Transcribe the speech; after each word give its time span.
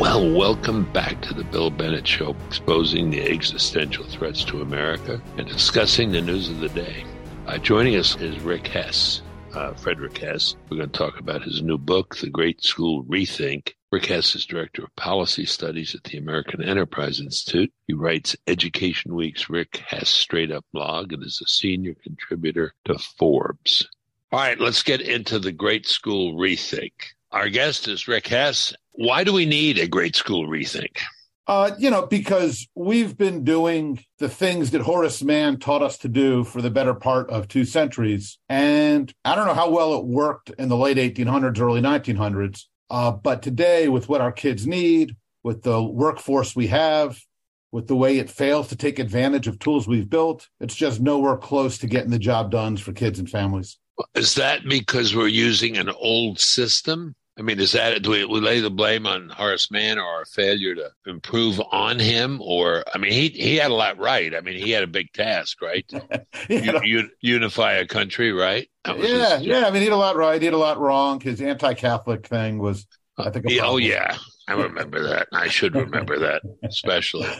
Well, 0.00 0.32
welcome 0.32 0.90
back 0.94 1.20
to 1.20 1.34
the 1.34 1.44
Bill 1.44 1.68
Bennett 1.68 2.08
Show, 2.08 2.34
exposing 2.46 3.10
the 3.10 3.20
existential 3.20 4.06
threats 4.06 4.42
to 4.44 4.62
America 4.62 5.20
and 5.36 5.46
discussing 5.46 6.10
the 6.10 6.22
news 6.22 6.48
of 6.48 6.60
the 6.60 6.70
day. 6.70 7.04
Uh, 7.46 7.58
joining 7.58 7.96
us 7.96 8.16
is 8.16 8.40
Rick 8.40 8.66
Hess, 8.68 9.20
uh, 9.52 9.74
Frederick 9.74 10.16
Hess. 10.16 10.56
We're 10.70 10.78
going 10.78 10.88
to 10.88 10.98
talk 10.98 11.20
about 11.20 11.42
his 11.42 11.60
new 11.60 11.76
book, 11.76 12.16
The 12.16 12.30
Great 12.30 12.64
School 12.64 13.04
Rethink. 13.04 13.74
Rick 13.92 14.06
Hess 14.06 14.34
is 14.34 14.46
Director 14.46 14.84
of 14.84 14.96
Policy 14.96 15.44
Studies 15.44 15.94
at 15.94 16.04
the 16.04 16.16
American 16.16 16.62
Enterprise 16.62 17.20
Institute. 17.20 17.70
He 17.86 17.92
writes 17.92 18.34
Education 18.46 19.14
Week's 19.14 19.50
Rick 19.50 19.82
Hess 19.86 20.08
Straight 20.08 20.50
Up 20.50 20.64
blog 20.72 21.12
and 21.12 21.22
is 21.22 21.42
a 21.44 21.46
senior 21.46 21.94
contributor 22.02 22.72
to 22.86 22.96
Forbes. 23.18 23.86
All 24.32 24.38
right, 24.38 24.58
let's 24.58 24.82
get 24.82 25.02
into 25.02 25.38
the 25.38 25.52
Great 25.52 25.86
School 25.86 26.36
Rethink. 26.36 26.92
Our 27.32 27.48
guest 27.48 27.86
is 27.86 28.08
Rick 28.08 28.26
Hess, 28.26 28.74
why 28.92 29.22
do 29.22 29.32
we 29.32 29.46
need 29.46 29.78
a 29.78 29.86
great 29.86 30.16
school 30.16 30.48
rethink? 30.48 30.98
Uh, 31.46 31.70
you 31.78 31.88
know, 31.88 32.06
because 32.06 32.66
we've 32.74 33.16
been 33.16 33.44
doing 33.44 34.04
the 34.18 34.28
things 34.28 34.72
that 34.72 34.80
Horace 34.80 35.22
Mann 35.22 35.58
taught 35.58 35.82
us 35.82 35.96
to 35.98 36.08
do 36.08 36.42
for 36.42 36.60
the 36.60 36.70
better 36.70 36.94
part 36.94 37.30
of 37.30 37.46
two 37.46 37.64
centuries. 37.64 38.38
And 38.48 39.12
I 39.24 39.36
don't 39.36 39.46
know 39.46 39.54
how 39.54 39.70
well 39.70 39.94
it 39.94 40.04
worked 40.04 40.50
in 40.58 40.68
the 40.68 40.76
late 40.76 40.96
1800s, 40.96 41.60
early 41.60 41.80
1900s. 41.80 42.64
Uh, 42.88 43.12
but 43.12 43.42
today, 43.42 43.88
with 43.88 44.08
what 44.08 44.20
our 44.20 44.32
kids 44.32 44.66
need, 44.66 45.16
with 45.44 45.62
the 45.62 45.80
workforce 45.80 46.56
we 46.56 46.66
have, 46.66 47.20
with 47.70 47.86
the 47.86 47.96
way 47.96 48.18
it 48.18 48.28
fails 48.28 48.68
to 48.68 48.76
take 48.76 48.98
advantage 48.98 49.46
of 49.46 49.60
tools 49.60 49.86
we've 49.86 50.10
built, 50.10 50.48
it's 50.60 50.74
just 50.74 51.00
nowhere 51.00 51.36
close 51.36 51.78
to 51.78 51.86
getting 51.86 52.10
the 52.10 52.18
job 52.18 52.50
done 52.50 52.76
for 52.76 52.92
kids 52.92 53.20
and 53.20 53.30
families. 53.30 53.78
Is 54.14 54.34
that 54.34 54.64
because 54.68 55.14
we're 55.14 55.28
using 55.28 55.76
an 55.76 55.90
old 55.90 56.40
system? 56.40 57.14
I 57.38 57.42
mean, 57.42 57.58
is 57.58 57.72
that 57.72 58.02
do 58.02 58.10
we, 58.10 58.24
we, 58.24 58.40
lay 58.40 58.60
the 58.60 58.70
blame 58.70 59.06
on 59.06 59.30
Horace 59.30 59.70
Mann 59.70 59.98
or 59.98 60.04
our 60.04 60.24
failure 60.24 60.74
to 60.74 60.90
improve 61.06 61.60
on 61.72 61.98
him? 61.98 62.40
Or 62.42 62.84
I 62.92 62.98
mean, 62.98 63.12
he 63.12 63.28
he 63.28 63.56
had 63.56 63.70
a 63.70 63.74
lot 63.74 63.98
right. 63.98 64.34
I 64.34 64.40
mean, 64.40 64.58
he 64.58 64.72
had 64.72 64.82
a 64.82 64.88
big 64.88 65.12
task, 65.12 65.62
right? 65.62 65.90
you, 66.48 67.08
unify 67.22 67.74
a 67.74 67.86
country, 67.86 68.32
right? 68.32 68.68
Yeah, 68.86 69.38
yeah. 69.38 69.66
I 69.66 69.70
mean, 69.70 69.80
he 69.80 69.88
had 69.88 69.94
a 69.94 69.96
lot 69.96 70.16
right. 70.16 70.40
He 70.40 70.44
had 70.44 70.54
a 70.54 70.58
lot 70.58 70.78
wrong. 70.78 71.20
His 71.20 71.40
anti-Catholic 71.40 72.26
thing 72.26 72.58
was, 72.58 72.86
I 73.16 73.30
think. 73.30 73.46
oh 73.62 73.78
yeah, 73.78 74.16
I 74.48 74.52
remember 74.54 75.02
that. 75.08 75.28
I 75.32 75.48
should 75.48 75.74
remember 75.74 76.18
that, 76.18 76.42
especially. 76.64 77.28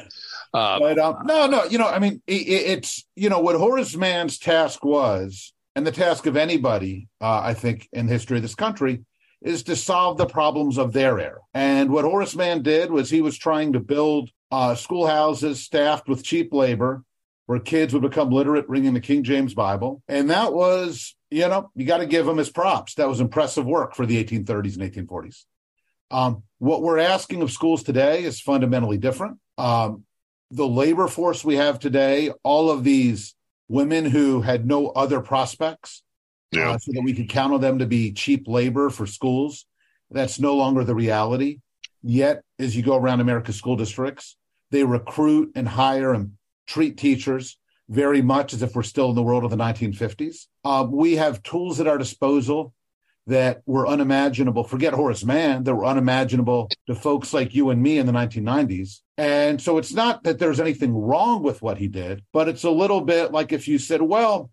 Uh, 0.53 0.81
but 0.81 0.99
um, 0.99 1.17
no, 1.27 1.47
no. 1.47 1.63
You 1.63 1.79
know, 1.79 1.87
I 1.87 2.01
mean, 2.01 2.23
it, 2.27 2.33
it's 2.33 3.07
you 3.15 3.29
know 3.29 3.39
what 3.39 3.55
Horace 3.55 3.95
Mann's 3.95 4.37
task 4.37 4.85
was, 4.85 5.53
and 5.77 5.87
the 5.87 5.93
task 5.93 6.27
of 6.27 6.37
anybody, 6.37 7.07
uh, 7.21 7.41
I 7.41 7.55
think, 7.55 7.89
in 7.93 8.07
the 8.09 8.13
history 8.13 8.39
of 8.39 8.43
this 8.43 8.57
country 8.57 9.05
is 9.43 9.63
to 9.65 9.77
solve 9.77 10.19
the 10.19 10.27
problems 10.27 10.79
of 10.79 10.93
their 10.93 11.19
era. 11.19 11.41
And 11.55 11.91
what 11.91 12.05
Horace 12.05 12.37
Mann 12.37 12.63
did 12.63 12.91
was 12.91 13.09
he 13.09 13.23
was 13.23 13.39
trying 13.39 13.73
to 13.73 13.81
build 13.81 14.31
uh, 14.51 14.75
schoolhouses 14.75 15.63
staffed 15.63 16.09
with 16.09 16.25
cheap 16.25 16.53
labor 16.53 17.05
where 17.47 17.59
kids 17.59 17.93
would 17.93 18.03
become 18.03 18.31
literate 18.31 18.69
reading 18.69 18.95
the 18.95 19.01
King 19.01 19.25
James 19.25 19.55
Bible. 19.55 20.03
And 20.07 20.31
that 20.31 20.53
was, 20.53 21.17
you 21.31 21.49
know, 21.49 21.71
you 21.75 21.85
got 21.85 21.99
to 21.99 22.07
give 22.07 22.29
him 22.29 22.37
his 22.37 22.51
props. 22.51 22.95
That 22.95 23.09
was 23.09 23.21
impressive 23.21 23.67
work 23.67 23.95
for 23.95 24.07
the 24.07 24.23
1830s 24.23 24.79
and 24.79 25.09
1840s. 25.09 25.45
Um, 26.13 26.43
what 26.59 26.83
we're 26.83 26.99
asking 26.99 27.43
of 27.43 27.51
schools 27.51 27.83
today 27.83 28.23
is 28.23 28.41
fundamentally 28.41 28.99
different. 28.99 29.39
Um, 29.59 30.05
the 30.51 30.67
labor 30.67 31.09
force 31.09 31.45
we 31.45 31.57
have 31.57 31.79
today, 31.79 32.31
all 32.43 32.71
of 32.71 32.85
these 32.85 33.35
women 33.69 34.05
who 34.05 34.43
had 34.43 34.67
no 34.67 34.89
other 34.89 35.21
prospects, 35.21 36.03
yeah. 36.53 36.71
uh, 36.71 36.79
so 36.79 36.93
that 36.93 37.03
we 37.03 37.13
could 37.13 37.29
count 37.29 37.53
on 37.53 37.61
them 37.61 37.79
to 37.79 37.87
be 37.87 38.13
cheap 38.13 38.47
labor 38.47 38.91
for 38.91 39.07
schools. 39.07 39.67
That's 40.11 40.41
no 40.41 40.57
longer 40.57 40.85
the 40.85 40.95
reality. 40.95 41.61
Yet, 42.03 42.43
as 42.59 42.77
you 42.77 42.83
go 42.83 42.97
around 42.97 43.21
America's 43.21 43.57
school 43.57 43.77
districts, 43.77 44.37
they 44.71 44.85
recruit 44.85 45.53
and 45.55 45.69
hire 45.69 46.13
and 46.13 46.33
treat 46.67 46.97
teachers 46.97 47.59
very 47.89 48.23
much 48.23 48.53
as 48.55 48.63
if 48.63 48.75
we're 48.75 48.83
still 48.83 49.11
in 49.11 49.17
the 49.17 49.23
world 49.23 49.45
of 49.45 49.51
the 49.51 49.57
1950s. 49.57 50.47
Uh, 50.65 50.87
we 50.89 51.17
have 51.17 51.43
tools 51.43 51.81
at 51.81 51.89
our 51.89 51.99
disposal 51.99 52.73
that 53.27 53.63
were 53.67 53.87
unimaginable. 53.87 54.65
Forget 54.65 54.95
Horace 54.95 55.25
Mann, 55.25 55.65
that 55.65 55.75
were 55.75 55.85
unimaginable 55.85 56.71
to 56.87 56.95
folks 56.95 57.35
like 57.35 57.55
you 57.55 57.71
and 57.71 57.83
me 57.83 57.99
in 57.99 58.07
the 58.07 58.13
1990s. 58.13 59.01
And 59.19 59.61
so 59.61 59.77
it's 59.79 59.93
not 59.93 60.23
that 60.25 60.39
there's 60.39 60.61
anything 60.61 60.95
wrong 60.97 61.43
with 61.43 61.61
what 61.63 61.79
he 61.79 61.89
did, 61.89 62.23
but 62.33 62.49
it's 62.49 62.65
a 62.65 62.71
little 62.71 63.01
bit 63.01 63.33
like 63.33 63.53
if 63.53 63.69
you 63.69 63.79
said, 63.79 64.03
well, 64.03 64.51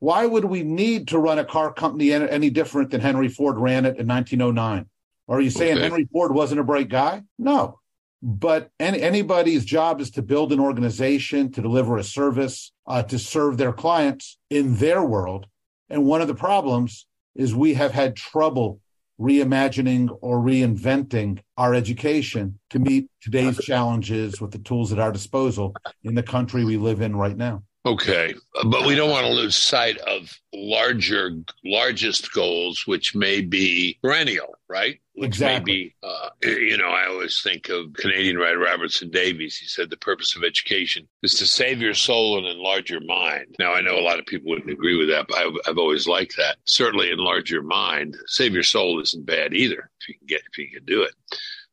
why 0.00 0.26
would 0.26 0.46
we 0.46 0.62
need 0.62 1.08
to 1.08 1.18
run 1.18 1.38
a 1.38 1.44
car 1.44 1.72
company 1.72 2.12
any 2.12 2.50
different 2.50 2.90
than 2.90 3.00
Henry 3.00 3.28
Ford 3.28 3.58
ran 3.58 3.84
it 3.84 3.98
in 3.98 4.08
1909? 4.08 4.86
Are 5.28 5.40
you 5.40 5.50
saying 5.50 5.74
okay. 5.74 5.82
Henry 5.82 6.08
Ford 6.10 6.34
wasn't 6.34 6.60
a 6.60 6.64
bright 6.64 6.88
guy? 6.88 7.22
No. 7.38 7.78
But 8.22 8.70
any, 8.80 9.00
anybody's 9.00 9.64
job 9.64 10.00
is 10.00 10.10
to 10.12 10.22
build 10.22 10.52
an 10.52 10.60
organization, 10.60 11.52
to 11.52 11.62
deliver 11.62 11.96
a 11.96 12.04
service, 12.04 12.72
uh, 12.86 13.02
to 13.04 13.18
serve 13.18 13.56
their 13.56 13.72
clients 13.72 14.38
in 14.48 14.76
their 14.76 15.02
world. 15.04 15.46
And 15.88 16.04
one 16.04 16.20
of 16.20 16.28
the 16.28 16.34
problems 16.34 17.06
is 17.34 17.54
we 17.54 17.74
have 17.74 17.92
had 17.92 18.16
trouble 18.16 18.80
reimagining 19.20 20.16
or 20.22 20.38
reinventing 20.38 21.40
our 21.58 21.74
education 21.74 22.58
to 22.70 22.78
meet 22.78 23.06
today's 23.20 23.58
challenges 23.58 24.40
with 24.40 24.50
the 24.50 24.58
tools 24.58 24.92
at 24.92 24.98
our 24.98 25.12
disposal 25.12 25.74
in 26.02 26.14
the 26.14 26.22
country 26.22 26.64
we 26.64 26.78
live 26.78 27.02
in 27.02 27.14
right 27.14 27.36
now. 27.36 27.62
Okay, 27.86 28.34
but 28.66 28.84
we 28.84 28.94
don't 28.94 29.10
want 29.10 29.24
to 29.24 29.32
lose 29.32 29.56
sight 29.56 29.96
of 29.98 30.38
larger, 30.52 31.30
largest 31.64 32.30
goals, 32.32 32.86
which 32.86 33.14
may 33.14 33.40
be 33.40 33.98
perennial, 34.02 34.54
right? 34.68 35.00
Which 35.14 35.28
exactly. 35.28 35.56
may 35.56 35.62
be, 35.64 35.94
uh, 36.02 36.28
you 36.42 36.76
know, 36.76 36.90
I 36.90 37.08
always 37.08 37.40
think 37.40 37.70
of 37.70 37.94
Canadian 37.94 38.36
writer 38.36 38.58
Robertson 38.58 39.10
Davies. 39.10 39.56
He 39.56 39.66
said 39.66 39.88
the 39.88 39.96
purpose 39.96 40.36
of 40.36 40.44
education 40.44 41.08
is 41.22 41.34
to 41.34 41.46
save 41.46 41.80
your 41.80 41.94
soul 41.94 42.36
and 42.36 42.46
enlarge 42.46 42.90
your 42.90 43.04
mind. 43.04 43.56
Now, 43.58 43.72
I 43.72 43.80
know 43.80 43.98
a 43.98 44.04
lot 44.04 44.18
of 44.18 44.26
people 44.26 44.50
wouldn't 44.50 44.70
agree 44.70 44.98
with 44.98 45.08
that, 45.08 45.26
but 45.26 45.38
I've, 45.38 45.54
I've 45.66 45.78
always 45.78 46.06
liked 46.06 46.36
that. 46.36 46.58
Certainly, 46.66 47.10
enlarge 47.10 47.50
your 47.50 47.62
mind. 47.62 48.14
Save 48.26 48.52
your 48.52 48.62
soul 48.62 49.00
isn't 49.00 49.24
bad 49.24 49.54
either 49.54 49.90
if 50.00 50.08
you 50.08 50.14
can 50.18 50.26
get 50.26 50.42
if 50.50 50.58
you 50.58 50.70
can 50.70 50.84
do 50.84 51.02
it 51.02 51.14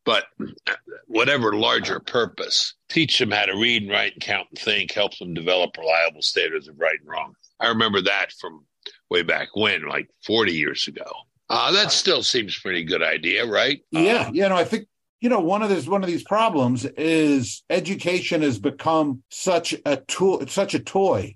but 0.07 0.23
whatever 1.07 1.53
larger 1.53 1.99
purpose, 1.99 2.75
teach 2.87 3.19
them 3.19 3.29
how 3.29 3.43
to 3.43 3.57
read 3.57 3.81
and 3.83 3.91
write 3.91 4.13
and 4.13 4.21
count 4.21 4.47
and 4.49 4.57
think, 4.57 4.93
help 4.93 5.15
them 5.17 5.33
develop 5.33 5.77
reliable 5.77 6.21
standards 6.21 6.69
of 6.69 6.79
right 6.79 6.97
and 6.97 7.09
wrong. 7.09 7.33
I 7.59 7.67
remember 7.67 8.01
that 8.01 8.31
from 8.39 8.63
way 9.09 9.23
back 9.23 9.49
when, 9.53 9.85
like 9.85 10.09
40 10.25 10.53
years 10.53 10.87
ago. 10.87 11.03
Uh, 11.49 11.73
that 11.73 11.91
still 11.91 12.23
seems 12.23 12.57
pretty 12.57 12.85
good 12.85 13.03
idea, 13.03 13.45
right? 13.45 13.81
Yeah, 13.91 14.27
uh, 14.27 14.31
yeah. 14.33 14.47
No, 14.47 14.55
I 14.55 14.63
think 14.63 14.87
you 15.19 15.27
know 15.27 15.41
one 15.41 15.61
of 15.61 15.69
these 15.69 15.89
one 15.89 16.03
of 16.03 16.09
these 16.09 16.23
problems 16.23 16.85
is 16.85 17.63
education 17.69 18.43
has 18.43 18.59
become 18.59 19.23
such 19.29 19.75
a 19.85 19.97
tool, 20.07 20.45
such 20.47 20.73
a 20.73 20.79
toy 20.79 21.35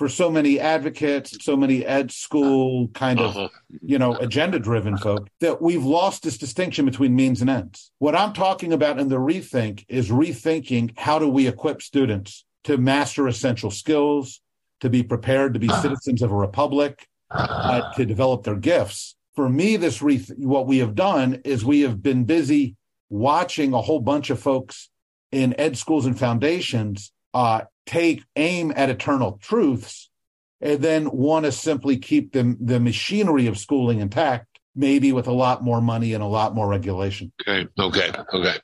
for 0.00 0.08
so 0.08 0.30
many 0.30 0.58
advocates, 0.58 1.44
so 1.44 1.54
many 1.54 1.84
ed 1.84 2.10
school 2.10 2.88
kind 2.94 3.20
of, 3.20 3.36
uh-huh. 3.36 3.48
you 3.82 3.98
know, 3.98 4.14
agenda 4.16 4.58
driven 4.58 4.96
folk 4.96 5.28
that 5.40 5.60
we've 5.60 5.84
lost 5.84 6.22
this 6.22 6.38
distinction 6.38 6.86
between 6.86 7.14
means 7.14 7.42
and 7.42 7.50
ends. 7.50 7.92
What 7.98 8.16
I'm 8.16 8.32
talking 8.32 8.72
about 8.72 8.98
in 8.98 9.10
the 9.10 9.16
rethink 9.16 9.84
is 9.90 10.08
rethinking 10.08 10.98
how 10.98 11.18
do 11.18 11.28
we 11.28 11.46
equip 11.46 11.82
students 11.82 12.46
to 12.64 12.78
master 12.78 13.28
essential 13.28 13.70
skills, 13.70 14.40
to 14.80 14.88
be 14.88 15.02
prepared 15.02 15.52
to 15.52 15.60
be 15.60 15.68
uh-huh. 15.68 15.82
citizens 15.82 16.22
of 16.22 16.32
a 16.32 16.34
republic, 16.34 17.06
uh, 17.30 17.92
to 17.92 18.06
develop 18.06 18.44
their 18.44 18.56
gifts. 18.56 19.16
For 19.36 19.50
me, 19.50 19.76
this 19.76 20.00
re- 20.00 20.24
what 20.38 20.66
we 20.66 20.78
have 20.78 20.94
done 20.94 21.42
is 21.44 21.62
we 21.62 21.82
have 21.82 22.02
been 22.02 22.24
busy 22.24 22.74
watching 23.10 23.74
a 23.74 23.82
whole 23.82 24.00
bunch 24.00 24.30
of 24.30 24.40
folks 24.40 24.88
in 25.30 25.54
ed 25.60 25.76
schools 25.76 26.06
and 26.06 26.18
foundations 26.18 27.12
uh, 27.34 27.60
take 27.86 28.24
aim 28.36 28.72
at 28.76 28.90
eternal 28.90 29.38
truths 29.42 30.10
and 30.60 30.82
then 30.82 31.10
want 31.10 31.46
to 31.46 31.52
simply 31.52 31.96
keep 31.96 32.32
the, 32.32 32.56
the 32.60 32.80
machinery 32.80 33.46
of 33.46 33.58
schooling 33.58 34.00
intact, 34.00 34.58
maybe 34.74 35.12
with 35.12 35.26
a 35.26 35.32
lot 35.32 35.62
more 35.62 35.80
money 35.80 36.12
and 36.12 36.22
a 36.22 36.26
lot 36.26 36.54
more 36.54 36.68
regulation. 36.68 37.32
Okay, 37.46 37.68
okay, 37.78 38.12
okay. 38.32 38.56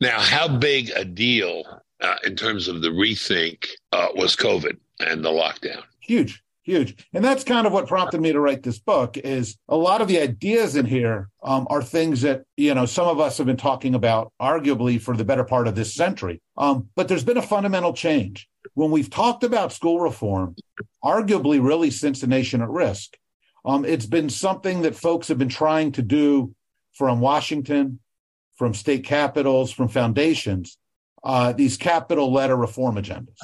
Now, 0.00 0.20
how 0.20 0.48
big 0.48 0.90
a 0.90 1.04
deal 1.04 1.82
uh, 2.00 2.16
in 2.24 2.36
terms 2.36 2.68
of 2.68 2.82
the 2.82 2.88
rethink 2.88 3.66
uh, 3.92 4.08
was 4.14 4.36
COVID 4.36 4.76
and 5.00 5.24
the 5.24 5.30
lockdown? 5.30 5.82
Huge 6.00 6.42
huge 6.66 7.06
and 7.14 7.24
that's 7.24 7.44
kind 7.44 7.64
of 7.66 7.72
what 7.72 7.86
prompted 7.86 8.20
me 8.20 8.32
to 8.32 8.40
write 8.40 8.64
this 8.64 8.80
book 8.80 9.16
is 9.16 9.56
a 9.68 9.76
lot 9.76 10.02
of 10.02 10.08
the 10.08 10.20
ideas 10.20 10.74
in 10.74 10.84
here 10.84 11.28
um, 11.44 11.64
are 11.70 11.82
things 11.82 12.22
that 12.22 12.42
you 12.56 12.74
know 12.74 12.84
some 12.84 13.06
of 13.06 13.20
us 13.20 13.38
have 13.38 13.46
been 13.46 13.56
talking 13.56 13.94
about 13.94 14.32
arguably 14.42 15.00
for 15.00 15.16
the 15.16 15.24
better 15.24 15.44
part 15.44 15.68
of 15.68 15.76
this 15.76 15.94
century 15.94 16.42
um, 16.58 16.88
but 16.96 17.06
there's 17.06 17.24
been 17.24 17.36
a 17.36 17.42
fundamental 17.42 17.92
change 17.92 18.48
when 18.76 18.90
we've 18.90 19.10
talked 19.10 19.42
about 19.42 19.72
school 19.72 20.00
reform 20.00 20.54
arguably 21.04 21.62
really 21.62 21.90
since 21.90 22.20
the 22.20 22.26
nation 22.26 22.62
at 22.62 22.68
risk 22.68 23.16
um, 23.64 23.84
it's 23.84 24.06
been 24.06 24.30
something 24.30 24.82
that 24.82 24.94
folks 24.94 25.28
have 25.28 25.38
been 25.38 25.48
trying 25.48 25.90
to 25.92 26.02
do 26.02 26.54
from 26.92 27.20
washington 27.20 27.98
from 28.54 28.72
state 28.72 29.04
capitals 29.04 29.72
from 29.72 29.88
foundations 29.88 30.78
uh, 31.24 31.52
these 31.52 31.76
capital 31.76 32.32
letter 32.32 32.56
reform 32.56 32.96
agendas 32.96 33.38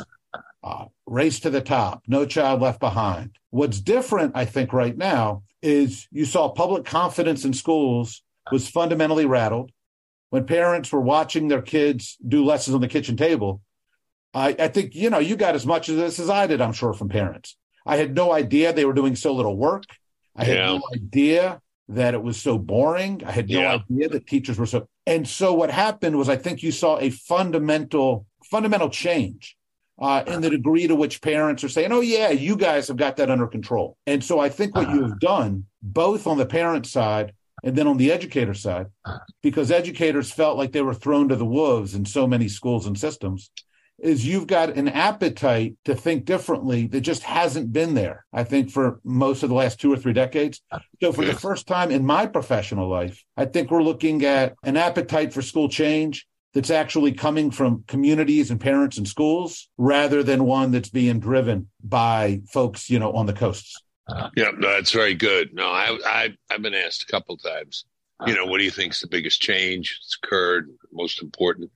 uh, 0.65 0.87
race 1.07 1.41
to 1.41 1.51
the 1.51 1.61
top, 1.61 2.03
no 2.07 2.25
child 2.25 2.61
left 2.61 2.81
behind. 2.81 3.37
What's 3.51 3.81
different, 3.81 4.33
I 4.37 4.45
think, 4.45 4.73
right 4.73 4.97
now 4.97 5.43
is 5.61 6.07
you 6.11 6.25
saw 6.25 6.49
public 6.51 6.85
confidence 6.85 7.45
in 7.45 7.53
schools 7.53 8.23
was 8.51 8.69
fundamentally 8.69 9.27
rattled. 9.27 9.71
when 10.31 10.47
parents 10.47 10.91
were 10.91 11.01
watching 11.01 11.49
their 11.49 11.61
kids 11.61 12.17
do 12.27 12.43
lessons 12.43 12.75
on 12.75 12.81
the 12.81 12.89
kitchen 12.89 13.19
table, 13.19 13.61
I, 14.35 14.57
I 14.59 14.69
think, 14.69 14.95
you 14.95 15.11
know, 15.11 15.19
you 15.19 15.37
got 15.37 15.55
as 15.55 15.67
much 15.67 15.89
of 15.89 15.97
this 15.97 16.19
as 16.19 16.31
I 16.31 16.47
did, 16.47 16.61
I'm 16.61 16.73
sure, 16.73 16.93
from 16.95 17.09
parents. 17.09 17.57
I 17.85 17.97
had 17.97 18.15
no 18.15 18.33
idea 18.33 18.73
they 18.73 18.85
were 18.85 18.93
doing 18.93 19.17
so 19.17 19.35
little 19.35 19.57
work. 19.57 19.85
I 20.37 20.45
had 20.45 20.67
no 20.67 20.83
idea 20.95 21.61
that 21.89 22.15
it 22.15 22.23
was 22.23 22.41
so 22.41 22.59
boring. 22.59 23.23
I 23.27 23.33
had 23.33 23.51
no 23.51 23.61
yeah. 23.61 23.79
idea 23.91 24.09
that 24.09 24.27
teachers 24.27 24.59
were 24.59 24.67
so. 24.67 24.89
And 25.07 25.29
so 25.29 25.53
what 25.53 25.71
happened 25.71 26.17
was, 26.17 26.29
I 26.29 26.37
think 26.37 26.63
you 26.63 26.73
saw 26.73 26.99
a 26.99 27.11
fundamental, 27.11 28.27
fundamental 28.45 28.89
change 28.89 29.57
uh, 30.01 30.23
in 30.27 30.41
the 30.41 30.51
degree 30.51 30.87
to 30.87 30.95
which 30.95 31.21
parents 31.21 31.63
are 31.65 31.69
saying, 31.69 31.93
"Oh 31.93 32.01
yeah, 32.01 32.31
you 32.31 32.57
guys 32.57 32.89
have 32.89 32.97
got 32.97 33.17
that 33.17 33.31
under 33.31 33.47
control." 33.47 33.97
And 34.07 34.25
so 34.25 34.39
I 34.39 34.49
think 34.49 34.75
what 34.75 34.91
you 34.91 35.03
have 35.03 35.21
done, 35.21 35.67
both 35.83 36.27
on 36.27 36.39
the 36.39 36.47
parent 36.47 36.87
side 36.87 37.35
and 37.63 37.77
then 37.77 37.87
on 37.87 37.99
the 37.99 38.11
educator 38.11 38.55
side, 38.55 38.87
because 39.43 39.71
educators 39.71 40.33
felt 40.33 40.57
like 40.57 40.73
they 40.73 40.83
were 40.83 40.95
thrown 40.95 41.29
to 41.29 41.37
the 41.37 41.45
wolves 41.45 41.95
in 41.95 42.05
so 42.05 42.27
many 42.27 42.49
schools 42.49 42.87
and 42.87 42.99
systems, 42.99 43.51
is 43.99 44.27
you've 44.27 44.47
got 44.47 44.77
an 44.77 44.89
appetite 44.89 45.77
to 45.85 45.95
think 45.95 46.25
differently 46.25 46.87
that 46.89 47.03
just 47.03 47.23
hasn't 47.23 47.73
been 47.73 47.95
there, 47.95 48.25
I 48.33 48.45
think, 48.45 48.71
for 48.71 49.01
most 49.05 49.43
of 49.43 49.49
the 49.49 49.55
last 49.55 49.81
two 49.81 49.93
or 49.93 49.97
three 49.97 50.13
decades. 50.13 50.61
So, 51.01 51.13
for 51.13 51.25
the 51.25 51.35
first 51.35 51.67
time 51.67 51.91
in 51.91 52.05
my 52.05 52.27
professional 52.27 52.89
life, 52.89 53.23
I 53.37 53.45
think 53.45 53.71
we're 53.71 53.83
looking 53.83 54.25
at 54.25 54.55
an 54.65 54.77
appetite 54.77 55.33
for 55.33 55.43
school 55.43 55.69
change 55.69 56.27
that's 56.55 56.71
actually 56.71 57.13
coming 57.13 57.51
from 57.51 57.85
communities 57.87 58.51
and 58.51 58.61
parents 58.61 58.99
and 58.99 59.09
schools 59.09 59.69
rather 59.79 60.23
than 60.23 60.45
one 60.45 60.71
that's 60.71 60.91
being 60.91 61.19
driven 61.19 61.69
by 61.83 62.41
folks, 62.51 62.91
you 62.91 62.99
know, 62.99 63.13
on 63.13 63.27
the 63.27 63.33
coasts. 63.33 63.81
Uh-huh. 64.09 64.31
Yeah, 64.37 64.51
no, 64.57 64.69
that's 64.69 64.91
very 64.91 65.15
good. 65.15 65.55
No, 65.55 65.69
I, 65.69 65.99
I, 66.05 66.29
I've 66.51 66.63
been 66.63 66.75
asked 66.75 67.05
a 67.05 67.07
couple 67.07 67.37
times, 67.37 67.85
you 68.21 68.33
uh-huh. 68.33 68.45
know, 68.45 68.51
what 68.51 68.59
do 68.59 68.65
you 68.65 68.71
think 68.71 68.93
is 68.93 69.01
the 69.01 69.07
biggest 69.07 69.41
change 69.41 69.99
that's 70.01 70.19
occurred, 70.23 70.69
most 70.93 71.23
important? 71.23 71.71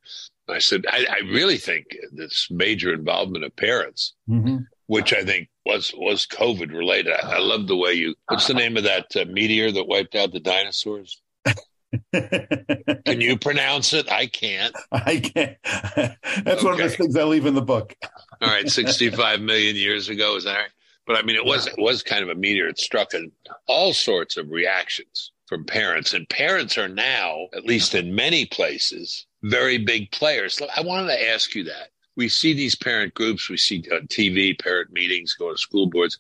I 0.48 0.58
said, 0.58 0.84
I, 0.88 1.06
I 1.10 1.18
really 1.30 1.56
think 1.56 1.86
this 2.12 2.48
major 2.50 2.92
involvement 2.92 3.44
of 3.44 3.54
parents, 3.56 4.14
mm-hmm. 4.28 4.58
which 4.86 5.12
I 5.12 5.24
think 5.24 5.48
was 5.64 5.92
was 5.96 6.26
COVID 6.26 6.72
related. 6.72 7.12
I, 7.12 7.36
I, 7.36 7.38
love 7.38 7.66
the 7.66 7.76
way 7.76 7.92
you. 7.92 8.14
What's 8.28 8.46
the 8.46 8.54
name 8.54 8.76
of 8.76 8.84
that 8.84 9.14
uh, 9.16 9.24
meteor 9.28 9.72
that 9.72 9.88
wiped 9.88 10.14
out 10.14 10.32
the 10.32 10.40
dinosaurs? 10.40 11.20
Can 12.14 13.20
you 13.20 13.38
pronounce 13.38 13.92
it? 13.92 14.10
I 14.10 14.26
can't. 14.26 14.74
I 14.92 15.18
can't. 15.18 15.56
That's 15.64 16.62
okay. 16.62 16.64
one 16.64 16.74
of 16.74 16.78
the 16.78 16.88
things 16.90 17.16
I 17.16 17.24
leave 17.24 17.46
in 17.46 17.54
the 17.54 17.62
book. 17.62 17.94
All 18.40 18.48
right, 18.48 18.68
sixty-five 18.68 19.40
million 19.40 19.76
years 19.76 20.08
ago, 20.08 20.36
is 20.36 20.44
that 20.44 20.56
right? 20.56 20.70
But 21.06 21.16
I 21.16 21.22
mean, 21.22 21.36
it 21.36 21.44
was 21.44 21.66
it 21.66 21.78
was 21.78 22.02
kind 22.02 22.22
of 22.22 22.28
a 22.28 22.34
meteor. 22.34 22.68
It 22.68 22.78
struck, 22.78 23.14
and 23.14 23.30
all 23.66 23.92
sorts 23.92 24.36
of 24.36 24.50
reactions 24.50 25.32
from 25.46 25.64
parents, 25.64 26.12
and 26.12 26.28
parents 26.28 26.76
are 26.76 26.88
now, 26.88 27.46
at 27.54 27.64
least 27.64 27.94
in 27.94 28.14
many 28.14 28.46
places, 28.46 29.26
very 29.50 29.78
big 29.78 30.10
players. 30.10 30.60
I 30.76 30.80
wanted 30.82 31.08
to 31.08 31.30
ask 31.30 31.54
you 31.54 31.64
that. 31.64 31.90
We 32.16 32.28
see 32.28 32.54
these 32.54 32.74
parent 32.74 33.12
groups, 33.14 33.50
we 33.50 33.58
see 33.58 33.84
on 33.92 34.06
TV 34.06 34.58
parent 34.58 34.90
meetings, 34.90 35.34
go 35.34 35.52
to 35.52 35.58
school 35.58 35.86
boards. 35.86 36.18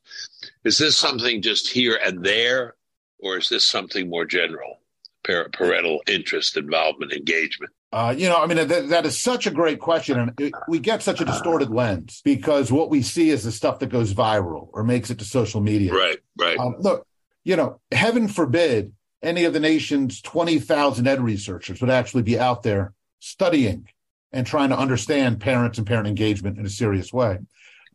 Is 0.64 0.76
this 0.76 0.98
something 0.98 1.40
just 1.40 1.68
here 1.68 1.98
and 2.04 2.22
there, 2.22 2.74
or 3.18 3.38
is 3.38 3.48
this 3.48 3.64
something 3.64 4.10
more 4.10 4.26
general? 4.26 4.80
Parental 5.24 6.02
interest, 6.06 6.56
involvement, 6.56 7.12
engagement. 7.12 7.72
Uh, 7.92 8.14
you 8.16 8.28
know, 8.28 8.36
I 8.36 8.46
mean, 8.46 8.68
that, 8.68 8.88
that 8.90 9.06
is 9.06 9.18
such 9.18 9.46
a 9.46 9.50
great 9.50 9.80
question. 9.80 10.18
And 10.18 10.32
it, 10.38 10.52
we 10.68 10.78
get 10.78 11.02
such 11.02 11.20
a 11.20 11.24
distorted 11.24 11.70
lens 11.70 12.20
because 12.24 12.70
what 12.70 12.90
we 12.90 13.02
see 13.02 13.30
is 13.30 13.42
the 13.42 13.50
stuff 13.50 13.78
that 13.78 13.88
goes 13.88 14.12
viral 14.12 14.68
or 14.72 14.84
makes 14.84 15.10
it 15.10 15.18
to 15.18 15.24
social 15.24 15.60
media. 15.60 15.92
Right, 15.92 16.18
right. 16.38 16.58
Um, 16.58 16.76
look, 16.78 17.06
you 17.42 17.56
know, 17.56 17.80
heaven 17.90 18.28
forbid 18.28 18.92
any 19.22 19.44
of 19.44 19.52
the 19.52 19.60
nation's 19.60 20.20
20,000 20.20 21.06
ed 21.06 21.20
researchers 21.20 21.80
would 21.80 21.90
actually 21.90 22.22
be 22.22 22.38
out 22.38 22.62
there 22.62 22.92
studying 23.18 23.88
and 24.32 24.46
trying 24.46 24.68
to 24.70 24.78
understand 24.78 25.40
parents 25.40 25.78
and 25.78 25.86
parent 25.86 26.06
engagement 26.06 26.58
in 26.58 26.66
a 26.66 26.70
serious 26.70 27.12
way. 27.12 27.38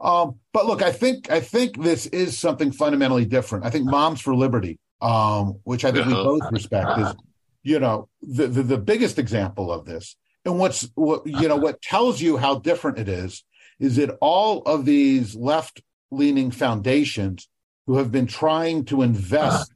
Um, 0.02 0.40
but 0.54 0.66
look, 0.66 0.82
I 0.82 0.92
think 0.92 1.30
I 1.30 1.40
think 1.40 1.82
this 1.82 2.08
is 2.08 2.38
something 2.38 2.72
fundamentally 2.72 3.26
different. 3.26 3.66
I 3.66 3.70
think 3.70 3.86
Moms 3.86 4.20
for 4.20 4.36
Liberty, 4.36 4.80
um, 5.00 5.60
which 5.64 5.86
I 5.86 5.92
think 5.92 6.08
uh-huh. 6.08 6.24
we 6.24 6.40
both 6.40 6.52
respect, 6.52 7.00
is 7.00 7.14
you 7.64 7.80
know 7.80 8.10
the, 8.22 8.48
the, 8.48 8.64
the 8.64 8.78
biggest 8.78 9.20
example 9.20 9.72
of 9.72 9.86
this. 9.86 10.16
And 10.44 10.58
what's 10.58 10.90
what 10.96 11.26
you 11.28 11.48
know 11.48 11.58
what 11.58 11.82
tells 11.82 12.20
you 12.20 12.38
how 12.38 12.58
different 12.58 12.98
it 12.98 13.08
is 13.08 13.44
is 13.80 13.96
that 13.98 14.18
all 14.22 14.64
of 14.64 14.86
these 14.86 15.36
left 15.36 15.82
leaning 16.10 16.52
foundations 16.52 17.48
who 17.86 17.98
have 17.98 18.12
been 18.12 18.28
trying 18.28 18.86
to 18.86 19.02
invest 19.02 19.72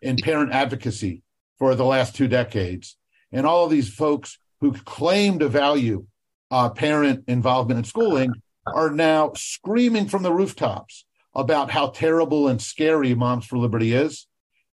in 0.00 0.16
parent 0.16 0.52
advocacy 0.52 1.22
for 1.58 1.74
the 1.74 1.84
last 1.84 2.14
two 2.14 2.28
decades, 2.28 2.96
and 3.30 3.46
all 3.46 3.64
of 3.64 3.70
these 3.70 3.92
folks 3.92 4.38
who 4.62 4.72
claim 4.72 5.40
to 5.40 5.48
value 5.48 6.06
uh, 6.52 6.70
parent 6.70 7.24
involvement 7.26 7.78
in 7.78 7.84
schooling 7.84 8.32
are 8.64 8.90
now 8.90 9.32
screaming 9.34 10.06
from 10.06 10.22
the 10.22 10.32
rooftops 10.32 11.04
about 11.34 11.70
how 11.70 11.88
terrible 11.88 12.46
and 12.46 12.62
scary 12.62 13.12
Moms 13.14 13.44
for 13.44 13.58
Liberty 13.58 13.92
is. 13.92 14.26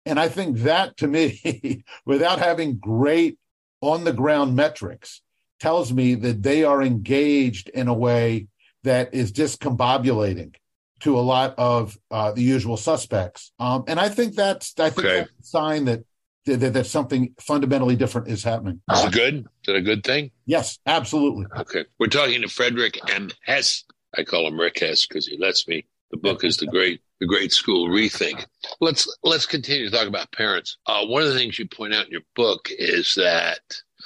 And 0.06 0.20
I 0.20 0.28
think 0.28 0.58
that 0.60 0.98
to 0.98 1.08
me, 1.08 1.84
without 2.06 2.40
having 2.40 2.78
great 2.78 3.40
on 3.80 4.04
the 4.04 4.12
ground 4.12 4.56
metrics, 4.56 5.22
tells 5.60 5.94
me 5.94 6.16
that 6.16 6.44
they 6.44 6.66
are 6.66 6.84
engaged 6.84 7.70
in 7.70 7.88
a 7.88 7.94
way 7.94 8.48
that 8.84 9.14
is 9.14 9.32
discombobulating 9.32 10.54
to 11.00 11.18
a 11.18 11.22
lot 11.22 11.56
of 11.58 11.98
uh, 12.12 12.34
the 12.34 12.42
usual 12.42 12.76
suspects. 12.76 13.52
Um, 13.58 13.86
and 13.88 14.00
I 14.00 14.10
think 14.10 14.36
that's 14.36 14.74
I 14.78 14.90
think 14.90 15.08
okay. 15.08 15.18
that's 15.20 15.32
a 15.40 15.44
sign 15.44 15.86
that, 15.86 16.04
that 16.48 16.74
that 16.74 16.86
something 16.86 17.34
fundamentally 17.40 17.96
different 17.96 18.28
is 18.28 18.44
happening. 18.44 18.82
Is 18.92 19.06
it 19.06 19.14
good? 19.14 19.36
Is 19.36 19.68
it 19.68 19.76
a 19.76 19.82
good 19.82 20.04
thing? 20.04 20.32
Yes, 20.46 20.80
absolutely. 20.86 21.46
Okay. 21.58 21.86
We're 22.00 22.08
talking 22.08 22.42
to 22.42 22.48
Frederick 22.48 23.00
M. 23.14 23.30
Hess. 23.44 23.84
I 24.18 24.24
call 24.24 24.48
him 24.48 24.60
Rick 24.60 24.80
Hess 24.80 25.06
because 25.06 25.28
he 25.28 25.38
lets 25.38 25.68
me. 25.68 25.86
The 26.12 26.18
book 26.18 26.44
is 26.44 26.58
the 26.58 26.68
great 26.68 27.02
the 27.20 27.28
great 27.28 27.52
school 27.52 27.90
rethink. 27.90 28.46
Let's 28.80 29.08
let's 29.24 29.46
continue 29.46 29.90
to 29.90 29.96
talk 29.96 30.08
about 30.08 30.32
parents. 30.32 30.78
Uh, 30.86 31.06
one 31.06 31.24
of 31.24 31.30
the 31.30 31.36
things 31.36 31.60
you 31.60 31.68
point 31.68 31.94
out 31.94 32.06
in 32.06 32.12
your 32.12 32.22
book 32.36 32.70
is 32.72 33.16
that 33.16 33.60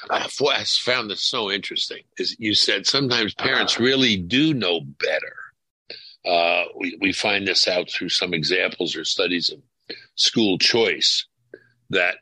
I 0.10 0.28
found 0.28 1.10
this 1.10 1.24
so 1.24 1.52
interesting. 1.52 2.04
Is 2.18 2.36
you 2.40 2.56
said 2.56 2.88
sometimes 2.88 3.36
parents 3.36 3.80
really 3.80 4.18
do 4.18 4.54
know 4.54 4.82
better 4.82 5.36
uh, 6.26 6.64
we, 6.78 6.98
we 7.02 7.14
find 7.14 7.48
this 7.48 7.68
out 7.68 7.90
through 7.90 8.10
some 8.10 8.34
examples 8.34 8.96
or 8.96 9.04
studies 9.04 9.50
of 9.50 9.60
school 10.16 10.58
choice 10.58 11.26
that 11.90 12.16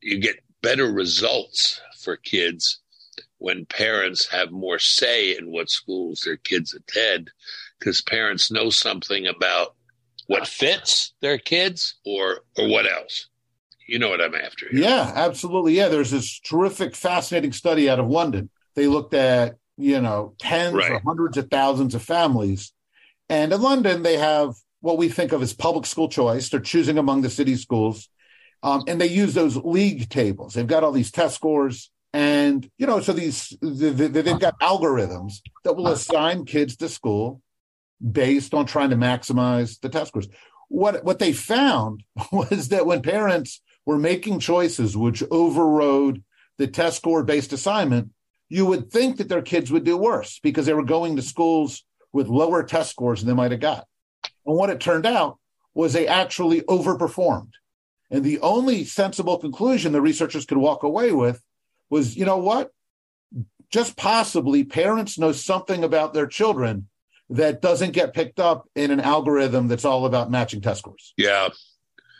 you 0.00 0.18
get 0.18 0.36
better 0.62 0.92
results 0.92 1.80
for 2.00 2.16
kids 2.16 2.80
when 3.38 3.66
parents 3.66 4.26
have 4.26 4.50
more 4.50 4.78
say 4.78 5.36
in 5.36 5.50
what 5.50 5.68
schools 5.68 6.20
their 6.20 6.36
kids 6.36 6.74
attend 6.74 7.30
because 7.78 8.00
parents 8.00 8.50
know 8.50 8.70
something 8.70 9.26
about 9.26 9.74
what 10.28 10.46
fits 10.46 11.14
their 11.20 11.38
kids 11.38 11.96
or 12.06 12.40
or 12.56 12.68
what 12.68 12.90
else 12.90 13.28
you 13.88 13.98
know 13.98 14.08
what 14.08 14.20
i'm 14.20 14.34
after 14.34 14.68
here. 14.70 14.82
yeah 14.82 15.12
absolutely 15.16 15.74
yeah 15.74 15.88
there's 15.88 16.12
this 16.12 16.38
terrific 16.40 16.94
fascinating 16.94 17.52
study 17.52 17.90
out 17.90 17.98
of 17.98 18.08
london 18.08 18.48
they 18.74 18.86
looked 18.86 19.14
at 19.14 19.56
you 19.76 20.00
know 20.00 20.34
tens 20.38 20.74
right. 20.74 20.92
or 20.92 21.02
hundreds 21.04 21.36
of 21.36 21.50
thousands 21.50 21.94
of 21.94 22.02
families 22.02 22.72
and 23.32 23.50
in 23.50 23.62
London, 23.62 24.02
they 24.02 24.18
have 24.18 24.56
what 24.80 24.98
we 24.98 25.08
think 25.08 25.32
of 25.32 25.40
as 25.40 25.54
public 25.54 25.86
school 25.86 26.06
choice. 26.06 26.50
They're 26.50 26.60
choosing 26.60 26.98
among 26.98 27.22
the 27.22 27.30
city 27.30 27.56
schools. 27.56 28.10
Um, 28.62 28.84
and 28.86 29.00
they 29.00 29.08
use 29.08 29.34
those 29.34 29.56
league 29.56 30.08
tables. 30.08 30.54
They've 30.54 30.66
got 30.66 30.84
all 30.84 30.92
these 30.92 31.10
test 31.10 31.34
scores. 31.34 31.90
And, 32.12 32.68
you 32.78 32.86
know, 32.86 33.00
so 33.00 33.12
these, 33.12 33.56
they've 33.60 34.38
got 34.38 34.60
algorithms 34.60 35.40
that 35.64 35.74
will 35.74 35.88
assign 35.88 36.44
kids 36.44 36.76
to 36.76 36.88
school 36.88 37.40
based 38.10 38.54
on 38.54 38.66
trying 38.66 38.90
to 38.90 38.96
maximize 38.96 39.80
the 39.80 39.88
test 39.88 40.08
scores. 40.08 40.28
What, 40.68 41.04
what 41.04 41.18
they 41.18 41.32
found 41.32 42.04
was 42.32 42.68
that 42.68 42.86
when 42.86 43.02
parents 43.02 43.60
were 43.84 43.98
making 43.98 44.38
choices 44.38 44.96
which 44.96 45.22
overrode 45.30 46.22
the 46.58 46.66
test 46.66 46.98
score 46.98 47.24
based 47.24 47.52
assignment, 47.52 48.10
you 48.48 48.66
would 48.66 48.90
think 48.90 49.16
that 49.16 49.28
their 49.28 49.42
kids 49.42 49.72
would 49.72 49.84
do 49.84 49.96
worse 49.96 50.38
because 50.42 50.66
they 50.66 50.74
were 50.74 50.84
going 50.84 51.16
to 51.16 51.22
schools 51.22 51.84
with 52.12 52.28
lower 52.28 52.62
test 52.62 52.90
scores 52.90 53.20
than 53.20 53.28
they 53.28 53.34
might 53.34 53.50
have 53.50 53.60
got. 53.60 53.86
And 54.44 54.56
what 54.56 54.70
it 54.70 54.78
turned 54.78 55.06
out 55.06 55.38
was 55.74 55.92
they 55.92 56.06
actually 56.06 56.60
overperformed. 56.62 57.52
And 58.12 58.22
the 58.22 58.40
only 58.40 58.84
sensible 58.84 59.38
conclusion 59.38 59.92
the 59.92 60.02
researchers 60.02 60.44
could 60.44 60.58
walk 60.58 60.82
away 60.82 61.12
with 61.12 61.42
was, 61.88 62.14
you 62.14 62.26
know 62.26 62.36
what? 62.36 62.70
Just 63.70 63.96
possibly 63.96 64.64
parents 64.64 65.18
know 65.18 65.32
something 65.32 65.82
about 65.82 66.12
their 66.12 66.26
children 66.26 66.88
that 67.30 67.62
doesn't 67.62 67.92
get 67.92 68.12
picked 68.12 68.38
up 68.38 68.68
in 68.74 68.90
an 68.90 69.00
algorithm 69.00 69.66
that's 69.66 69.86
all 69.86 70.04
about 70.04 70.30
matching 70.30 70.60
test 70.60 70.80
scores. 70.80 71.14
Yeah. 71.16 71.48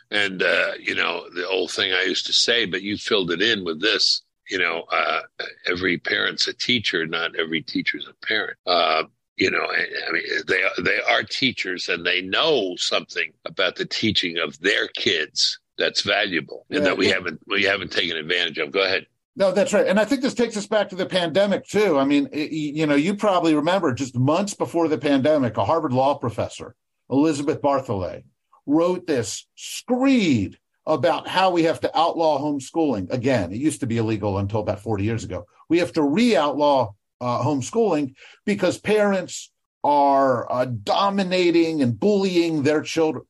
And, 0.09 0.41
uh, 0.41 0.71
you 0.79 0.95
know, 0.95 1.29
the 1.29 1.47
old 1.47 1.69
thing 1.69 1.93
I 1.93 2.03
used 2.03 2.25
to 2.25 2.33
say, 2.33 2.65
but 2.65 2.81
you 2.81 2.97
filled 2.97 3.29
it 3.29 3.43
in 3.43 3.63
with 3.63 3.79
this, 3.79 4.23
you 4.49 4.57
know, 4.57 4.85
uh, 4.91 5.21
every 5.67 5.99
parent's 5.99 6.47
a 6.47 6.53
teacher, 6.53 7.05
not 7.05 7.35
every 7.35 7.61
teacher's 7.61 8.07
a 8.07 8.25
parent. 8.25 8.57
Uh, 8.65 9.03
you 9.35 9.49
know 9.49 9.65
i 9.65 10.11
mean 10.11 10.23
they 10.47 10.61
they 10.83 10.99
are 11.09 11.23
teachers 11.23 11.89
and 11.89 12.05
they 12.05 12.21
know 12.21 12.75
something 12.77 13.33
about 13.45 13.75
the 13.75 13.85
teaching 13.85 14.37
of 14.37 14.59
their 14.59 14.87
kids 14.89 15.59
that's 15.77 16.01
valuable 16.01 16.65
and 16.69 16.79
yeah, 16.79 16.89
that 16.89 16.97
we 16.97 17.07
yeah. 17.07 17.15
haven't 17.15 17.39
we 17.47 17.63
haven't 17.63 17.91
taken 17.91 18.17
advantage 18.17 18.57
of 18.57 18.71
go 18.71 18.83
ahead 18.83 19.05
No, 19.35 19.51
that's 19.51 19.73
right. 19.73 19.87
And 19.87 19.99
I 19.99 20.05
think 20.05 20.21
this 20.21 20.35
takes 20.35 20.55
us 20.57 20.67
back 20.67 20.89
to 20.89 20.95
the 20.95 21.07
pandemic, 21.07 21.65
too. 21.65 21.97
I 21.97 22.05
mean, 22.05 22.29
it, 22.31 22.51
you 22.51 22.85
know, 22.85 22.93
you 22.93 23.15
probably 23.15 23.55
remember 23.55 23.91
just 23.91 24.15
months 24.15 24.53
before 24.53 24.87
the 24.87 24.97
pandemic, 24.99 25.57
a 25.57 25.65
Harvard 25.65 25.91
law 25.91 26.13
professor, 26.13 26.75
Elizabeth 27.09 27.59
Bartholet, 27.59 28.23
wrote 28.67 29.07
this 29.07 29.47
screed 29.55 30.59
about 30.85 31.27
how 31.27 31.49
we 31.49 31.63
have 31.63 31.79
to 31.81 31.97
outlaw 31.97 32.39
homeschooling. 32.39 33.11
Again, 33.11 33.51
it 33.51 33.57
used 33.57 33.79
to 33.79 33.87
be 33.87 33.97
illegal 33.97 34.37
until 34.37 34.59
about 34.59 34.81
40 34.81 35.03
years 35.03 35.23
ago. 35.23 35.45
We 35.69 35.79
have 35.79 35.93
to 35.93 36.03
re 36.03 36.35
outlaw 36.35 36.93
uh, 37.21 37.41
homeschooling 37.41 38.15
because 38.45 38.77
parents 38.77 39.51
are 39.83 40.51
uh, 40.51 40.65
dominating 40.65 41.81
and 41.81 41.99
bullying 41.99 42.63
their 42.63 42.81
children. 42.81 43.25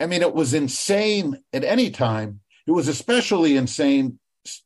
I 0.00 0.06
mean, 0.06 0.22
it 0.22 0.34
was 0.34 0.54
insane 0.54 1.42
at 1.52 1.64
any 1.64 1.90
time. 1.90 2.40
It 2.66 2.72
was 2.72 2.88
especially 2.88 3.56
insane 3.56 4.18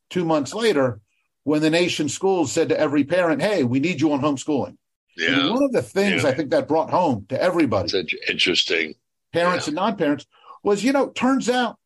two 0.09 0.25
months 0.25 0.53
later 0.53 0.99
when 1.43 1.61
the 1.61 1.69
nation 1.69 2.09
schools 2.09 2.51
said 2.51 2.69
to 2.69 2.79
every 2.79 3.03
parent, 3.03 3.41
Hey, 3.41 3.63
we 3.63 3.79
need 3.79 3.99
you 3.99 4.11
on 4.13 4.21
homeschooling. 4.21 4.77
Yeah. 5.17 5.39
And 5.39 5.49
one 5.51 5.63
of 5.63 5.71
the 5.71 5.81
things 5.81 6.23
yeah. 6.23 6.29
I 6.29 6.33
think 6.33 6.51
that 6.51 6.67
brought 6.67 6.89
home 6.89 7.25
to 7.29 7.41
everybody, 7.41 7.89
That's 7.91 8.13
interesting, 8.29 8.95
parents 9.31 9.67
yeah. 9.67 9.71
and 9.71 9.75
non 9.75 9.95
parents, 9.95 10.25
was, 10.63 10.83
you 10.83 10.91
know, 10.91 11.09
turns 11.09 11.49
out 11.49 11.77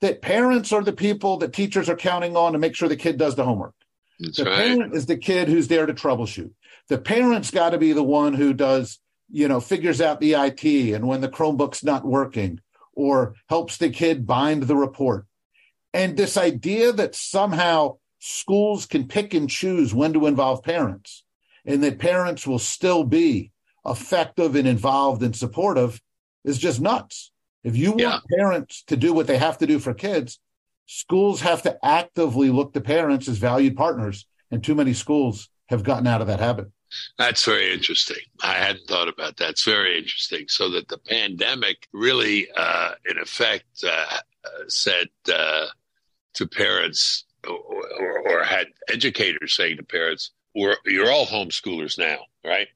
that 0.00 0.22
parents 0.22 0.72
are 0.72 0.82
the 0.82 0.92
people 0.92 1.36
that 1.38 1.52
teachers 1.52 1.88
are 1.88 1.96
counting 1.96 2.36
on 2.36 2.52
to 2.52 2.58
make 2.58 2.74
sure 2.74 2.88
the 2.88 2.96
kid 2.96 3.18
does 3.18 3.36
the 3.36 3.44
homework. 3.44 3.74
That's 4.18 4.38
the 4.38 4.44
right. 4.44 4.76
parent 4.76 4.94
is 4.94 5.06
the 5.06 5.16
kid 5.16 5.48
who's 5.48 5.68
there 5.68 5.86
to 5.86 5.94
troubleshoot. 5.94 6.50
The 6.88 6.98
parent's 6.98 7.50
got 7.50 7.70
to 7.70 7.78
be 7.78 7.92
the 7.92 8.02
one 8.02 8.34
who 8.34 8.52
does, 8.52 8.98
you 9.30 9.48
know, 9.48 9.60
figures 9.60 10.00
out 10.00 10.20
the 10.20 10.34
IT 10.34 10.64
and 10.94 11.06
when 11.06 11.20
the 11.20 11.28
Chromebook's 11.28 11.84
not 11.84 12.04
working 12.04 12.60
or 12.94 13.34
helps 13.48 13.76
the 13.76 13.90
kid 13.90 14.26
bind 14.26 14.64
the 14.64 14.76
report. 14.76 15.26
And 15.94 16.16
this 16.16 16.36
idea 16.36 16.92
that 16.92 17.14
somehow 17.14 17.96
schools 18.18 18.86
can 18.86 19.08
pick 19.08 19.34
and 19.34 19.48
choose 19.48 19.92
when 19.92 20.12
to 20.12 20.26
involve 20.26 20.62
parents 20.62 21.24
and 21.64 21.82
that 21.82 21.98
parents 21.98 22.46
will 22.46 22.58
still 22.58 23.04
be 23.04 23.50
effective 23.84 24.54
and 24.54 24.66
involved 24.66 25.22
and 25.22 25.34
supportive 25.34 26.00
is 26.44 26.58
just 26.58 26.80
nuts. 26.80 27.30
If 27.64 27.76
you 27.76 27.90
want 27.90 28.00
yeah. 28.00 28.18
parents 28.36 28.82
to 28.88 28.96
do 28.96 29.12
what 29.12 29.26
they 29.26 29.38
have 29.38 29.58
to 29.58 29.66
do 29.66 29.78
for 29.78 29.94
kids, 29.94 30.40
schools 30.86 31.40
have 31.42 31.62
to 31.62 31.78
actively 31.84 32.50
look 32.50 32.72
to 32.74 32.80
parents 32.80 33.28
as 33.28 33.38
valued 33.38 33.76
partners. 33.76 34.26
And 34.50 34.62
too 34.62 34.74
many 34.74 34.92
schools 34.92 35.48
have 35.68 35.84
gotten 35.84 36.06
out 36.06 36.20
of 36.20 36.26
that 36.26 36.40
habit. 36.40 36.70
That's 37.18 37.44
very 37.44 37.72
interesting. 37.72 38.24
I 38.42 38.54
hadn't 38.54 38.86
thought 38.86 39.08
about 39.08 39.36
that. 39.38 39.50
It's 39.50 39.64
very 39.64 39.98
interesting. 39.98 40.46
So 40.48 40.70
that 40.70 40.88
the 40.88 40.98
pandemic 40.98 41.88
really, 41.92 42.48
uh, 42.56 42.92
in 43.08 43.18
effect, 43.18 43.84
uh, 43.84 44.18
uh 44.44 44.48
said 44.68 45.08
uh, 45.32 45.66
to 46.34 46.46
parents 46.46 47.24
or, 47.46 47.84
or, 48.00 48.28
or, 48.28 48.44
had 48.44 48.68
educators 48.88 49.56
saying 49.56 49.76
to 49.76 49.82
parents, 49.82 50.30
We're, 50.54 50.76
"You're 50.84 51.10
all 51.10 51.26
homeschoolers 51.26 51.98
now, 51.98 52.18
right? 52.44 52.68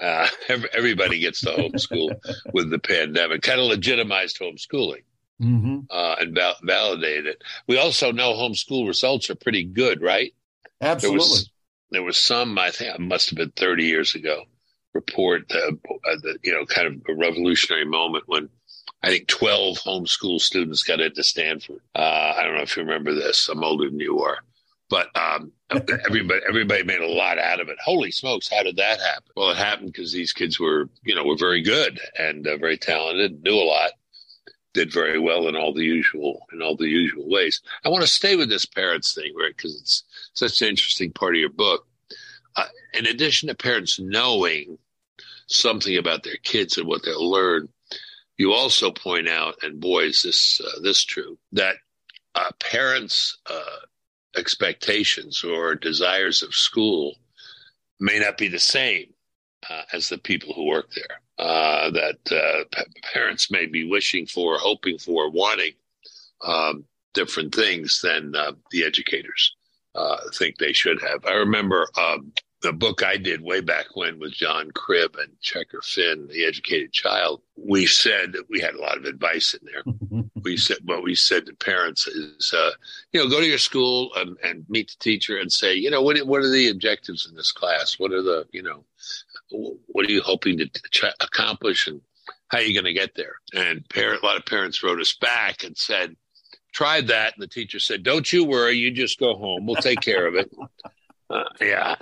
Uh, 0.00 0.28
everybody 0.72 1.18
gets 1.18 1.40
to 1.42 1.50
homeschool 1.50 2.16
with 2.52 2.70
the 2.70 2.78
pandemic." 2.78 3.42
Kind 3.42 3.60
of 3.60 3.66
legitimized 3.66 4.38
homeschooling. 4.38 5.02
Mm-hmm. 5.42 5.80
Uh, 5.90 6.16
and 6.20 6.34
val- 6.34 6.56
validated 6.62 7.26
it. 7.26 7.42
We 7.66 7.76
also 7.76 8.12
know 8.12 8.34
homeschool 8.34 8.86
results 8.86 9.28
are 9.30 9.34
pretty 9.34 9.64
good, 9.64 10.00
right? 10.00 10.32
Absolutely. 10.80 11.50
There 11.94 12.02
was, 12.02 12.18
some, 12.18 12.58
I 12.58 12.70
think 12.70 12.94
it 12.94 13.00
must 13.00 13.30
have 13.30 13.38
been 13.38 13.52
30 13.52 13.84
years 13.84 14.14
ago, 14.14 14.42
report 14.92 15.50
uh, 15.52 15.70
the, 16.22 16.38
you 16.42 16.52
know, 16.52 16.66
kind 16.66 16.88
of 16.88 17.02
a 17.08 17.14
revolutionary 17.14 17.84
moment 17.84 18.24
when 18.26 18.48
I 19.02 19.10
think 19.10 19.28
12 19.28 19.78
homeschool 19.78 20.40
students 20.40 20.82
got 20.82 21.00
into 21.00 21.22
Stanford. 21.22 21.80
Uh, 21.94 22.34
I 22.36 22.42
don't 22.42 22.56
know 22.56 22.62
if 22.62 22.76
you 22.76 22.82
remember 22.82 23.14
this. 23.14 23.48
I'm 23.48 23.62
older 23.62 23.88
than 23.88 24.00
you 24.00 24.20
are. 24.20 24.38
But 24.90 25.08
um, 25.16 25.52
everybody, 25.70 26.40
everybody 26.48 26.82
made 26.84 27.00
a 27.00 27.06
lot 27.06 27.38
out 27.38 27.60
of 27.60 27.68
it. 27.68 27.76
Holy 27.84 28.10
smokes! 28.10 28.48
How 28.48 28.62
did 28.62 28.76
that 28.76 29.00
happen? 29.00 29.30
Well, 29.34 29.50
it 29.50 29.56
happened 29.56 29.92
because 29.92 30.12
these 30.12 30.32
kids 30.32 30.60
were, 30.60 30.88
you 31.04 31.14
know, 31.14 31.24
were 31.24 31.36
very 31.36 31.62
good 31.62 31.98
and 32.18 32.46
uh, 32.46 32.56
very 32.58 32.76
talented, 32.76 33.42
knew 33.42 33.54
a 33.54 33.64
lot, 33.64 33.92
did 34.74 34.92
very 34.92 35.18
well 35.18 35.48
in 35.48 35.56
all 35.56 35.72
the 35.72 35.84
usual 35.84 36.46
in 36.52 36.60
all 36.60 36.76
the 36.76 36.88
usual 36.88 37.28
ways. 37.28 37.62
I 37.84 37.88
want 37.88 38.02
to 38.02 38.08
stay 38.08 38.36
with 38.36 38.50
this 38.50 38.66
parents 38.66 39.14
thing, 39.14 39.32
right? 39.36 39.56
Because 39.56 39.80
it's 39.80 40.04
such 40.34 40.60
an 40.60 40.68
interesting 40.68 41.12
part 41.12 41.34
of 41.34 41.40
your 41.40 41.48
book. 41.48 41.86
Uh, 42.56 42.66
in 42.92 43.06
addition 43.06 43.48
to 43.48 43.54
parents 43.54 43.98
knowing 43.98 44.78
something 45.46 45.96
about 45.96 46.22
their 46.22 46.36
kids 46.42 46.76
and 46.76 46.86
what 46.86 47.04
they'll 47.04 47.30
learn, 47.30 47.68
you 48.36 48.52
also 48.52 48.90
point 48.90 49.28
out, 49.28 49.54
and 49.62 49.80
boy, 49.80 50.04
is 50.04 50.22
this 50.22 50.60
uh, 50.60 50.80
this 50.82 51.04
true, 51.04 51.38
that 51.52 51.76
uh, 52.34 52.50
parents' 52.58 53.38
uh, 53.48 53.80
expectations 54.36 55.44
or 55.44 55.76
desires 55.76 56.42
of 56.42 56.54
school 56.54 57.16
may 58.00 58.18
not 58.18 58.36
be 58.36 58.48
the 58.48 58.58
same 58.58 59.06
uh, 59.70 59.82
as 59.92 60.08
the 60.08 60.18
people 60.18 60.52
who 60.52 60.66
work 60.66 60.90
there. 60.94 61.20
Uh, 61.36 61.90
that 61.90 62.16
p- 62.72 63.00
parents 63.12 63.50
may 63.50 63.66
be 63.66 63.88
wishing 63.88 64.26
for, 64.26 64.56
hoping 64.58 64.98
for, 64.98 65.30
wanting 65.30 65.72
um, 66.44 66.84
different 67.12 67.52
things 67.52 68.00
than 68.02 68.32
the 68.70 68.84
educators 68.84 69.54
uh, 69.94 70.16
think 70.34 70.58
they 70.58 70.72
should 70.72 71.00
have. 71.02 71.24
I 71.24 71.34
remember 71.34 71.88
um, 71.96 72.32
the 72.64 72.72
book 72.72 73.02
I 73.04 73.18
did 73.18 73.42
way 73.42 73.60
back 73.60 73.86
when 73.94 74.18
with 74.18 74.32
John 74.32 74.70
Cribb 74.70 75.16
and 75.16 75.30
Checker 75.40 75.82
Finn, 75.82 76.28
The 76.28 76.46
Educated 76.46 76.92
Child. 76.92 77.42
We 77.56 77.86
said 77.86 78.32
that 78.32 78.48
we 78.48 78.58
had 78.58 78.74
a 78.74 78.80
lot 78.80 78.96
of 78.96 79.04
advice 79.04 79.54
in 79.54 79.60
there. 79.66 80.24
we 80.42 80.56
said 80.56 80.78
what 80.84 81.02
we 81.02 81.14
said 81.14 81.46
to 81.46 81.54
parents 81.54 82.06
is, 82.06 82.54
uh, 82.56 82.70
you 83.12 83.22
know, 83.22 83.28
go 83.28 83.40
to 83.40 83.46
your 83.46 83.58
school 83.58 84.10
and, 84.16 84.36
and, 84.42 84.64
meet 84.68 84.88
the 84.88 84.96
teacher 84.98 85.36
and 85.36 85.52
say, 85.52 85.74
you 85.74 85.90
know, 85.90 86.00
what 86.00 86.18
what 86.26 86.40
are 86.40 86.50
the 86.50 86.70
objectives 86.70 87.28
in 87.28 87.36
this 87.36 87.52
class? 87.52 87.98
What 87.98 88.12
are 88.12 88.22
the, 88.22 88.46
you 88.50 88.62
know, 88.62 88.84
what 89.50 90.06
are 90.06 90.10
you 90.10 90.22
hoping 90.22 90.56
to 90.58 90.66
ch- 90.90 91.04
accomplish 91.20 91.86
and 91.86 92.00
how 92.48 92.58
are 92.58 92.62
you 92.62 92.72
going 92.72 92.92
to 92.92 92.98
get 92.98 93.14
there? 93.14 93.36
And 93.54 93.86
parent, 93.90 94.22
a 94.22 94.26
lot 94.26 94.38
of 94.38 94.46
parents 94.46 94.82
wrote 94.82 95.00
us 95.00 95.14
back 95.14 95.64
and 95.64 95.76
said, 95.76 96.16
tried 96.74 97.06
that, 97.06 97.34
and 97.34 97.42
the 97.42 97.48
teacher 97.48 97.80
said, 97.80 98.02
"Don't 98.02 98.30
you 98.30 98.44
worry, 98.44 98.76
you 98.76 98.90
just 98.90 99.18
go 99.18 99.34
home. 99.36 99.64
We'll 99.66 99.76
take 99.76 100.00
care 100.00 100.26
of 100.26 100.34
it." 100.34 100.50
Uh, 101.30 101.42
yeah, 101.58 101.96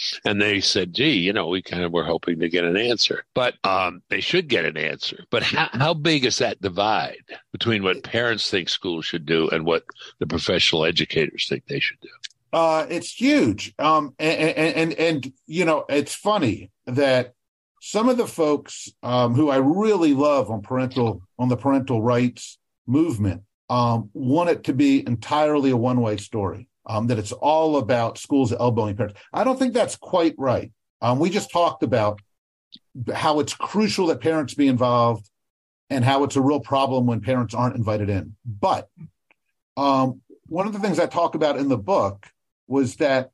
and 0.24 0.40
they 0.40 0.60
said, 0.60 0.94
"Gee, 0.94 1.18
you 1.18 1.32
know, 1.34 1.46
we 1.46 1.60
kind 1.60 1.84
of 1.84 1.92
were 1.92 2.02
hoping 2.02 2.40
to 2.40 2.48
get 2.48 2.64
an 2.64 2.76
answer, 2.76 3.22
but 3.34 3.54
um, 3.64 4.02
they 4.08 4.20
should 4.20 4.48
get 4.48 4.64
an 4.64 4.78
answer." 4.78 5.24
But 5.30 5.42
how, 5.42 5.68
how 5.72 5.92
big 5.92 6.24
is 6.24 6.38
that 6.38 6.60
divide 6.62 7.22
between 7.52 7.82
what 7.82 8.02
parents 8.02 8.50
think 8.50 8.70
schools 8.70 9.04
should 9.04 9.26
do 9.26 9.50
and 9.50 9.66
what 9.66 9.84
the 10.20 10.26
professional 10.26 10.86
educators 10.86 11.46
think 11.48 11.66
they 11.66 11.80
should 11.80 12.00
do? 12.00 12.08
Uh, 12.50 12.86
it's 12.88 13.12
huge, 13.12 13.74
um, 13.78 14.14
and, 14.18 14.56
and, 14.56 14.74
and 14.74 14.92
and 14.94 15.32
you 15.46 15.66
know, 15.66 15.84
it's 15.90 16.14
funny 16.14 16.70
that 16.86 17.34
some 17.82 18.08
of 18.08 18.16
the 18.16 18.26
folks 18.26 18.90
um, 19.02 19.34
who 19.34 19.50
I 19.50 19.56
really 19.56 20.14
love 20.14 20.50
on 20.50 20.62
parental 20.62 21.20
on 21.38 21.50
the 21.50 21.58
parental 21.58 22.02
rights 22.02 22.56
movement 22.86 23.42
um, 23.68 24.10
want 24.12 24.50
it 24.50 24.64
to 24.64 24.72
be 24.72 25.06
entirely 25.06 25.70
a 25.70 25.76
one 25.76 26.00
way 26.00 26.16
story, 26.16 26.68
um, 26.86 27.08
that 27.08 27.18
it's 27.18 27.32
all 27.32 27.76
about 27.78 28.18
schools 28.18 28.52
elbowing 28.52 28.96
parents. 28.96 29.18
I 29.32 29.44
don't 29.44 29.58
think 29.58 29.74
that's 29.74 29.96
quite 29.96 30.34
right. 30.38 30.72
Um, 31.00 31.18
we 31.18 31.30
just 31.30 31.50
talked 31.50 31.82
about 31.82 32.20
how 33.14 33.40
it's 33.40 33.54
crucial 33.54 34.06
that 34.06 34.20
parents 34.20 34.54
be 34.54 34.68
involved 34.68 35.28
and 35.90 36.04
how 36.04 36.24
it's 36.24 36.36
a 36.36 36.40
real 36.40 36.60
problem 36.60 37.06
when 37.06 37.20
parents 37.20 37.54
aren't 37.54 37.76
invited 37.76 38.08
in. 38.08 38.36
But 38.44 38.88
um, 39.76 40.22
one 40.46 40.66
of 40.66 40.72
the 40.72 40.78
things 40.78 40.98
I 40.98 41.06
talk 41.06 41.34
about 41.34 41.58
in 41.58 41.68
the 41.68 41.78
book 41.78 42.26
was 42.66 42.96
that 42.96 43.30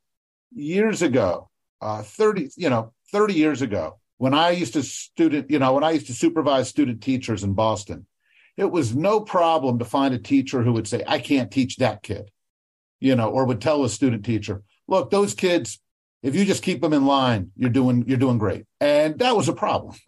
years 0.53 1.01
ago, 1.01 1.49
uh, 1.81 2.03
30, 2.03 2.51
you 2.55 2.69
know, 2.69 2.93
30 3.11 3.33
years 3.33 3.61
ago, 3.61 3.99
when 4.17 4.33
I 4.33 4.51
used 4.51 4.73
to 4.73 4.83
student, 4.83 5.49
you 5.49 5.59
know, 5.59 5.73
when 5.73 5.83
I 5.83 5.91
used 5.91 6.07
to 6.07 6.13
supervise 6.13 6.69
student 6.69 7.01
teachers 7.01 7.43
in 7.43 7.53
Boston, 7.53 8.05
it 8.57 8.71
was 8.71 8.95
no 8.95 9.19
problem 9.19 9.79
to 9.79 9.85
find 9.85 10.13
a 10.13 10.19
teacher 10.19 10.61
who 10.61 10.73
would 10.73 10.87
say, 10.87 11.03
I 11.07 11.19
can't 11.19 11.51
teach 11.51 11.77
that 11.77 12.03
kid, 12.03 12.29
you 12.99 13.15
know, 13.15 13.29
or 13.29 13.45
would 13.45 13.61
tell 13.61 13.83
a 13.83 13.89
student 13.89 14.25
teacher, 14.25 14.63
look, 14.87 15.09
those 15.09 15.33
kids, 15.33 15.79
if 16.21 16.35
you 16.35 16.45
just 16.45 16.63
keep 16.63 16.81
them 16.81 16.93
in 16.93 17.05
line, 17.05 17.51
you're 17.55 17.69
doing, 17.69 18.05
you're 18.07 18.17
doing 18.17 18.37
great. 18.37 18.65
And 18.79 19.17
that 19.19 19.35
was 19.35 19.49
a 19.49 19.53
problem. 19.53 19.97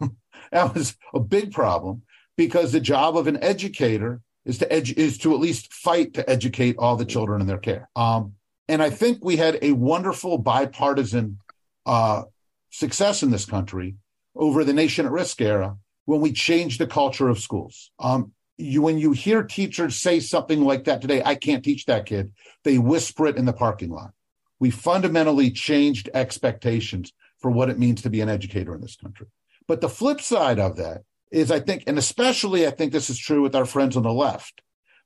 that 0.52 0.74
was 0.74 0.96
a 1.12 1.20
big 1.20 1.52
problem 1.52 2.02
because 2.36 2.72
the 2.72 2.80
job 2.80 3.16
of 3.16 3.26
an 3.26 3.42
educator 3.42 4.20
is 4.44 4.58
to 4.58 4.66
edu- 4.68 4.96
is 4.96 5.18
to 5.18 5.34
at 5.34 5.40
least 5.40 5.72
fight 5.74 6.14
to 6.14 6.30
educate 6.30 6.76
all 6.78 6.96
the 6.96 7.04
children 7.04 7.40
in 7.40 7.46
their 7.46 7.58
care. 7.58 7.88
Um, 7.96 8.34
and 8.68 8.82
I 8.82 8.90
think 8.90 9.24
we 9.24 9.36
had 9.36 9.58
a 9.62 9.72
wonderful 9.72 10.38
bipartisan 10.38 11.38
uh, 11.84 12.22
success 12.70 13.22
in 13.22 13.30
this 13.30 13.44
country 13.44 13.96
over 14.34 14.64
the 14.64 14.72
nation 14.72 15.06
at 15.06 15.12
risk 15.12 15.40
era 15.40 15.76
when 16.04 16.20
we 16.20 16.32
changed 16.32 16.80
the 16.80 16.86
culture 16.86 17.28
of 17.28 17.38
schools. 17.38 17.90
Um, 17.98 18.32
you 18.58 18.82
when 18.82 18.98
you 18.98 19.12
hear 19.12 19.42
teachers 19.42 19.96
say 19.96 20.20
something 20.20 20.62
like 20.62 20.84
that 20.84 21.00
today, 21.00 21.22
I 21.24 21.34
can't 21.34 21.64
teach 21.64 21.86
that 21.86 22.06
kid, 22.06 22.32
they 22.64 22.78
whisper 22.78 23.26
it 23.26 23.36
in 23.36 23.44
the 23.44 23.52
parking 23.52 23.90
lot. 23.90 24.12
We 24.58 24.70
fundamentally 24.70 25.50
changed 25.50 26.08
expectations 26.14 27.12
for 27.38 27.50
what 27.50 27.68
it 27.68 27.78
means 27.78 28.02
to 28.02 28.10
be 28.10 28.20
an 28.20 28.28
educator 28.28 28.74
in 28.74 28.80
this 28.80 28.96
country. 28.96 29.26
But 29.68 29.80
the 29.80 29.88
flip 29.88 30.20
side 30.20 30.58
of 30.58 30.76
that 30.76 31.02
is, 31.30 31.50
I 31.50 31.60
think, 31.60 31.84
and 31.86 31.98
especially 31.98 32.66
I 32.66 32.70
think 32.70 32.92
this 32.92 33.10
is 33.10 33.18
true 33.18 33.42
with 33.42 33.54
our 33.54 33.66
friends 33.66 33.96
on 33.96 34.04
the 34.04 34.12
left, 34.12 34.62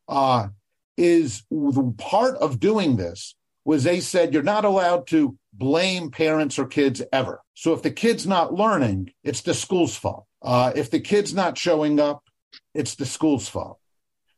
uh, 0.09 0.49
is 0.97 1.45
the 1.51 1.95
part 1.99 2.37
of 2.37 2.61
doing 2.61 2.97
this 2.97 3.35
was 3.65 3.85
they 3.85 4.01
said 4.01 4.33
you're 4.33 4.43
not 4.43 4.65
allowed 4.65 5.07
to 5.09 5.37
blame 5.53 6.11
parents 6.11 6.59
or 6.59 6.67
kids 6.67 7.03
ever. 7.13 7.43
So 7.55 7.73
if 7.73 7.83
the 7.83 7.91
kid's 7.91 8.27
not 8.27 8.55
learning, 8.55 9.13
it's 9.25 9.43
the 9.43 9.55
school's 9.55 9.97
fault. 9.97 10.27
Uh, 10.43 10.73
if 10.75 10.91
the 10.91 11.01
kid's 11.01 11.35
not 11.35 11.59
showing 11.59 12.01
up, 12.01 12.25
it's 12.75 12.95
the 12.95 13.07
school's 13.07 13.49
fault. 13.49 13.79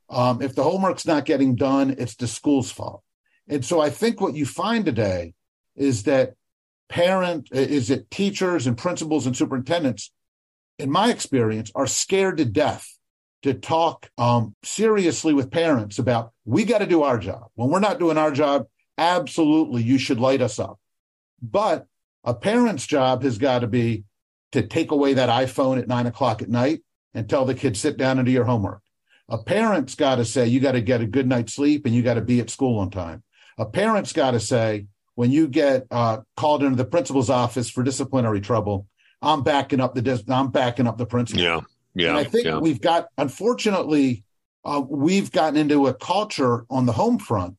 Um, 0.09 0.43
if 0.43 0.55
the 0.55 0.63
homework's 0.63 1.07
not 1.07 1.25
getting 1.25 1.57
done, 1.57 1.97
it's 1.99 2.17
the 2.17 2.27
school's 2.27 2.71
fault. 2.71 3.03
And 3.49 3.65
so 3.65 3.81
I 3.81 3.91
think 3.91 4.21
what 4.21 4.35
you 4.35 4.47
find 4.47 4.85
today 4.85 5.35
is 5.75 6.05
that 6.05 6.35
parent 6.89 7.49
is 7.51 7.89
that 7.89 8.11
teachers 8.11 8.67
and 8.67 8.77
principals 8.77 9.27
and 9.27 9.37
superintendents, 9.37 10.13
in 10.79 10.91
my 10.91 11.11
experience, 11.11 11.73
are 11.75 11.87
scared 11.87 12.37
to 12.37 12.45
death 12.45 12.87
to 13.43 13.55
talk 13.55 14.11
um, 14.19 14.55
seriously 14.63 15.33
with 15.33 15.51
parents 15.51 15.99
about 15.99 16.33
we 16.45 16.65
got 16.65 16.79
to 16.79 16.87
do 16.87 17.03
our 17.03 17.19
job. 17.19 17.47
When 17.55 17.71
we're 17.71 17.81
not 17.81 17.99
doing 17.99 18.19
our 18.19 18.31
job, 18.31 18.67
absolutely 18.99 19.83
you 19.83 19.99
should 19.99 20.21
light 20.21 20.43
us 20.43 20.59
up. 20.59 20.79
But 21.41 21.87
a 22.25 22.35
parent's 22.35 22.87
job 22.87 23.23
has 23.23 23.39
got 23.39 23.61
to 23.61 23.67
be 23.67 24.05
to 24.53 24.63
take 24.63 24.91
away 24.91 25.15
that 25.15 25.29
iPhone 25.29 25.79
at 25.79 25.89
nine 25.89 26.07
o'clock 26.07 26.43
at 26.43 26.49
night 26.49 26.83
and 27.15 27.29
tell 27.29 27.45
the 27.45 27.55
kid 27.55 27.77
sit 27.77 27.97
down 27.97 28.19
and 28.19 28.27
do 28.27 28.33
your 28.33 28.45
homework. 28.45 28.83
A 29.29 29.39
parent's 29.39 29.95
got 29.95 30.17
to 30.17 30.25
say 30.25 30.47
you 30.47 30.61
got 30.61 30.73
to 30.73 30.81
get 30.81 31.01
a 31.01 31.07
good 31.07 31.27
night's 31.27 31.55
sleep 31.55 31.87
and 31.87 31.95
you 31.95 32.03
got 32.03 32.15
to 32.15 32.21
be 32.21 32.41
at 32.41 32.51
school 32.51 32.79
on 32.79 32.91
time. 32.91 33.23
A 33.59 33.67
parent's 33.67 34.13
got 34.13 34.33
to 34.33 34.41
say 34.41 34.87
when 35.15 35.31
you 35.31 35.47
get 35.49 35.87
uh, 35.91 36.19
called 36.37 36.63
into 36.63 36.77
the 36.77 36.85
principal's 36.85 37.31
office 37.31 37.71
for 37.71 37.83
disciplinary 37.83 38.41
trouble, 38.41 38.87
I'm 39.21 39.43
backing 39.43 39.81
up 39.81 39.95
the 39.95 40.03
dis- 40.03 40.25
I'm 40.29 40.51
backing 40.51 40.87
up 40.87 40.99
the 40.99 41.07
principal. 41.07 41.43
Yeah, 41.43 41.61
yeah. 41.95 42.09
And 42.09 42.19
I 42.19 42.25
think 42.25 42.47
yeah. 42.47 42.59
we've 42.59 42.81
got, 42.81 43.09
unfortunately, 43.17 44.25
uh, 44.65 44.83
we've 44.87 45.31
gotten 45.31 45.59
into 45.59 45.87
a 45.87 45.95
culture 45.95 46.65
on 46.71 46.87
the 46.87 46.93
home 46.93 47.19
front 47.19 47.57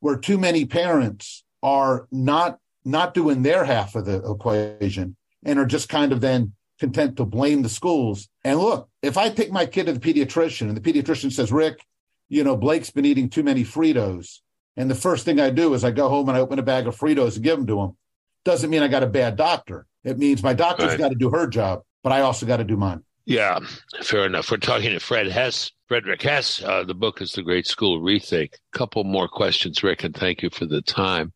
where 0.00 0.16
too 0.16 0.38
many 0.38 0.64
parents 0.64 1.44
are 1.62 2.08
not 2.10 2.58
not 2.84 3.14
doing 3.14 3.42
their 3.42 3.64
half 3.64 3.94
of 3.94 4.04
the 4.04 4.16
equation 4.28 5.16
and 5.44 5.58
are 5.58 5.66
just 5.66 5.88
kind 5.88 6.12
of 6.12 6.20
then 6.20 6.52
content 6.80 7.16
to 7.16 7.24
blame 7.24 7.62
the 7.62 7.68
schools. 7.68 8.28
And 8.42 8.58
look, 8.58 8.88
if 9.02 9.16
I 9.18 9.28
take 9.30 9.50
my 9.50 9.66
kid 9.66 9.86
to 9.86 9.92
the 9.92 10.00
pediatrician 10.00 10.68
and 10.68 10.76
the 10.76 10.80
pediatrician 10.80 11.32
says, 11.32 11.50
Rick, 11.52 11.84
you 12.28 12.44
know, 12.44 12.56
Blake's 12.56 12.90
been 12.90 13.04
eating 13.04 13.28
too 13.28 13.42
many 13.42 13.64
Fritos. 13.64 14.38
And 14.76 14.90
the 14.90 14.94
first 14.94 15.24
thing 15.24 15.38
I 15.40 15.50
do 15.50 15.74
is 15.74 15.84
I 15.84 15.90
go 15.90 16.08
home 16.08 16.28
and 16.28 16.38
I 16.38 16.40
open 16.40 16.58
a 16.58 16.62
bag 16.62 16.86
of 16.86 16.96
Fritos 16.96 17.34
and 17.34 17.44
give 17.44 17.58
them 17.58 17.66
to 17.66 17.80
him. 17.80 17.96
Doesn't 18.44 18.70
mean 18.70 18.82
I 18.82 18.88
got 18.88 19.02
a 19.02 19.06
bad 19.08 19.36
doctor. 19.36 19.86
It 20.04 20.18
means 20.18 20.42
my 20.42 20.54
doctor's 20.54 20.88
Right. 20.90 20.98
got 20.98 21.08
to 21.10 21.14
do 21.14 21.30
her 21.30 21.46
job, 21.46 21.82
but 22.02 22.12
I 22.12 22.20
also 22.22 22.46
got 22.46 22.56
to 22.56 22.64
do 22.64 22.76
mine. 22.76 23.02
Yeah, 23.24 23.60
fair 24.02 24.24
enough. 24.26 24.50
We're 24.50 24.56
talking 24.56 24.90
to 24.90 24.98
Fred 24.98 25.28
Hess, 25.28 25.70
Frederick 25.86 26.22
Hess. 26.22 26.60
Uh, 26.62 26.82
the 26.82 26.94
book 26.94 27.20
is 27.22 27.32
The 27.32 27.42
Great 27.42 27.66
School 27.68 28.00
Rethink. 28.00 28.54
Couple 28.72 29.04
more 29.04 29.28
questions, 29.28 29.82
Rick, 29.82 30.02
and 30.02 30.14
thank 30.14 30.42
you 30.42 30.50
for 30.50 30.66
the 30.66 30.82
time. 30.82 31.32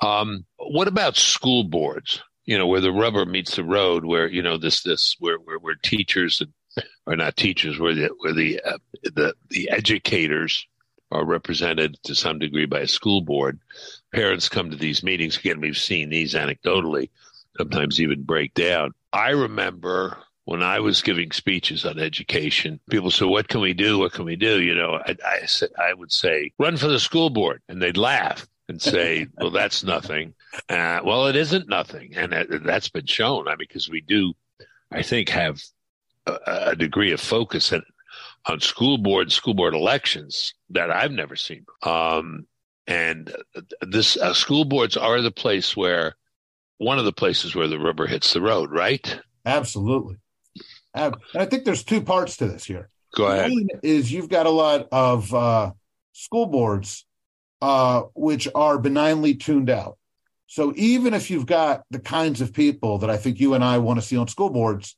Um, 0.00 0.44
what 0.56 0.86
about 0.86 1.16
school 1.16 1.64
boards? 1.64 2.22
You 2.44 2.56
know, 2.58 2.68
where 2.68 2.80
the 2.80 2.92
rubber 2.92 3.24
meets 3.26 3.56
the 3.56 3.64
road, 3.64 4.04
where 4.04 4.28
you 4.28 4.40
know 4.40 4.56
this 4.56 4.82
this 4.82 5.16
where 5.18 5.38
where, 5.38 5.58
where 5.58 5.74
teachers 5.74 6.40
and 6.40 6.52
or 7.06 7.16
not 7.16 7.36
teachers, 7.36 7.78
where 7.78 7.94
the 7.94 8.10
where 8.18 8.32
the 8.32 8.60
uh, 8.62 8.78
the 9.02 9.34
the 9.50 9.70
educators 9.70 10.66
are 11.10 11.24
represented 11.24 11.96
to 12.04 12.14
some 12.14 12.38
degree 12.38 12.66
by 12.66 12.80
a 12.80 12.88
school 12.88 13.20
board. 13.20 13.60
Parents 14.12 14.48
come 14.48 14.70
to 14.70 14.76
these 14.76 15.02
meetings. 15.02 15.36
Again, 15.36 15.60
we've 15.60 15.78
seen 15.78 16.08
these 16.08 16.34
anecdotally, 16.34 17.10
sometimes 17.56 18.00
even 18.00 18.24
break 18.24 18.54
down. 18.54 18.92
I 19.12 19.30
remember 19.30 20.18
when 20.44 20.62
I 20.62 20.80
was 20.80 21.02
giving 21.02 21.32
speeches 21.32 21.84
on 21.84 21.98
education, 21.98 22.80
people 22.88 23.10
said, 23.10 23.28
"What 23.28 23.48
can 23.48 23.60
we 23.60 23.74
do? 23.74 23.98
What 23.98 24.12
can 24.12 24.24
we 24.24 24.36
do?" 24.36 24.62
You 24.62 24.74
know, 24.74 24.94
I, 25.04 25.16
I 25.24 25.46
said, 25.46 25.70
I 25.78 25.92
would 25.92 26.12
say, 26.12 26.52
"Run 26.58 26.76
for 26.76 26.88
the 26.88 27.00
school 27.00 27.30
board," 27.30 27.62
and 27.68 27.82
they'd 27.82 27.96
laugh 27.96 28.46
and 28.68 28.80
say, 28.80 29.26
"Well, 29.38 29.50
that's 29.50 29.84
nothing." 29.84 30.34
Uh, 30.68 31.00
well, 31.04 31.26
it 31.26 31.36
isn't 31.36 31.68
nothing, 31.68 32.14
and 32.16 32.32
that, 32.32 32.46
that's 32.64 32.88
been 32.88 33.06
shown. 33.06 33.48
I 33.48 33.52
mean, 33.52 33.58
because 33.58 33.88
we 33.88 34.00
do, 34.00 34.34
I 34.90 35.02
think, 35.02 35.28
have 35.30 35.60
a, 36.26 36.76
degree 36.76 37.12
of 37.12 37.20
focus 37.20 37.72
on 38.46 38.60
school 38.60 38.98
board, 38.98 39.32
school 39.32 39.54
board 39.54 39.74
elections 39.74 40.54
that 40.70 40.90
I've 40.90 41.12
never 41.12 41.36
seen. 41.36 41.66
Um, 41.82 42.46
and 42.86 43.34
this 43.80 44.16
uh, 44.16 44.32
school 44.32 44.64
boards 44.64 44.96
are 44.96 45.20
the 45.20 45.30
place 45.30 45.76
where 45.76 46.16
one 46.78 46.98
of 46.98 47.04
the 47.04 47.12
places 47.12 47.54
where 47.54 47.68
the 47.68 47.78
rubber 47.78 48.06
hits 48.06 48.32
the 48.32 48.40
road, 48.40 48.70
right? 48.70 49.20
Absolutely. 49.44 50.16
And 50.94 51.16
I 51.34 51.46
think 51.46 51.64
there's 51.64 51.84
two 51.84 52.00
parts 52.00 52.36
to 52.38 52.46
this 52.46 52.64
here. 52.64 52.88
Go 53.14 53.26
ahead. 53.26 53.50
One 53.50 53.68
is 53.82 54.12
you've 54.12 54.28
got 54.28 54.46
a 54.46 54.50
lot 54.50 54.88
of 54.92 55.32
uh, 55.34 55.72
school 56.12 56.46
boards 56.46 57.06
uh, 57.62 58.02
which 58.14 58.48
are 58.54 58.78
benignly 58.78 59.34
tuned 59.34 59.70
out. 59.70 59.98
So 60.46 60.72
even 60.76 61.14
if 61.14 61.30
you've 61.30 61.46
got 61.46 61.84
the 61.90 61.98
kinds 61.98 62.40
of 62.40 62.52
people 62.52 62.98
that 62.98 63.10
I 63.10 63.16
think 63.16 63.40
you 63.40 63.54
and 63.54 63.64
I 63.64 63.78
want 63.78 64.00
to 64.00 64.06
see 64.06 64.16
on 64.16 64.28
school 64.28 64.50
boards, 64.50 64.96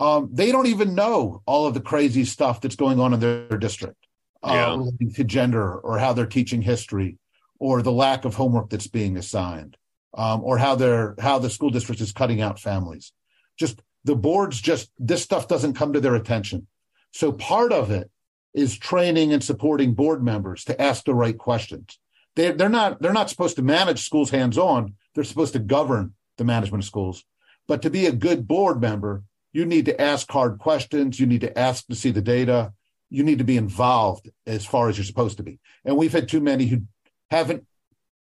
um, 0.00 0.28
they 0.32 0.52
don't 0.52 0.66
even 0.66 0.94
know 0.94 1.42
all 1.46 1.66
of 1.66 1.74
the 1.74 1.80
crazy 1.80 2.24
stuff 2.24 2.60
that's 2.60 2.76
going 2.76 3.00
on 3.00 3.14
in 3.14 3.20
their 3.20 3.58
district 3.58 3.96
uh, 4.42 4.52
Yeah. 4.52 4.70
relating 4.70 5.12
to 5.14 5.24
gender 5.24 5.74
or 5.74 5.98
how 5.98 6.12
they're 6.12 6.26
teaching 6.26 6.62
history 6.62 7.18
or 7.58 7.82
the 7.82 7.92
lack 7.92 8.24
of 8.24 8.34
homework 8.36 8.70
that's 8.70 8.86
being 8.86 9.16
assigned 9.16 9.76
um, 10.14 10.42
or 10.44 10.58
how 10.58 10.74
they're 10.76 11.14
how 11.18 11.38
the 11.38 11.50
school 11.50 11.70
district 11.70 12.00
is 12.00 12.12
cutting 12.12 12.40
out 12.40 12.60
families. 12.60 13.12
Just 13.58 13.82
the 14.04 14.14
boards 14.14 14.60
just 14.60 14.90
this 14.98 15.22
stuff 15.22 15.48
doesn't 15.48 15.74
come 15.74 15.92
to 15.92 16.00
their 16.00 16.14
attention. 16.14 16.66
So 17.12 17.32
part 17.32 17.72
of 17.72 17.90
it 17.90 18.10
is 18.54 18.78
training 18.78 19.32
and 19.32 19.42
supporting 19.42 19.94
board 19.94 20.22
members 20.22 20.64
to 20.64 20.80
ask 20.80 21.04
the 21.04 21.14
right 21.14 21.36
questions. 21.36 21.98
They, 22.36 22.52
they're 22.52 22.68
not 22.68 23.02
they're 23.02 23.12
not 23.12 23.30
supposed 23.30 23.56
to 23.56 23.62
manage 23.62 24.04
schools 24.04 24.30
hands 24.30 24.56
on. 24.56 24.94
They're 25.14 25.24
supposed 25.24 25.54
to 25.54 25.58
govern 25.58 26.14
the 26.36 26.44
management 26.44 26.84
of 26.84 26.86
schools. 26.86 27.24
But 27.66 27.82
to 27.82 27.90
be 27.90 28.06
a 28.06 28.12
good 28.12 28.46
board 28.46 28.80
member, 28.80 29.24
you 29.58 29.66
need 29.66 29.86
to 29.86 30.00
ask 30.00 30.30
hard 30.30 30.60
questions. 30.60 31.18
You 31.18 31.26
need 31.26 31.40
to 31.40 31.58
ask 31.58 31.84
to 31.88 31.96
see 31.96 32.12
the 32.12 32.22
data. 32.22 32.72
You 33.10 33.24
need 33.24 33.38
to 33.38 33.44
be 33.44 33.56
involved 33.56 34.30
as 34.46 34.64
far 34.64 34.88
as 34.88 34.96
you're 34.96 35.04
supposed 35.04 35.38
to 35.38 35.42
be. 35.42 35.58
And 35.84 35.96
we've 35.96 36.12
had 36.12 36.28
too 36.28 36.38
many 36.38 36.66
who 36.66 36.82
haven't, 37.28 37.66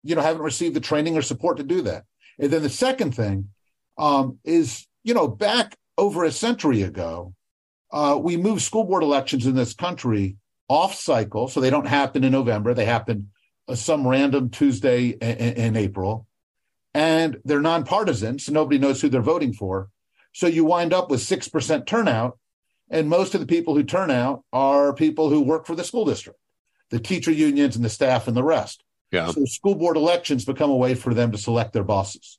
you 0.03 0.17
know, 0.17 0.23
haven't 0.23 0.43
received 0.43 0.75
the 0.75 0.81
training 0.81 1.17
or 1.17 1.23
support 1.23 1.59
to 1.59 1.63
do 1.63 1.83
that. 1.83 2.03
And 2.41 2.51
then 2.51 2.63
the 2.63 2.69
second 2.69 3.15
thing 3.15 3.51
um, 3.97 4.41
is, 4.43 4.89
you 5.05 5.15
know, 5.15 5.29
back 5.29 5.77
over 5.97 6.25
a 6.25 6.33
century 6.33 6.83
ago, 6.83 7.33
uh, 7.93 8.19
we 8.21 8.37
moved 8.37 8.63
school 8.63 8.83
board 8.83 9.05
elections 9.05 9.47
in 9.47 9.55
this 9.55 9.73
country 9.73 10.37
off 10.69 10.97
cycle, 10.97 11.47
so 11.47 11.61
they 11.61 11.71
don't 11.71 11.87
happen 11.87 12.25
in 12.25 12.33
November. 12.33 12.75
They 12.75 12.87
happen 12.87 13.31
uh, 13.69 13.77
some 13.77 14.05
random 14.05 14.51
Tuesday 14.51 15.11
in, 15.11 15.39
in 15.39 15.77
April, 15.77 16.27
and 16.93 17.37
they're 17.45 17.61
nonpartisan, 17.61 18.41
so 18.41 18.51
nobody 18.51 18.79
knows 18.79 19.01
who 19.01 19.09
they're 19.09 19.23
voting 19.23 19.53
for. 19.53 19.91
So 20.33 20.47
you 20.47 20.65
wind 20.65 20.93
up 20.93 21.11
with 21.11 21.21
six 21.21 21.49
percent 21.49 21.87
turnout, 21.87 22.39
and 22.91 23.09
most 23.09 23.35
of 23.35 23.41
the 23.41 23.47
people 23.47 23.75
who 23.75 23.83
turn 23.83 24.11
out 24.11 24.45
are 24.53 24.93
people 24.93 25.29
who 25.29 25.43
work 25.43 25.67
for 25.67 25.75
the 25.75 25.85
school 25.85 26.05
district, 26.05 26.39
the 26.91 27.01
teacher 27.01 27.33
unions, 27.33 27.77
and 27.77 27.85
the 27.85 27.89
staff, 27.89 28.29
and 28.29 28.37
the 28.37 28.45
rest. 28.45 28.83
Yeah. 29.11 29.31
So 29.31 29.45
school 29.45 29.75
board 29.75 29.97
elections 29.97 30.45
become 30.45 30.71
a 30.71 30.77
way 30.77 30.95
for 30.95 31.15
them 31.15 31.33
to 31.33 31.39
select 31.39 31.73
their 31.73 31.85
bosses. 31.85 32.39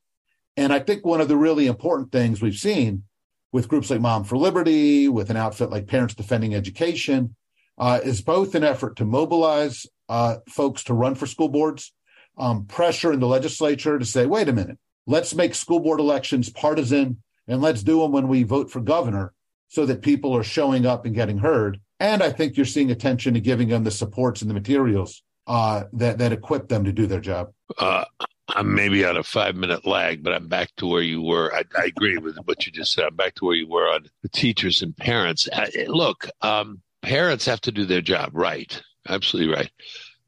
And 0.57 0.71
I 0.71 0.79
think 0.79 1.05
one 1.05 1.21
of 1.21 1.27
the 1.27 1.37
really 1.37 1.67
important 1.67 2.11
things 2.11 2.41
we've 2.41 2.55
seen 2.55 3.03
with 3.51 3.67
groups 3.67 3.89
like 3.89 3.99
Mom 3.99 4.23
for 4.23 4.37
Liberty, 4.37 5.09
with 5.09 5.29
an 5.29 5.37
outfit 5.37 5.69
like 5.69 5.87
Parents 5.87 6.15
Defending 6.15 6.55
Education, 6.55 7.35
uh, 7.77 7.99
is 8.03 8.21
both 8.21 8.55
an 8.55 8.63
effort 8.63 8.95
to 8.97 9.05
mobilize 9.05 9.85
uh, 10.07 10.37
folks 10.47 10.83
to 10.85 10.93
run 10.93 11.15
for 11.15 11.25
school 11.25 11.49
boards, 11.49 11.93
um, 12.37 12.65
pressure 12.65 13.11
in 13.11 13.19
the 13.19 13.27
legislature 13.27 13.99
to 13.99 14.05
say, 14.05 14.25
wait 14.25 14.47
a 14.47 14.53
minute, 14.53 14.77
let's 15.07 15.35
make 15.35 15.55
school 15.55 15.79
board 15.79 15.99
elections 15.99 16.49
partisan 16.49 17.21
and 17.47 17.61
let's 17.61 17.83
do 17.83 18.01
them 18.01 18.11
when 18.11 18.27
we 18.27 18.43
vote 18.43 18.71
for 18.71 18.79
governor 18.79 19.33
so 19.67 19.85
that 19.85 20.01
people 20.01 20.35
are 20.35 20.43
showing 20.43 20.85
up 20.85 21.05
and 21.05 21.15
getting 21.15 21.37
heard. 21.37 21.79
And 21.99 22.21
I 22.21 22.31
think 22.31 22.57
you're 22.57 22.65
seeing 22.65 22.91
attention 22.91 23.33
to 23.35 23.39
giving 23.39 23.69
them 23.69 23.83
the 23.83 23.91
supports 23.91 24.41
and 24.41 24.49
the 24.49 24.53
materials 24.53 25.23
uh, 25.47 25.83
that, 25.93 26.17
that 26.17 26.31
equip 26.31 26.67
them 26.67 26.83
to 26.83 26.91
do 26.91 27.07
their 27.07 27.19
job. 27.19 27.51
Uh, 27.77 28.05
I'm 28.49 28.73
maybe 28.75 29.05
on 29.05 29.17
a 29.17 29.23
five 29.23 29.55
minute 29.55 29.85
lag, 29.85 30.23
but 30.23 30.33
I'm 30.33 30.47
back 30.47 30.69
to 30.77 30.87
where 30.87 31.01
you 31.01 31.21
were. 31.21 31.53
I, 31.53 31.63
I 31.77 31.85
agree 31.85 32.17
with 32.17 32.37
what 32.45 32.65
you 32.65 32.71
just 32.71 32.93
said. 32.93 33.05
I'm 33.05 33.15
back 33.15 33.35
to 33.35 33.45
where 33.45 33.55
you 33.55 33.67
were 33.67 33.87
on 33.87 34.07
the 34.21 34.29
teachers 34.29 34.81
and 34.81 34.95
parents. 34.95 35.47
Uh, 35.51 35.67
look, 35.87 36.27
um, 36.41 36.81
parents 37.01 37.45
have 37.45 37.61
to 37.61 37.71
do 37.71 37.85
their 37.85 38.01
job 38.01 38.31
right. 38.33 38.81
Absolutely 39.07 39.53
right. 39.53 39.71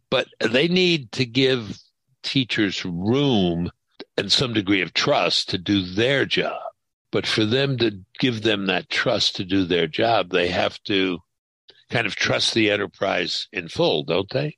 But 0.10 0.28
they 0.40 0.68
need 0.68 1.12
to 1.14 1.26
give 1.26 1.78
teachers 2.22 2.86
room 2.86 3.72
and 4.18 4.32
some 4.32 4.54
degree 4.54 4.82
of 4.82 4.94
trust 4.94 5.50
to 5.50 5.58
do 5.58 5.82
their 5.82 6.26
job. 6.26 6.60
But 7.14 7.28
for 7.28 7.46
them 7.46 7.78
to 7.78 8.00
give 8.18 8.42
them 8.42 8.66
that 8.66 8.90
trust 8.90 9.36
to 9.36 9.46
do 9.46 9.66
their 9.66 9.86
job, 9.86 10.32
they 10.32 10.48
have 10.48 10.82
to 10.86 11.20
kind 11.92 12.08
of 12.08 12.16
trust 12.16 12.56
the 12.56 12.72
enterprise 12.72 13.48
in 13.54 13.68
full, 13.68 14.04
don't 14.04 14.30
they? 14.32 14.58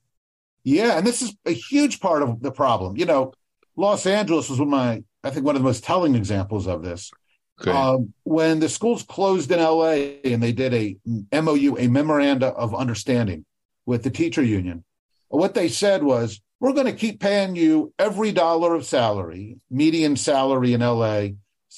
Yeah, 0.64 0.98
and 0.98 1.06
this 1.06 1.22
is 1.22 1.36
a 1.46 1.52
huge 1.52 2.00
part 2.00 2.24
of 2.24 2.42
the 2.42 2.52
problem. 2.52 2.96
You 2.96 3.08
know, 3.08 3.34
Los 3.76 4.06
Angeles 4.06 4.50
was 4.50 4.58
one 4.58 4.70
of 4.70 4.72
my, 4.72 5.04
I 5.22 5.32
think, 5.32 5.46
one 5.46 5.58
of 5.58 5.62
the 5.62 5.68
most 5.68 5.84
telling 5.84 6.16
examples 6.16 6.66
of 6.66 6.82
this. 6.82 7.12
Okay. 7.60 7.72
Um, 7.72 8.14
when 8.24 8.62
the 8.62 8.70
schools 8.70 9.04
closed 9.04 9.52
in 9.52 9.60
LA 9.60 10.16
and 10.24 10.42
they 10.42 10.54
did 10.54 10.74
a 10.74 10.96
MOU, 11.34 11.76
a 11.78 11.90
memoranda 11.90 12.48
of 12.48 12.74
understanding 12.74 13.44
with 13.86 14.04
the 14.04 14.10
teacher 14.10 14.42
union, 14.42 14.86
what 15.28 15.56
they 15.56 15.68
said 15.68 16.04
was 16.04 16.40
we're 16.62 16.72
going 16.72 16.86
to 16.86 16.94
keep 16.94 17.20
paying 17.20 17.58
you 17.58 17.94
every 18.00 18.32
dollar 18.32 18.76
of 18.76 18.86
salary, 18.86 19.58
median 19.70 20.16
salary 20.16 20.72
in 20.72 20.80
LA 20.80 21.28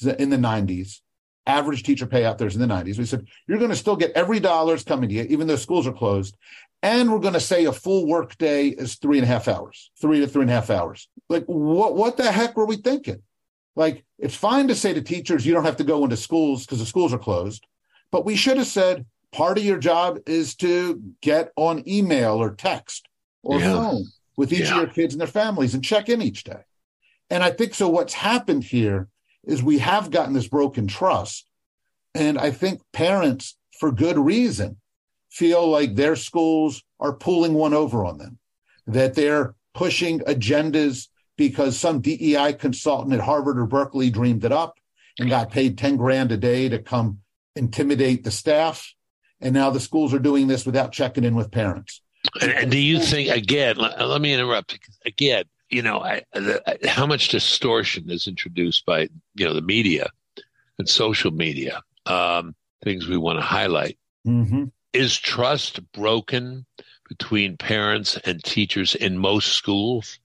in 0.06 0.30
the 0.30 0.36
90s, 0.36 1.00
average 1.46 1.82
teacher 1.82 2.06
pay 2.06 2.24
out 2.24 2.38
there 2.38 2.46
is 2.46 2.54
in 2.54 2.60
the 2.60 2.72
90s. 2.72 2.98
We 2.98 3.06
said, 3.06 3.26
you're 3.46 3.58
going 3.58 3.70
to 3.70 3.76
still 3.76 3.96
get 3.96 4.12
every 4.12 4.38
dollar's 4.38 4.84
coming 4.84 5.08
to 5.08 5.14
you, 5.14 5.26
even 5.28 5.46
though 5.46 5.56
schools 5.56 5.86
are 5.86 5.92
closed. 5.92 6.36
And 6.82 7.10
we're 7.10 7.18
going 7.18 7.34
to 7.34 7.40
say 7.40 7.64
a 7.64 7.72
full 7.72 8.06
work 8.06 8.38
day 8.38 8.68
is 8.68 8.96
three 8.96 9.18
and 9.18 9.24
a 9.24 9.28
half 9.28 9.48
hours, 9.48 9.90
three 10.00 10.20
to 10.20 10.28
three 10.28 10.42
and 10.42 10.50
a 10.50 10.54
half 10.54 10.70
hours. 10.70 11.08
Like, 11.28 11.44
what, 11.46 11.96
what 11.96 12.16
the 12.16 12.30
heck 12.30 12.56
were 12.56 12.66
we 12.66 12.76
thinking? 12.76 13.22
Like, 13.74 14.04
it's 14.18 14.34
fine 14.34 14.68
to 14.68 14.74
say 14.74 14.92
to 14.92 15.02
teachers, 15.02 15.44
you 15.44 15.54
don't 15.54 15.64
have 15.64 15.76
to 15.76 15.84
go 15.84 16.04
into 16.04 16.16
schools 16.16 16.64
because 16.64 16.78
the 16.78 16.86
schools 16.86 17.12
are 17.12 17.18
closed. 17.18 17.66
But 18.12 18.24
we 18.24 18.36
should 18.36 18.58
have 18.58 18.66
said, 18.66 19.06
part 19.32 19.58
of 19.58 19.64
your 19.64 19.78
job 19.78 20.18
is 20.26 20.54
to 20.56 21.02
get 21.20 21.52
on 21.56 21.88
email 21.88 22.34
or 22.34 22.54
text 22.54 23.08
or 23.42 23.60
yeah. 23.60 23.72
phone 23.72 24.04
with 24.36 24.52
each 24.52 24.70
yeah. 24.70 24.72
of 24.72 24.76
your 24.76 24.86
kids 24.86 25.14
and 25.14 25.20
their 25.20 25.28
families 25.28 25.74
and 25.74 25.84
check 25.84 26.08
in 26.08 26.22
each 26.22 26.44
day. 26.44 26.60
And 27.30 27.42
I 27.42 27.50
think 27.50 27.74
so. 27.74 27.88
What's 27.88 28.14
happened 28.14 28.64
here 28.64 29.08
is 29.48 29.62
we 29.62 29.78
have 29.78 30.12
gotten 30.12 30.34
this 30.34 30.46
broken 30.46 30.86
trust. 30.86 31.48
And 32.14 32.38
I 32.38 32.52
think 32.52 32.82
parents, 32.92 33.56
for 33.80 33.90
good 33.90 34.18
reason, 34.18 34.76
feel 35.30 35.66
like 35.66 35.94
their 35.94 36.14
schools 36.14 36.84
are 37.00 37.12
pulling 37.12 37.54
one 37.54 37.74
over 37.74 38.04
on 38.04 38.18
them, 38.18 38.38
that 38.86 39.14
they're 39.14 39.54
pushing 39.74 40.20
agendas 40.20 41.08
because 41.36 41.78
some 41.78 42.00
DEI 42.00 42.52
consultant 42.52 43.14
at 43.14 43.20
Harvard 43.20 43.58
or 43.58 43.66
Berkeley 43.66 44.10
dreamed 44.10 44.44
it 44.44 44.52
up 44.52 44.74
and 45.18 45.30
got 45.30 45.50
paid 45.50 45.78
10 45.78 45.96
grand 45.96 46.30
a 46.30 46.36
day 46.36 46.68
to 46.68 46.78
come 46.78 47.20
intimidate 47.56 48.24
the 48.24 48.30
staff. 48.30 48.94
And 49.40 49.54
now 49.54 49.70
the 49.70 49.80
schools 49.80 50.12
are 50.12 50.18
doing 50.18 50.48
this 50.48 50.66
without 50.66 50.92
checking 50.92 51.24
in 51.24 51.34
with 51.34 51.50
parents. 51.50 52.02
And, 52.42 52.70
do 52.70 52.78
you 52.78 53.00
think, 53.00 53.30
again, 53.30 53.76
let 53.76 54.20
me 54.20 54.34
interrupt, 54.34 54.78
again, 55.06 55.44
you 55.70 55.82
know, 55.82 56.00
I, 56.00 56.22
the, 56.32 56.78
how 56.86 57.06
much 57.06 57.28
distortion 57.28 58.10
is 58.10 58.26
introduced 58.26 58.86
by, 58.86 59.08
you 59.34 59.46
know, 59.46 59.54
the 59.54 59.62
media 59.62 60.08
and 60.78 60.88
social 60.88 61.30
media, 61.30 61.82
um, 62.06 62.54
things 62.82 63.08
we 63.08 63.16
want 63.16 63.38
to 63.38 63.44
highlight. 63.44 63.98
Mm-hmm. 64.26 64.64
Is 64.92 65.18
trust 65.18 65.80
broken 65.92 66.64
between 67.08 67.56
parents 67.56 68.18
and 68.24 68.42
teachers 68.42 68.94
in 68.94 69.18
most 69.18 69.52
schools? 69.52 70.18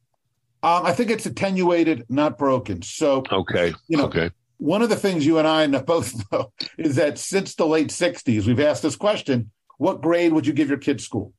Um, 0.62 0.86
I 0.86 0.94
think 0.94 1.10
it's 1.10 1.26
attenuated, 1.26 2.06
not 2.10 2.38
broken. 2.38 2.82
So, 2.82 3.24
okay, 3.30 3.74
you 3.88 3.98
know, 3.98 4.06
okay. 4.06 4.32
One 4.58 4.82
of 4.82 4.90
the 4.90 4.96
things 4.96 5.26
you 5.26 5.40
and 5.40 5.48
I 5.48 5.68
both 5.82 6.14
know 6.32 6.54
is 6.78 6.96
that 6.96 7.20
since 7.20 7.56
the 7.56 7.68
late 7.68 7.90
'60s, 7.90 8.48
we've 8.48 8.60
asked 8.62 8.84
this 8.84 8.96
question: 8.96 9.52
What 9.78 10.02
grade 10.02 10.32
would 10.32 10.48
you 10.48 10.54
give 10.54 10.70
your 10.70 10.78
kid's 10.78 11.04
school? 11.04 11.34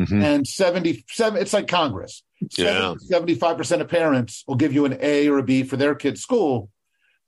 Mm-hmm. 0.00 0.22
And 0.22 0.46
77, 0.46 1.40
it's 1.40 1.52
like 1.52 1.68
Congress. 1.68 2.22
Yeah. 2.56 2.94
75% 3.10 3.80
of 3.80 3.88
parents 3.88 4.44
will 4.46 4.56
give 4.56 4.72
you 4.72 4.84
an 4.84 4.98
A 5.00 5.28
or 5.28 5.38
a 5.38 5.42
B 5.42 5.62
for 5.62 5.76
their 5.76 5.94
kid's 5.94 6.22
school, 6.22 6.70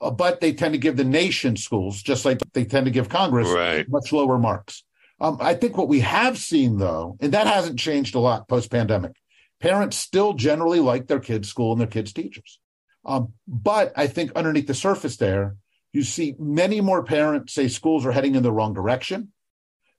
uh, 0.01 0.11
but 0.11 0.41
they 0.41 0.53
tend 0.53 0.75
to 0.75 0.79
give 0.79 0.97
the 0.97 1.05
nation 1.05 1.57
schools, 1.57 2.03
just 2.03 2.25
like 2.25 2.39
they 2.55 2.65
tend 2.65 2.87
to 2.87 2.93
give 2.93 3.09
Congress, 3.09 3.49
right. 3.49 3.89
much 3.89 4.13
lower 4.13 4.39
marks. 4.39 4.85
Um, 5.21 5.39
I 5.41 5.55
think 5.55 5.77
what 5.77 5.89
we 5.89 6.01
have 6.01 6.39
seen, 6.39 6.79
though, 6.79 7.17
and 7.21 7.33
that 7.33 7.47
hasn't 7.47 7.79
changed 7.79 8.15
a 8.15 8.19
lot 8.19 8.49
post 8.49 8.71
pandemic, 8.71 9.13
parents 9.61 9.97
still 9.97 10.33
generally 10.33 10.81
like 10.81 11.07
their 11.07 11.21
kids' 11.21 11.49
school 11.49 11.73
and 11.73 11.81
their 11.81 11.89
kids' 11.89 12.13
teachers. 12.13 12.59
Um, 13.05 13.33
but 13.47 13.93
I 13.97 14.07
think 14.07 14.33
underneath 14.35 14.67
the 14.67 14.75
surface 14.75 15.17
there, 15.17 15.57
you 15.93 16.03
see 16.03 16.35
many 16.39 16.81
more 16.81 17.05
parents 17.05 17.53
say 17.53 17.69
schools 17.69 18.07
are 18.07 18.13
heading 18.13 18.35
in 18.35 18.43
the 18.43 18.53
wrong 18.53 18.75
direction. 18.75 19.32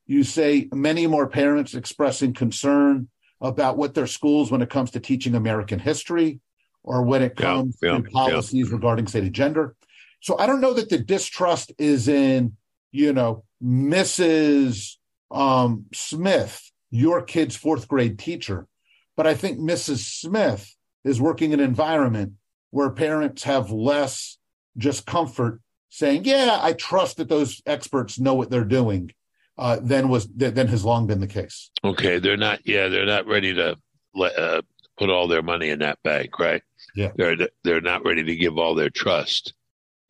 You 0.05 0.23
say 0.23 0.67
many 0.73 1.07
more 1.07 1.27
parents 1.27 1.75
expressing 1.75 2.33
concern 2.33 3.09
about 3.39 3.77
what 3.77 3.93
their 3.93 4.07
schools 4.07 4.51
when 4.51 4.61
it 4.61 4.69
comes 4.69 4.91
to 4.91 4.99
teaching 4.99 5.35
American 5.35 5.79
history 5.79 6.39
or 6.83 7.03
when 7.03 7.21
it 7.21 7.35
comes 7.35 7.77
yeah, 7.81 7.93
yeah, 7.93 7.97
to 7.97 8.03
policies 8.09 8.67
yeah. 8.67 8.73
regarding, 8.73 9.07
say, 9.07 9.21
to 9.21 9.29
gender. 9.29 9.75
So 10.21 10.37
I 10.37 10.45
don't 10.45 10.61
know 10.61 10.73
that 10.73 10.89
the 10.89 10.97
distrust 10.97 11.71
is 11.77 12.07
in, 12.07 12.55
you 12.91 13.13
know, 13.13 13.43
Mrs. 13.63 14.95
Um, 15.31 15.85
Smith, 15.93 16.61
your 16.91 17.21
kid's 17.21 17.55
fourth 17.55 17.87
grade 17.87 18.19
teacher, 18.19 18.67
but 19.15 19.27
I 19.27 19.33
think 19.33 19.59
Mrs. 19.59 19.99
Smith 20.21 20.73
is 21.03 21.19
working 21.19 21.51
in 21.51 21.59
an 21.59 21.65
environment 21.65 22.33
where 22.71 22.89
parents 22.89 23.43
have 23.43 23.71
less 23.71 24.37
just 24.77 25.05
comfort 25.05 25.61
saying, 25.89 26.25
"Yeah, 26.25 26.57
I 26.61 26.73
trust 26.73 27.17
that 27.17 27.29
those 27.29 27.61
experts 27.65 28.19
know 28.19 28.33
what 28.33 28.49
they're 28.49 28.63
doing," 28.63 29.11
uh, 29.57 29.77
than 29.81 30.09
was 30.09 30.27
than 30.27 30.67
has 30.67 30.83
long 30.83 31.07
been 31.07 31.19
the 31.19 31.27
case. 31.27 31.69
Okay, 31.83 32.19
they're 32.19 32.37
not. 32.37 32.65
Yeah, 32.65 32.87
they're 32.87 33.05
not 33.05 33.27
ready 33.27 33.53
to 33.53 33.77
let, 34.15 34.37
uh, 34.37 34.61
put 34.97 35.09
all 35.09 35.27
their 35.27 35.41
money 35.41 35.69
in 35.69 35.79
that 35.79 36.01
bank, 36.03 36.39
right? 36.39 36.63
Yeah, 36.95 37.11
they're 37.15 37.35
they're 37.63 37.81
not 37.81 38.05
ready 38.05 38.23
to 38.23 38.35
give 38.35 38.57
all 38.57 38.75
their 38.75 38.89
trust 38.89 39.53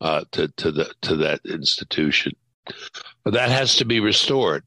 uh, 0.00 0.24
to 0.32 0.48
to 0.48 0.72
the 0.72 0.92
to 1.02 1.16
that 1.16 1.40
institution. 1.44 2.32
But 3.24 3.34
that 3.34 3.50
has 3.50 3.76
to 3.76 3.84
be 3.84 4.00
restored, 4.00 4.64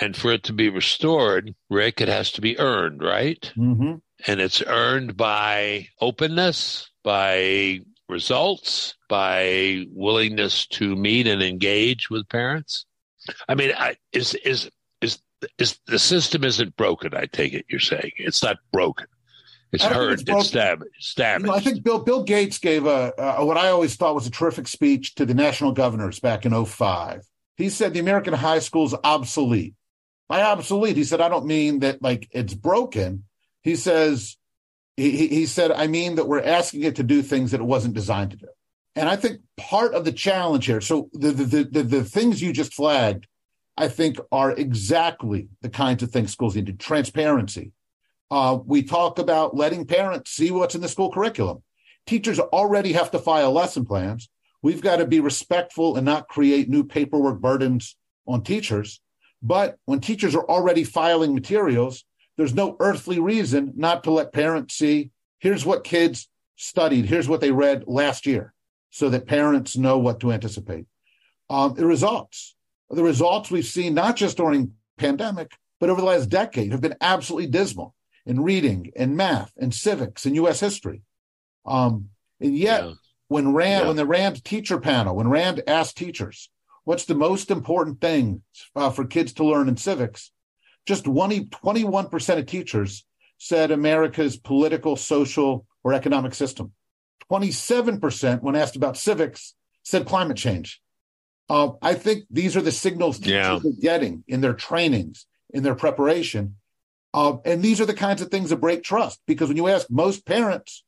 and 0.00 0.16
for 0.16 0.32
it 0.32 0.44
to 0.44 0.52
be 0.52 0.68
restored, 0.68 1.54
Rick, 1.70 2.00
it 2.00 2.08
has 2.08 2.32
to 2.32 2.40
be 2.40 2.58
earned, 2.58 3.02
right? 3.02 3.52
Mm-hmm. 3.56 3.94
And 4.26 4.40
it's 4.40 4.62
earned 4.66 5.16
by 5.16 5.88
openness, 6.00 6.90
by 7.02 7.80
results, 8.08 8.94
by 9.08 9.84
willingness 9.90 10.66
to 10.68 10.96
meet 10.96 11.26
and 11.26 11.42
engage 11.42 12.10
with 12.10 12.28
parents. 12.28 12.86
I 13.48 13.54
mean, 13.54 13.72
I, 13.76 13.96
is 14.12 14.34
is 14.34 14.70
is 15.00 15.18
is 15.58 15.78
the 15.86 15.98
system 15.98 16.44
isn't 16.44 16.76
broken? 16.76 17.14
I 17.14 17.26
take 17.26 17.54
it 17.54 17.66
you're 17.68 17.80
saying 17.80 18.12
it's 18.16 18.42
not 18.42 18.56
broken. 18.72 19.06
It's 19.72 19.84
hurt. 19.84 20.20
It's, 20.20 20.22
it's 20.26 20.50
damaged. 20.50 21.16
damaged. 21.16 21.46
You 21.46 21.50
know, 21.50 21.56
I 21.56 21.60
think 21.60 21.82
Bill 21.82 21.98
Bill 21.98 22.22
Gates 22.22 22.58
gave 22.58 22.86
a, 22.86 23.12
a, 23.18 23.44
what 23.44 23.56
I 23.56 23.68
always 23.68 23.96
thought 23.96 24.14
was 24.14 24.26
a 24.26 24.30
terrific 24.30 24.68
speech 24.68 25.16
to 25.16 25.26
the 25.26 25.34
national 25.34 25.72
governors 25.72 26.20
back 26.20 26.46
in 26.46 26.64
05. 26.64 27.22
He 27.56 27.68
said 27.68 27.92
the 27.92 28.00
American 28.00 28.34
high 28.34 28.60
school 28.60 28.86
is 28.86 28.94
obsolete. 29.02 29.74
By 30.28 30.42
obsolete, 30.42 30.96
he 30.96 31.04
said 31.04 31.20
I 31.20 31.28
don't 31.28 31.46
mean 31.46 31.80
that 31.80 32.00
like 32.02 32.28
it's 32.30 32.54
broken. 32.54 33.24
He 33.62 33.74
says 33.74 34.36
he, 34.96 35.26
he 35.26 35.46
said 35.46 35.72
I 35.72 35.88
mean 35.88 36.16
that 36.16 36.28
we're 36.28 36.42
asking 36.42 36.84
it 36.84 36.96
to 36.96 37.02
do 37.02 37.22
things 37.22 37.50
that 37.50 37.60
it 37.60 37.64
wasn't 37.64 37.94
designed 37.94 38.30
to 38.30 38.36
do. 38.36 38.48
And 38.96 39.08
I 39.08 39.16
think 39.16 39.40
part 39.56 39.94
of 39.94 40.04
the 40.04 40.12
challenge 40.12 40.66
here, 40.66 40.80
so 40.80 41.08
the, 41.12 41.32
the, 41.32 41.64
the, 41.64 41.82
the, 41.82 42.04
things 42.04 42.40
you 42.40 42.52
just 42.52 42.74
flagged, 42.74 43.26
I 43.76 43.88
think 43.88 44.18
are 44.30 44.52
exactly 44.52 45.48
the 45.62 45.68
kinds 45.68 46.02
of 46.02 46.10
things 46.10 46.30
schools 46.32 46.54
need 46.54 46.66
to 46.66 46.74
transparency. 46.74 47.72
Uh, 48.30 48.58
we 48.64 48.82
talk 48.82 49.18
about 49.18 49.56
letting 49.56 49.84
parents 49.84 50.30
see 50.30 50.50
what's 50.52 50.76
in 50.76 50.80
the 50.80 50.88
school 50.88 51.10
curriculum. 51.10 51.62
Teachers 52.06 52.38
already 52.38 52.92
have 52.92 53.10
to 53.10 53.18
file 53.18 53.52
lesson 53.52 53.84
plans. 53.84 54.28
We've 54.62 54.80
got 54.80 54.96
to 54.96 55.06
be 55.06 55.20
respectful 55.20 55.96
and 55.96 56.04
not 56.04 56.28
create 56.28 56.68
new 56.68 56.84
paperwork 56.84 57.40
burdens 57.40 57.96
on 58.26 58.42
teachers. 58.42 59.00
But 59.42 59.76
when 59.86 60.00
teachers 60.00 60.34
are 60.34 60.48
already 60.48 60.84
filing 60.84 61.34
materials, 61.34 62.04
there's 62.36 62.54
no 62.54 62.76
earthly 62.80 63.18
reason 63.18 63.72
not 63.76 64.04
to 64.04 64.10
let 64.10 64.32
parents 64.32 64.74
see 64.74 65.10
here's 65.40 65.66
what 65.66 65.84
kids 65.84 66.28
studied, 66.56 67.06
here's 67.06 67.28
what 67.28 67.40
they 67.40 67.50
read 67.50 67.84
last 67.86 68.24
year 68.24 68.54
so 68.94 69.08
that 69.08 69.26
parents 69.26 69.76
know 69.76 69.98
what 69.98 70.20
to 70.20 70.30
anticipate. 70.30 70.86
Um, 71.50 71.74
the 71.74 71.84
results, 71.84 72.54
the 72.88 73.02
results 73.02 73.50
we've 73.50 73.66
seen 73.66 73.92
not 73.92 74.14
just 74.14 74.36
during 74.36 74.74
pandemic, 74.98 75.50
but 75.80 75.90
over 75.90 76.00
the 76.00 76.06
last 76.06 76.28
decade 76.28 76.70
have 76.70 76.80
been 76.80 76.94
absolutely 77.00 77.50
dismal 77.50 77.92
in 78.24 78.44
reading 78.44 78.92
and 78.94 79.16
math 79.16 79.52
and 79.56 79.74
civics 79.74 80.26
and 80.26 80.36
U.S. 80.36 80.60
history. 80.60 81.02
Um, 81.66 82.10
and 82.40 82.56
yet, 82.56 82.84
yeah. 82.84 82.92
when 83.26 83.52
Rand, 83.52 83.82
yeah. 83.82 83.88
when 83.88 83.96
the 83.96 84.06
Rand 84.06 84.44
teacher 84.44 84.78
panel, 84.78 85.16
when 85.16 85.26
Rand 85.26 85.64
asked 85.66 85.96
teachers, 85.96 86.48
what's 86.84 87.06
the 87.06 87.16
most 87.16 87.50
important 87.50 88.00
thing 88.00 88.42
uh, 88.76 88.90
for 88.90 89.04
kids 89.04 89.32
to 89.34 89.44
learn 89.44 89.68
in 89.68 89.76
civics, 89.76 90.30
just 90.86 91.04
20, 91.06 91.46
21% 91.46 92.38
of 92.38 92.46
teachers 92.46 93.04
said 93.38 93.72
America's 93.72 94.36
political, 94.36 94.94
social, 94.94 95.66
or 95.82 95.94
economic 95.94 96.32
system. 96.32 96.72
27% 97.30 98.42
when 98.42 98.56
asked 98.56 98.76
about 98.76 98.96
civics 98.96 99.54
said 99.82 100.06
climate 100.06 100.36
change. 100.36 100.80
Uh, 101.48 101.72
I 101.82 101.94
think 101.94 102.24
these 102.30 102.56
are 102.56 102.62
the 102.62 102.72
signals 102.72 103.18
teachers 103.18 103.32
yeah. 103.34 103.56
are 103.56 103.80
getting 103.80 104.24
in 104.26 104.40
their 104.40 104.54
trainings, 104.54 105.26
in 105.50 105.62
their 105.62 105.74
preparation. 105.74 106.56
Uh, 107.12 107.36
and 107.44 107.62
these 107.62 107.80
are 107.80 107.86
the 107.86 107.94
kinds 107.94 108.22
of 108.22 108.28
things 108.28 108.50
that 108.50 108.56
break 108.56 108.82
trust 108.82 109.20
because 109.26 109.48
when 109.48 109.56
you 109.56 109.68
ask 109.68 109.88
most 109.90 110.26
parents, 110.26 110.84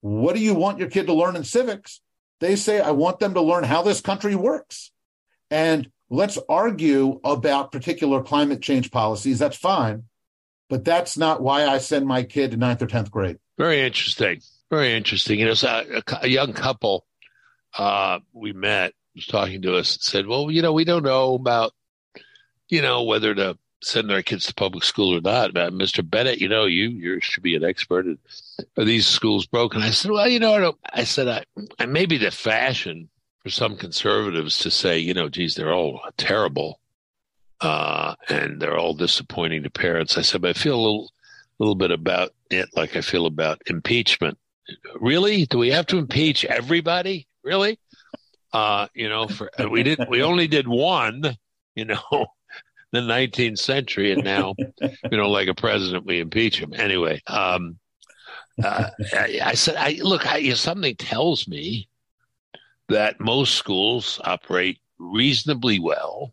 what 0.00 0.34
do 0.34 0.40
you 0.40 0.54
want 0.54 0.78
your 0.78 0.88
kid 0.88 1.06
to 1.06 1.12
learn 1.12 1.36
in 1.36 1.44
civics? 1.44 2.00
They 2.40 2.56
say, 2.56 2.80
I 2.80 2.92
want 2.92 3.18
them 3.18 3.34
to 3.34 3.40
learn 3.40 3.64
how 3.64 3.82
this 3.82 4.00
country 4.00 4.36
works. 4.36 4.92
And 5.50 5.90
let's 6.08 6.38
argue 6.48 7.20
about 7.24 7.72
particular 7.72 8.22
climate 8.22 8.62
change 8.62 8.90
policies. 8.90 9.38
That's 9.38 9.56
fine. 9.56 10.04
But 10.68 10.84
that's 10.84 11.16
not 11.16 11.42
why 11.42 11.66
I 11.66 11.78
send 11.78 12.06
my 12.06 12.22
kid 12.22 12.50
to 12.50 12.56
ninth 12.56 12.82
or 12.82 12.86
10th 12.86 13.10
grade. 13.10 13.38
Very 13.56 13.82
interesting. 13.82 14.40
Very 14.70 14.94
interesting. 14.94 15.38
You 15.38 15.46
know, 15.46 15.54
so 15.54 15.68
a, 15.68 16.02
a, 16.22 16.28
young 16.28 16.52
couple 16.52 17.06
uh, 17.78 18.18
we 18.32 18.52
met 18.52 18.94
was 19.14 19.26
talking 19.26 19.62
to 19.62 19.76
us 19.76 19.94
and 19.94 20.02
said, 20.02 20.26
"Well, 20.26 20.50
you 20.50 20.62
know, 20.62 20.72
we 20.72 20.84
don't 20.84 21.04
know 21.04 21.34
about, 21.34 21.72
you 22.68 22.82
know, 22.82 23.04
whether 23.04 23.34
to 23.34 23.56
send 23.82 24.10
our 24.10 24.22
kids 24.22 24.46
to 24.46 24.54
public 24.54 24.84
school 24.84 25.16
or 25.16 25.20
not. 25.20 25.52
Mr. 25.52 26.08
Bennett, 26.08 26.40
you 26.40 26.48
know, 26.48 26.64
you 26.64 26.88
you 26.88 27.20
should 27.20 27.42
be 27.42 27.54
an 27.54 27.64
expert. 27.64 28.06
Are 28.76 28.84
these 28.84 29.06
schools 29.06 29.46
broken? 29.46 29.82
I 29.82 29.90
said, 29.90 30.10
well, 30.10 30.28
you 30.28 30.40
know, 30.40 30.54
I, 30.54 30.58
don't, 30.58 30.78
I 30.92 31.04
said, 31.04 31.28
I, 31.28 31.44
I 31.78 31.86
maybe 31.86 32.18
the 32.18 32.30
fashion 32.30 33.08
for 33.42 33.50
some 33.50 33.76
conservatives 33.76 34.58
to 34.58 34.70
say, 34.70 34.98
you 34.98 35.14
know, 35.14 35.28
geez, 35.28 35.54
they're 35.54 35.72
all 35.72 36.00
terrible, 36.16 36.80
uh, 37.60 38.14
and 38.28 38.60
they're 38.60 38.78
all 38.78 38.94
disappointing 38.94 39.62
to 39.62 39.70
parents. 39.70 40.18
I 40.18 40.22
said, 40.22 40.42
but 40.42 40.50
I 40.50 40.58
feel 40.58 40.74
a 40.74 40.82
little, 40.82 41.12
little 41.58 41.74
bit 41.74 41.90
about 41.90 42.30
it 42.50 42.68
like 42.74 42.96
I 42.96 43.00
feel 43.00 43.26
about 43.26 43.62
impeachment. 43.66 44.38
Really? 44.96 45.46
Do 45.46 45.58
we 45.58 45.70
have 45.70 45.86
to 45.86 45.98
impeach 45.98 46.44
everybody? 46.44 47.26
Really? 47.42 47.78
Uh, 48.52 48.88
you 48.94 49.08
know, 49.08 49.28
for 49.28 49.50
we 49.70 49.82
did 49.82 50.00
we 50.08 50.22
only 50.22 50.48
did 50.48 50.66
one, 50.66 51.36
you 51.74 51.84
know, 51.84 52.00
the 52.92 53.00
19th 53.00 53.58
century, 53.58 54.12
and 54.12 54.24
now, 54.24 54.54
you 54.80 55.18
know, 55.18 55.30
like 55.30 55.48
a 55.48 55.54
president, 55.54 56.06
we 56.06 56.20
impeach 56.20 56.58
him 56.58 56.72
anyway. 56.74 57.20
Um, 57.26 57.78
uh, 58.62 58.90
I, 59.12 59.40
I, 59.44 59.54
said, 59.54 59.76
I 59.76 59.98
look, 60.02 60.26
I, 60.26 60.50
something 60.54 60.96
tells 60.96 61.46
me 61.46 61.88
that 62.88 63.20
most 63.20 63.54
schools 63.54 64.20
operate 64.24 64.78
reasonably 64.98 65.78
well 65.78 66.32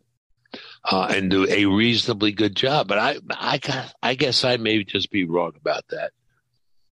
uh, 0.84 1.08
and 1.10 1.30
do 1.30 1.46
a 1.48 1.66
reasonably 1.66 2.32
good 2.32 2.54
job. 2.54 2.88
But 2.88 2.98
I, 2.98 3.16
I, 3.30 3.90
I 4.02 4.14
guess 4.14 4.44
I 4.44 4.56
may 4.56 4.84
just 4.84 5.10
be 5.10 5.24
wrong 5.24 5.52
about 5.56 5.84
that. 5.88 6.12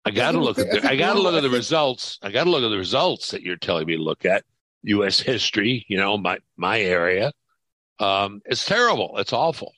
I 0.05 0.11
got 0.11 0.31
to 0.31 0.39
look 0.39 0.57
at 0.57 0.69
the, 0.71 0.89
I 0.89 0.95
got 0.95 1.13
to 1.13 1.21
look 1.21 1.35
at 1.35 1.43
the 1.43 1.49
results. 1.57 2.19
I 2.21 2.31
got 2.31 2.45
to 2.45 2.49
look 2.49 2.63
at 2.63 2.69
the 2.69 2.77
results 2.77 3.31
that 3.31 3.43
you're 3.43 3.57
telling 3.57 3.85
me 3.85 3.97
to 3.97 4.03
look 4.03 4.25
at. 4.25 4.43
U.S. 4.83 5.19
history, 5.19 5.85
you 5.87 5.97
know, 5.97 6.17
my 6.17 6.39
my 6.57 6.81
area, 6.81 7.31
um, 7.99 8.41
it's 8.45 8.65
terrible. 8.65 9.17
It's 9.19 9.31
awful. 9.33 9.73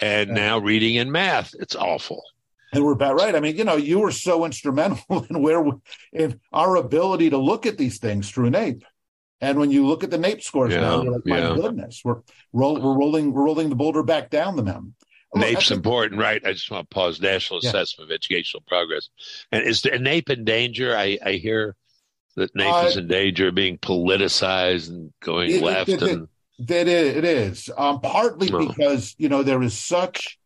And 0.00 0.28
yeah. 0.28 0.34
now 0.34 0.58
reading 0.58 0.98
and 0.98 1.10
math, 1.10 1.54
it's 1.58 1.74
awful. 1.74 2.22
And 2.72 2.84
we're 2.84 2.92
about 2.92 3.18
right. 3.18 3.34
I 3.34 3.40
mean, 3.40 3.56
you 3.56 3.64
know, 3.64 3.76
you 3.76 4.00
were 4.00 4.10
so 4.10 4.44
instrumental 4.44 5.24
in 5.30 5.40
where 5.40 5.62
we, 5.62 5.72
in 6.12 6.40
our 6.52 6.76
ability 6.76 7.30
to 7.30 7.38
look 7.38 7.64
at 7.64 7.78
these 7.78 7.98
things 7.98 8.30
through 8.30 8.50
NAEP. 8.50 8.82
And 9.40 9.58
when 9.58 9.70
you 9.70 9.86
look 9.86 10.04
at 10.04 10.10
the 10.10 10.18
NAEP 10.18 10.42
scores 10.42 10.72
yeah, 10.72 10.80
now, 10.80 11.02
you're 11.02 11.12
like, 11.12 11.26
my 11.26 11.38
yeah. 11.38 11.54
goodness, 11.54 12.02
we're 12.04 12.20
roll, 12.52 12.80
we're 12.80 12.98
rolling 12.98 13.32
we're 13.32 13.44
rolling 13.44 13.68
the 13.70 13.76
boulder 13.76 14.02
back 14.02 14.30
down 14.30 14.56
the 14.56 14.62
mountain. 14.62 14.94
NAEP's 15.36 15.70
important, 15.70 16.20
right? 16.20 16.44
I 16.44 16.52
just 16.52 16.70
want 16.70 16.88
to 16.88 16.94
pause. 16.94 17.20
National 17.20 17.60
yeah. 17.62 17.70
Assessment 17.70 18.10
of 18.10 18.14
Educational 18.14 18.62
Progress, 18.66 19.08
and 19.52 19.64
is 19.64 19.82
the 19.82 19.90
NAEP 19.90 20.30
in 20.30 20.44
danger? 20.44 20.96
I, 20.96 21.18
I 21.24 21.32
hear 21.32 21.76
that 22.36 22.54
NAEP 22.54 22.84
uh, 22.84 22.86
is 22.86 22.96
in 22.96 23.08
danger 23.08 23.48
of 23.48 23.54
being 23.54 23.78
politicized 23.78 24.88
and 24.88 25.12
going 25.20 25.50
it, 25.50 25.62
left. 25.62 25.88
It, 25.88 26.02
it, 26.02 26.10
and 26.10 26.28
that 26.58 26.88
it 26.88 27.24
is 27.24 27.70
um, 27.76 28.00
partly 28.00 28.48
no. 28.48 28.66
because 28.66 29.14
you 29.18 29.28
know 29.28 29.42
there 29.42 29.62
is 29.62 29.76
such. 29.76 30.38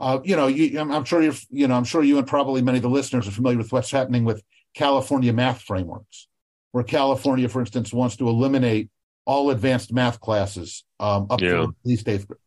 Uh, 0.00 0.20
you 0.22 0.36
know, 0.36 0.46
you, 0.46 0.78
I'm, 0.78 0.92
I'm, 0.92 1.04
sure 1.04 1.20
you're, 1.20 1.34
you 1.50 1.66
know, 1.66 1.74
I'm 1.74 1.82
sure 1.82 2.04
you 2.04 2.18
and 2.18 2.26
probably 2.26 2.62
many 2.62 2.78
of 2.78 2.82
the 2.82 2.88
listeners 2.88 3.26
are 3.26 3.32
familiar 3.32 3.58
with 3.58 3.72
what's 3.72 3.90
happening 3.90 4.24
with 4.24 4.44
California 4.72 5.32
math 5.32 5.62
frameworks, 5.62 6.28
where 6.70 6.84
California, 6.84 7.48
for 7.48 7.58
instance, 7.58 7.92
wants 7.92 8.14
to 8.18 8.28
eliminate 8.28 8.90
all 9.24 9.50
advanced 9.50 9.92
math 9.92 10.20
classes 10.20 10.84
um, 11.00 11.26
up 11.30 11.40
yeah. 11.40 11.50
to 11.50 11.62
at 11.64 11.68
least 11.84 12.08
eighth 12.08 12.28
grade. 12.28 12.38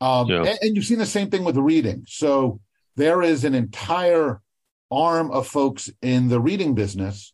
Um, 0.00 0.28
yeah. 0.28 0.44
and, 0.44 0.58
and, 0.60 0.76
you've 0.76 0.84
seen 0.84 0.98
the 0.98 1.06
same 1.06 1.30
thing 1.30 1.44
with 1.44 1.56
reading. 1.56 2.04
So 2.06 2.60
there 2.96 3.22
is 3.22 3.44
an 3.44 3.54
entire 3.54 4.42
arm 4.90 5.30
of 5.30 5.46
folks 5.46 5.90
in 6.02 6.28
the 6.28 6.40
reading 6.40 6.74
business 6.74 7.32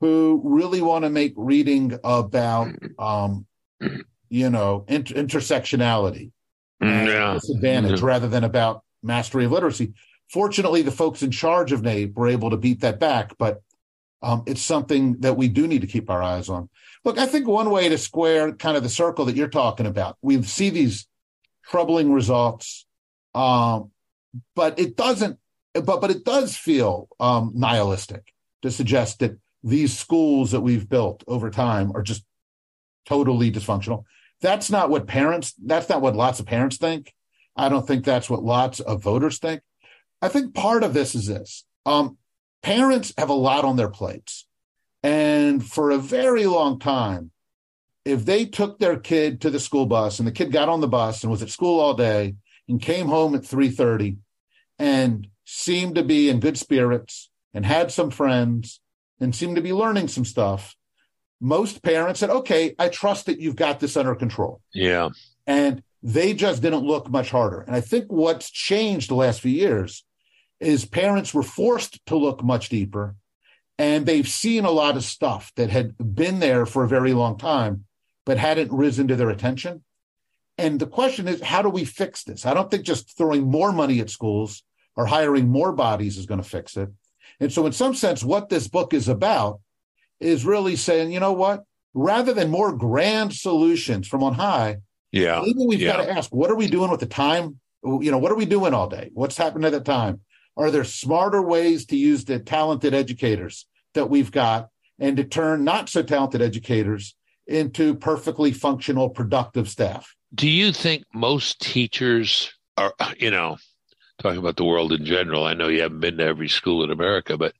who 0.00 0.40
really 0.44 0.80
want 0.80 1.04
to 1.04 1.10
make 1.10 1.34
reading 1.36 1.98
about, 2.04 2.68
um, 2.98 3.46
you 4.28 4.50
know, 4.50 4.84
inter- 4.88 5.14
intersectionality 5.14 6.30
and 6.80 7.08
yeah. 7.08 7.34
disadvantage 7.34 8.00
rather 8.00 8.28
than 8.28 8.44
about 8.44 8.84
mastery 9.02 9.44
of 9.44 9.52
literacy. 9.52 9.92
Fortunately, 10.30 10.82
the 10.82 10.90
folks 10.90 11.22
in 11.22 11.30
charge 11.30 11.72
of 11.72 11.82
NAEP 11.82 12.14
were 12.14 12.28
able 12.28 12.50
to 12.50 12.56
beat 12.56 12.80
that 12.80 13.00
back, 13.00 13.36
but 13.38 13.62
um, 14.22 14.42
it's 14.46 14.62
something 14.62 15.18
that 15.20 15.36
we 15.36 15.48
do 15.48 15.66
need 15.66 15.80
to 15.80 15.86
keep 15.86 16.10
our 16.10 16.22
eyes 16.22 16.48
on. 16.48 16.68
Look, 17.04 17.18
I 17.18 17.26
think 17.26 17.46
one 17.46 17.70
way 17.70 17.88
to 17.88 17.98
square 17.98 18.52
kind 18.52 18.76
of 18.76 18.82
the 18.82 18.88
circle 18.88 19.24
that 19.26 19.36
you're 19.36 19.48
talking 19.48 19.86
about, 19.86 20.18
we 20.22 20.42
see 20.42 20.70
these 20.70 21.07
troubling 21.68 22.12
results, 22.12 22.86
um, 23.34 23.90
but 24.54 24.78
it 24.78 24.96
doesn't. 24.96 25.38
But 25.74 26.00
but 26.00 26.10
it 26.10 26.24
does 26.24 26.56
feel 26.56 27.08
um, 27.20 27.52
nihilistic 27.54 28.32
to 28.62 28.70
suggest 28.70 29.20
that 29.20 29.38
these 29.62 29.96
schools 29.96 30.50
that 30.52 30.60
we've 30.60 30.88
built 30.88 31.22
over 31.26 31.50
time 31.50 31.92
are 31.94 32.02
just 32.02 32.24
totally 33.06 33.52
dysfunctional. 33.52 34.04
That's 34.40 34.70
not 34.70 34.90
what 34.90 35.06
parents. 35.06 35.54
That's 35.64 35.88
not 35.88 36.00
what 36.00 36.16
lots 36.16 36.40
of 36.40 36.46
parents 36.46 36.76
think. 36.76 37.14
I 37.56 37.68
don't 37.68 37.86
think 37.86 38.04
that's 38.04 38.30
what 38.30 38.42
lots 38.42 38.80
of 38.80 39.02
voters 39.02 39.38
think. 39.38 39.62
I 40.22 40.28
think 40.28 40.54
part 40.54 40.82
of 40.82 40.94
this 40.94 41.14
is 41.14 41.26
this: 41.26 41.64
um, 41.86 42.18
parents 42.62 43.12
have 43.18 43.30
a 43.30 43.34
lot 43.34 43.64
on 43.64 43.76
their 43.76 43.90
plates, 43.90 44.46
and 45.02 45.64
for 45.64 45.90
a 45.90 45.98
very 45.98 46.46
long 46.46 46.78
time, 46.78 47.30
if 48.08 48.24
they 48.24 48.46
took 48.46 48.78
their 48.78 48.98
kid 48.98 49.42
to 49.42 49.50
the 49.50 49.60
school 49.60 49.84
bus 49.84 50.18
and 50.18 50.26
the 50.26 50.32
kid 50.32 50.50
got 50.50 50.68
on 50.68 50.80
the 50.80 50.88
bus 50.88 51.22
and 51.22 51.30
was 51.30 51.42
at 51.42 51.50
school 51.50 51.78
all 51.78 51.94
day 51.94 52.34
and 52.66 52.80
came 52.80 53.06
home 53.06 53.34
at 53.34 53.42
3:30 53.42 54.16
and 54.78 55.28
seemed 55.44 55.94
to 55.96 56.02
be 56.02 56.30
in 56.30 56.40
good 56.40 56.56
spirits 56.56 57.30
and 57.52 57.66
had 57.66 57.90
some 57.90 58.10
friends 58.10 58.80
and 59.20 59.34
seemed 59.34 59.56
to 59.56 59.62
be 59.62 59.72
learning 59.72 60.08
some 60.08 60.24
stuff 60.24 60.74
most 61.40 61.82
parents 61.82 62.20
said 62.20 62.30
okay 62.30 62.74
i 62.78 62.88
trust 62.88 63.26
that 63.26 63.40
you've 63.40 63.56
got 63.56 63.78
this 63.78 63.96
under 63.96 64.14
control. 64.14 64.60
Yeah. 64.72 65.10
And 65.46 65.82
they 66.02 66.32
just 66.32 66.62
didn't 66.62 66.84
look 66.84 67.10
much 67.10 67.30
harder. 67.30 67.60
And 67.60 67.76
i 67.76 67.82
think 67.82 68.06
what's 68.08 68.50
changed 68.50 69.10
the 69.10 69.16
last 69.16 69.40
few 69.40 69.52
years 69.52 70.04
is 70.60 70.84
parents 70.84 71.34
were 71.34 71.42
forced 71.42 72.04
to 72.06 72.16
look 72.16 72.42
much 72.42 72.70
deeper 72.70 73.16
and 73.78 74.06
they've 74.06 74.28
seen 74.28 74.64
a 74.64 74.70
lot 74.70 74.96
of 74.96 75.04
stuff 75.04 75.52
that 75.56 75.70
had 75.70 75.94
been 75.98 76.40
there 76.40 76.66
for 76.66 76.82
a 76.82 76.88
very 76.88 77.12
long 77.12 77.36
time 77.36 77.84
but 78.28 78.36
hadn't 78.36 78.70
risen 78.70 79.08
to 79.08 79.16
their 79.16 79.30
attention. 79.30 79.82
And 80.58 80.78
the 80.78 80.86
question 80.86 81.26
is, 81.28 81.40
how 81.40 81.62
do 81.62 81.70
we 81.70 81.86
fix 81.86 82.24
this? 82.24 82.44
I 82.44 82.52
don't 82.52 82.70
think 82.70 82.84
just 82.84 83.16
throwing 83.16 83.50
more 83.50 83.72
money 83.72 84.00
at 84.00 84.10
schools 84.10 84.64
or 84.96 85.06
hiring 85.06 85.48
more 85.48 85.72
bodies 85.72 86.18
is 86.18 86.26
going 86.26 86.42
to 86.42 86.46
fix 86.48 86.76
it. 86.76 86.90
And 87.40 87.50
so, 87.50 87.64
in 87.64 87.72
some 87.72 87.94
sense, 87.94 88.22
what 88.22 88.50
this 88.50 88.68
book 88.68 88.92
is 88.92 89.08
about 89.08 89.60
is 90.20 90.44
really 90.44 90.76
saying, 90.76 91.10
you 91.10 91.20
know 91.20 91.32
what? 91.32 91.64
Rather 91.94 92.34
than 92.34 92.50
more 92.50 92.70
grand 92.76 93.32
solutions 93.32 94.06
from 94.06 94.22
on 94.22 94.34
high, 94.34 94.76
yeah, 95.10 95.40
maybe 95.42 95.64
we've 95.66 95.80
yeah. 95.80 95.96
got 95.96 96.04
to 96.04 96.10
ask, 96.10 96.34
what 96.34 96.50
are 96.50 96.56
we 96.56 96.68
doing 96.68 96.90
with 96.90 97.00
the 97.00 97.06
time? 97.06 97.58
You 97.82 98.10
know, 98.10 98.18
what 98.18 98.30
are 98.30 98.36
we 98.36 98.44
doing 98.44 98.74
all 98.74 98.88
day? 98.88 99.08
What's 99.14 99.38
happening 99.38 99.64
at 99.64 99.72
the 99.72 99.80
time? 99.80 100.20
Are 100.54 100.70
there 100.70 100.84
smarter 100.84 101.40
ways 101.40 101.86
to 101.86 101.96
use 101.96 102.26
the 102.26 102.40
talented 102.40 102.92
educators 102.92 103.66
that 103.94 104.10
we've 104.10 104.30
got 104.30 104.68
and 104.98 105.16
to 105.16 105.24
turn 105.24 105.64
not 105.64 105.88
so 105.88 106.02
talented 106.02 106.42
educators 106.42 107.14
into 107.48 107.94
perfectly 107.94 108.52
functional, 108.52 109.08
productive 109.08 109.68
staff. 109.68 110.14
Do 110.34 110.48
you 110.48 110.72
think 110.72 111.04
most 111.14 111.60
teachers 111.60 112.52
are, 112.76 112.92
you 113.18 113.30
know, 113.30 113.56
talking 114.18 114.38
about 114.38 114.56
the 114.56 114.64
world 114.64 114.92
in 114.92 115.04
general? 115.04 115.44
I 115.44 115.54
know 115.54 115.68
you 115.68 115.82
haven't 115.82 116.00
been 116.00 116.18
to 116.18 116.24
every 116.24 116.48
school 116.48 116.84
in 116.84 116.90
America, 116.90 117.36
but 117.36 117.54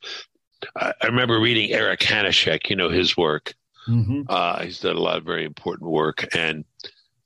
I, 0.77 0.93
I 1.03 1.07
remember 1.07 1.41
reading 1.41 1.73
Eric 1.73 2.01
Hanushek, 2.01 2.69
you 2.69 2.77
know, 2.77 2.91
his 2.91 3.17
work. 3.17 3.55
Mm-hmm. 3.89 4.23
Uh, 4.29 4.63
he's 4.65 4.81
done 4.81 4.97
a 4.97 5.01
lot 5.01 5.17
of 5.17 5.25
very 5.25 5.47
important 5.47 5.91
work 5.91 6.29
and 6.37 6.65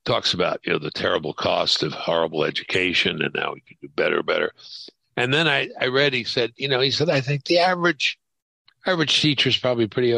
talks 0.05 0.33
about, 0.33 0.61
you 0.65 0.73
know, 0.73 0.79
the 0.79 0.91
terrible 0.93 1.33
cost 1.33 1.83
of 1.83 1.93
horrible 1.93 2.45
education 2.45 3.21
and 3.23 3.35
now 3.35 3.53
we 3.53 3.61
can 3.61 3.77
do 3.83 3.89
better, 3.89 4.23
better. 4.23 4.53
And 5.17 5.35
then 5.35 5.49
I, 5.49 5.69
I 5.81 5.87
read, 5.87 6.15
he 6.15 6.25
said, 6.25 6.53
you 6.57 6.69
know, 6.69 6.81
he 6.81 6.91
said, 6.93 7.11
I 7.11 7.21
think 7.21 7.45
the 7.45 7.59
average 7.59 8.19
average 8.87 9.21
teacher 9.21 9.49
is 9.49 9.57
probably 9.57 9.87
pretty 9.87 10.13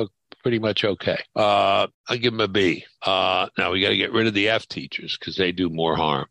pretty 0.44 0.59
much 0.59 0.85
okay. 0.85 1.18
Uh, 1.35 1.87
I 2.07 2.18
give 2.18 2.35
him 2.35 2.40
a 2.40 2.48
B. 2.48 2.85
Uh, 3.00 3.48
now 3.57 3.72
we 3.72 3.80
got 3.80 3.88
to 3.88 3.96
get 3.96 4.12
rid 4.12 4.26
of 4.26 4.35
the 4.35 4.50
F 4.50 4.68
teachers 4.68 5.16
because 5.18 5.37
they 5.37 5.52
do 5.52 5.70
more 5.70 5.96
harm. 5.96 6.26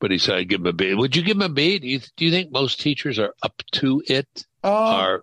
But 0.00 0.10
he 0.10 0.18
said, 0.18 0.38
I 0.38 0.42
give 0.42 0.60
him 0.60 0.66
a 0.66 0.72
B. 0.72 0.92
Would 0.92 1.14
you 1.14 1.22
give 1.22 1.36
him 1.36 1.42
a 1.42 1.48
B? 1.48 1.78
Do 1.78 1.86
you, 1.86 2.00
do 2.16 2.24
you 2.24 2.32
think 2.32 2.50
most 2.50 2.80
teachers 2.80 3.20
are 3.20 3.32
up 3.44 3.62
to 3.74 4.02
it? 4.08 4.26
Um, 4.64 4.72
are 4.72 5.20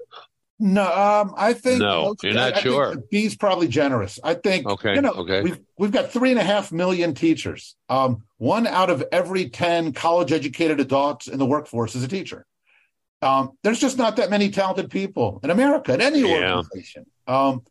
no, 0.59 0.83
um, 0.83 1.33
I 1.35 1.53
think 1.53 1.81
no. 1.81 2.05
Most, 2.05 2.23
you're 2.23 2.33
not 2.33 2.55
I, 2.55 2.61
sure. 2.61 2.95
B 3.11 3.25
is 3.25 3.35
probably 3.35 3.67
generous. 3.67 4.17
I 4.23 4.35
think 4.35 4.65
okay. 4.65 4.95
You 4.95 5.01
know, 5.01 5.11
okay. 5.11 5.41
We've 5.41 5.59
we've 5.77 5.91
got 5.91 6.11
three 6.11 6.29
and 6.29 6.39
a 6.39 6.43
half 6.43 6.71
million 6.71 7.13
teachers. 7.13 7.75
Um, 7.89 8.23
one 8.37 8.65
out 8.65 8.89
of 8.89 9.03
every 9.11 9.49
ten 9.49 9.91
college 9.91 10.31
educated 10.31 10.79
adults 10.79 11.27
in 11.27 11.37
the 11.37 11.45
workforce 11.45 11.95
is 11.95 12.03
a 12.03 12.07
teacher. 12.07 12.45
Um, 13.21 13.57
there's 13.63 13.79
just 13.79 13.97
not 13.97 14.15
that 14.17 14.29
many 14.29 14.51
talented 14.51 14.89
people 14.89 15.41
in 15.43 15.49
America 15.49 15.93
at 15.93 15.99
any 16.01 16.21
yeah. 16.21 16.55
organization. 16.55 17.07
Um, 17.27 17.63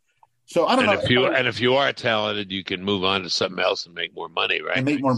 so 0.50 0.66
I 0.66 0.74
don't 0.74 0.88
and 0.88 0.96
know. 0.96 1.04
If 1.04 1.08
you 1.08 1.26
and 1.26 1.46
if 1.46 1.60
you 1.60 1.76
are 1.76 1.92
talented, 1.92 2.50
you 2.50 2.64
can 2.64 2.82
move 2.82 3.04
on 3.04 3.22
to 3.22 3.30
something 3.30 3.62
else 3.62 3.86
and 3.86 3.94
make 3.94 4.14
more 4.16 4.28
money, 4.28 4.60
right? 4.60 4.76
And 4.76 4.84
make 4.84 5.00
more. 5.00 5.16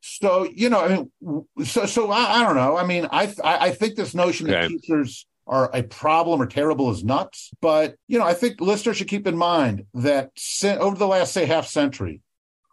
So 0.00 0.48
you 0.52 0.70
know, 0.70 0.80
I 0.80 0.88
mean, 0.88 1.46
so 1.64 1.86
so 1.86 2.10
I, 2.10 2.40
I 2.40 2.42
don't 2.42 2.56
know. 2.56 2.76
I 2.76 2.84
mean, 2.84 3.06
I 3.12 3.32
I, 3.44 3.58
I 3.66 3.70
think 3.70 3.94
this 3.94 4.12
notion 4.12 4.50
okay. 4.50 4.62
that 4.62 4.68
teachers 4.68 5.24
are 5.46 5.70
a 5.72 5.84
problem 5.84 6.42
or 6.42 6.46
terrible 6.46 6.90
is 6.90 7.04
nuts. 7.04 7.52
But 7.60 7.94
you 8.08 8.18
know, 8.18 8.24
I 8.24 8.34
think 8.34 8.60
listeners 8.60 8.96
should 8.96 9.06
keep 9.06 9.28
in 9.28 9.36
mind 9.36 9.86
that 9.94 10.32
over 10.64 10.98
the 10.98 11.06
last 11.06 11.32
say 11.32 11.46
half 11.46 11.68
century, 11.68 12.20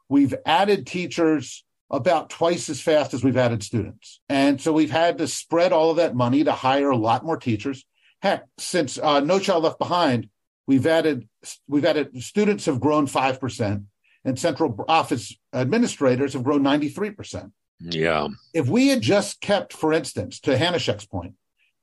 we've 0.10 0.34
added 0.48 0.88
teachers 0.88 1.64
about 1.92 2.32
twice 2.32 2.72
as 2.72 2.82
fast 2.82 3.14
as 3.14 3.24
we've 3.24 3.38
added 3.38 3.62
students. 3.62 4.20
And 4.30 4.60
so 4.60 4.74
we've 4.74 4.90
had 4.90 5.20
to 5.20 5.28
spread 5.28 5.72
all 5.72 5.92
of 5.92 5.98
that 5.98 6.16
money 6.16 6.44
to 6.44 6.54
hire 6.54 6.90
a 6.90 6.98
lot 6.98 7.24
more 7.24 7.38
teachers. 7.38 7.86
Heck, 8.20 8.46
since 8.58 8.98
uh, 8.98 9.20
No 9.20 9.38
Child 9.38 9.66
Left 9.66 9.78
Behind, 9.78 10.30
we've 10.68 10.88
added 10.88 11.28
we've 11.68 11.86
added 11.86 12.22
students 12.24 12.66
have 12.66 12.80
grown 12.80 13.08
five 13.08 13.40
percent, 13.40 13.84
and 14.26 14.38
central 14.38 14.84
office 14.88 15.36
administrators 15.54 16.34
have 16.34 16.44
grown 16.44 16.64
ninety 16.64 16.90
three 16.90 17.12
percent. 17.12 17.52
Yeah. 17.80 18.30
If 18.54 18.68
we 18.70 18.88
had 18.88 19.02
just 19.02 19.42
kept, 19.42 19.74
for 19.74 19.92
instance, 19.92 20.40
to 20.42 20.56
Hanushek's 20.56 21.06
point, 21.06 21.34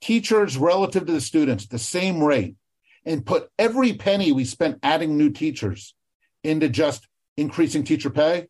teachers 0.00 0.56
relative 0.56 1.06
to 1.06 1.12
the 1.12 1.20
students 1.20 1.66
the 1.66 1.78
same 1.78 2.22
rate, 2.22 2.56
and 3.04 3.24
put 3.24 3.48
every 3.58 3.92
penny 3.94 4.32
we 4.32 4.44
spent 4.44 4.78
adding 4.82 5.16
new 5.16 5.30
teachers 5.30 5.94
into 6.42 6.68
just 6.68 7.06
increasing 7.36 7.84
teacher 7.84 8.10
pay, 8.10 8.46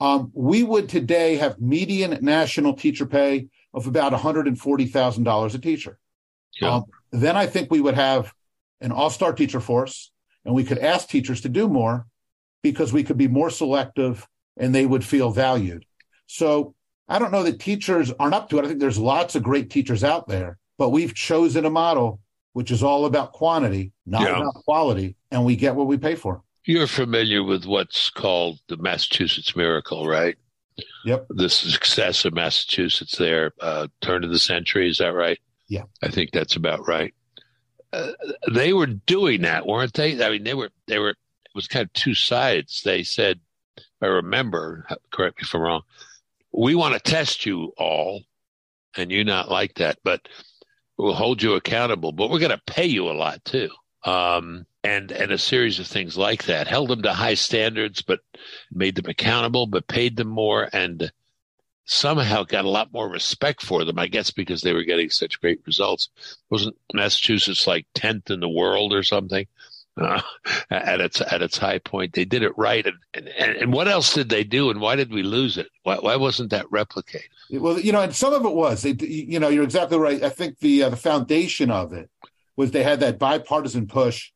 um, 0.00 0.30
we 0.34 0.62
would 0.62 0.88
today 0.88 1.36
have 1.36 1.60
median 1.60 2.18
national 2.22 2.74
teacher 2.74 3.06
pay 3.06 3.48
of 3.74 3.86
about 3.86 4.12
$140,000 4.12 5.54
a 5.54 5.58
teacher. 5.58 5.98
Yeah. 6.60 6.74
Um, 6.74 6.84
then 7.12 7.36
I 7.36 7.46
think 7.46 7.70
we 7.70 7.80
would 7.80 7.94
have 7.94 8.32
an 8.80 8.92
all 8.92 9.10
star 9.10 9.32
teacher 9.32 9.60
force 9.60 10.10
and 10.44 10.54
we 10.54 10.64
could 10.64 10.78
ask 10.78 11.08
teachers 11.08 11.40
to 11.42 11.48
do 11.48 11.68
more 11.68 12.06
because 12.62 12.92
we 12.92 13.04
could 13.04 13.18
be 13.18 13.28
more 13.28 13.50
selective 13.50 14.26
and 14.56 14.74
they 14.74 14.86
would 14.86 15.04
feel 15.04 15.30
valued. 15.30 15.84
So 16.26 16.74
I 17.08 17.18
don't 17.18 17.32
know 17.32 17.42
that 17.44 17.60
teachers 17.60 18.12
aren't 18.18 18.34
up 18.34 18.50
to 18.50 18.58
it. 18.58 18.64
I 18.64 18.68
think 18.68 18.80
there's 18.80 18.98
lots 18.98 19.34
of 19.34 19.42
great 19.42 19.70
teachers 19.70 20.04
out 20.04 20.28
there, 20.28 20.58
but 20.76 20.90
we've 20.90 21.14
chosen 21.14 21.64
a 21.64 21.70
model 21.70 22.20
which 22.58 22.70
is 22.70 22.82
all 22.82 23.06
about 23.06 23.32
quantity, 23.32 23.92
not 24.04 24.22
yeah. 24.22 24.40
about 24.40 24.54
quality, 24.54 25.14
and 25.30 25.44
we 25.44 25.54
get 25.54 25.76
what 25.76 25.86
we 25.86 25.96
pay 25.96 26.16
for. 26.16 26.42
You're 26.64 26.88
familiar 26.88 27.44
with 27.44 27.66
what's 27.66 28.10
called 28.10 28.58
the 28.68 28.76
Massachusetts 28.76 29.54
miracle, 29.54 30.08
right? 30.08 30.36
Yep. 31.04 31.26
The 31.30 31.48
success 31.48 32.24
of 32.24 32.34
Massachusetts 32.34 33.16
there, 33.16 33.52
uh, 33.60 33.86
turn 34.00 34.24
of 34.24 34.30
the 34.30 34.38
century, 34.38 34.90
is 34.90 34.98
that 34.98 35.14
right? 35.14 35.38
Yeah. 35.68 35.84
I 36.02 36.08
think 36.08 36.30
that's 36.32 36.56
about 36.56 36.86
right. 36.88 37.14
Uh, 37.92 38.12
they 38.52 38.72
were 38.72 38.86
doing 38.86 39.42
that, 39.42 39.66
weren't 39.66 39.94
they? 39.94 40.22
I 40.22 40.30
mean, 40.30 40.44
they 40.44 40.54
were, 40.54 40.70
they 40.86 40.98
were, 40.98 41.10
it 41.10 41.16
was 41.54 41.66
kind 41.66 41.84
of 41.84 41.92
two 41.92 42.14
sides. 42.14 42.82
They 42.82 43.02
said, 43.02 43.40
I 44.02 44.06
remember, 44.06 44.86
correct 45.10 45.38
me 45.38 45.42
if 45.42 45.54
I'm 45.54 45.62
wrong, 45.62 45.82
we 46.52 46.74
want 46.74 46.94
to 46.94 47.00
test 47.00 47.46
you 47.46 47.72
all, 47.78 48.22
and 48.96 49.10
you're 49.10 49.24
not 49.24 49.50
like 49.50 49.74
that, 49.74 49.98
but 50.04 50.28
we'll 50.96 51.14
hold 51.14 51.42
you 51.42 51.54
accountable, 51.54 52.12
but 52.12 52.30
we're 52.30 52.38
going 52.38 52.50
to 52.50 52.62
pay 52.66 52.86
you 52.86 53.08
a 53.08 53.12
lot 53.12 53.44
too. 53.44 53.70
Um, 54.04 54.66
and 54.84 55.10
and 55.10 55.32
a 55.32 55.38
series 55.38 55.80
of 55.80 55.86
things 55.86 56.16
like 56.16 56.44
that 56.44 56.68
held 56.68 56.88
them 56.88 57.02
to 57.02 57.12
high 57.12 57.34
standards, 57.34 58.00
but 58.00 58.20
made 58.70 58.94
them 58.94 59.06
accountable, 59.08 59.66
but 59.66 59.88
paid 59.88 60.16
them 60.16 60.28
more, 60.28 60.68
and 60.72 61.10
somehow 61.88 62.44
got 62.44 62.64
a 62.64 62.70
lot 62.70 62.92
more 62.92 63.08
respect 63.08 63.62
for 63.62 63.84
them. 63.84 63.98
I 63.98 64.06
guess 64.06 64.30
because 64.30 64.62
they 64.62 64.72
were 64.72 64.84
getting 64.84 65.10
such 65.10 65.40
great 65.40 65.60
results. 65.66 66.08
Wasn't 66.50 66.76
Massachusetts 66.92 67.66
like 67.66 67.86
tenth 67.94 68.30
in 68.30 68.40
the 68.40 68.48
world 68.48 68.92
or 68.92 69.02
something? 69.02 69.46
Uh, 69.96 70.20
at 70.70 71.00
its 71.00 71.20
at 71.20 71.42
its 71.42 71.58
high 71.58 71.78
point, 71.78 72.12
they 72.12 72.24
did 72.24 72.42
it 72.42 72.56
right. 72.56 72.86
And, 72.86 73.28
and 73.38 73.56
and 73.56 73.72
what 73.72 73.88
else 73.88 74.14
did 74.14 74.28
they 74.28 74.44
do? 74.44 74.70
And 74.70 74.80
why 74.80 74.96
did 74.96 75.12
we 75.12 75.22
lose 75.22 75.58
it? 75.58 75.68
Why, 75.82 75.96
why 75.96 76.16
wasn't 76.16 76.50
that 76.50 76.66
replicated? 76.66 77.28
Well, 77.50 77.80
you 77.80 77.92
know, 77.92 78.02
and 78.02 78.14
some 78.14 78.34
of 78.34 78.44
it 78.44 78.54
was. 78.54 78.82
They, 78.82 78.94
you 79.04 79.40
know, 79.40 79.48
you're 79.48 79.64
exactly 79.64 79.98
right. 79.98 80.22
I 80.22 80.28
think 80.28 80.58
the 80.60 80.84
uh, 80.84 80.90
the 80.90 80.96
foundation 80.96 81.70
of 81.70 81.92
it 81.92 82.10
was 82.56 82.70
they 82.70 82.82
had 82.82 83.00
that 83.00 83.18
bipartisan 83.18 83.86
push 83.86 84.30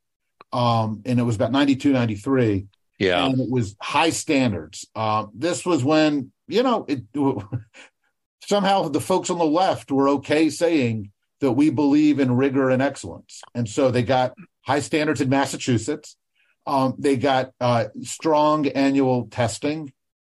um, 0.53 1.03
and 1.07 1.19
it 1.19 1.23
was 1.23 1.37
about 1.37 1.53
92, 1.53 1.93
93. 1.93 2.67
Yeah. 2.99 3.27
And 3.27 3.41
it 3.41 3.51
was 3.51 3.77
high 3.81 4.11
standards. 4.11 4.87
Um, 4.95 5.31
this 5.35 5.67
was 5.67 5.83
when, 5.83 6.33
you 6.47 6.63
know, 6.63 6.87
it, 6.89 7.03
somehow 8.45 8.89
the 8.89 9.01
folks 9.01 9.31
on 9.31 9.39
the 9.39 9.45
left 9.45 9.91
were 9.91 10.09
okay 10.11 10.51
saying 10.51 11.11
that 11.41 11.53
we 11.53 11.71
believe 11.71 12.21
in 12.21 12.37
rigor 12.37 12.71
and 12.71 12.81
excellence. 12.81 13.43
And 13.55 13.69
so 13.69 13.91
they 13.91 14.03
got 14.03 14.35
high 14.63 14.81
standards 14.81 15.21
in 15.21 15.29
Massachusetts. 15.29 16.17
Um, 16.67 16.95
they 16.99 17.17
got 17.17 17.53
uh, 17.61 17.87
strong 18.03 18.69
annual 18.69 19.27
testing. 19.27 19.93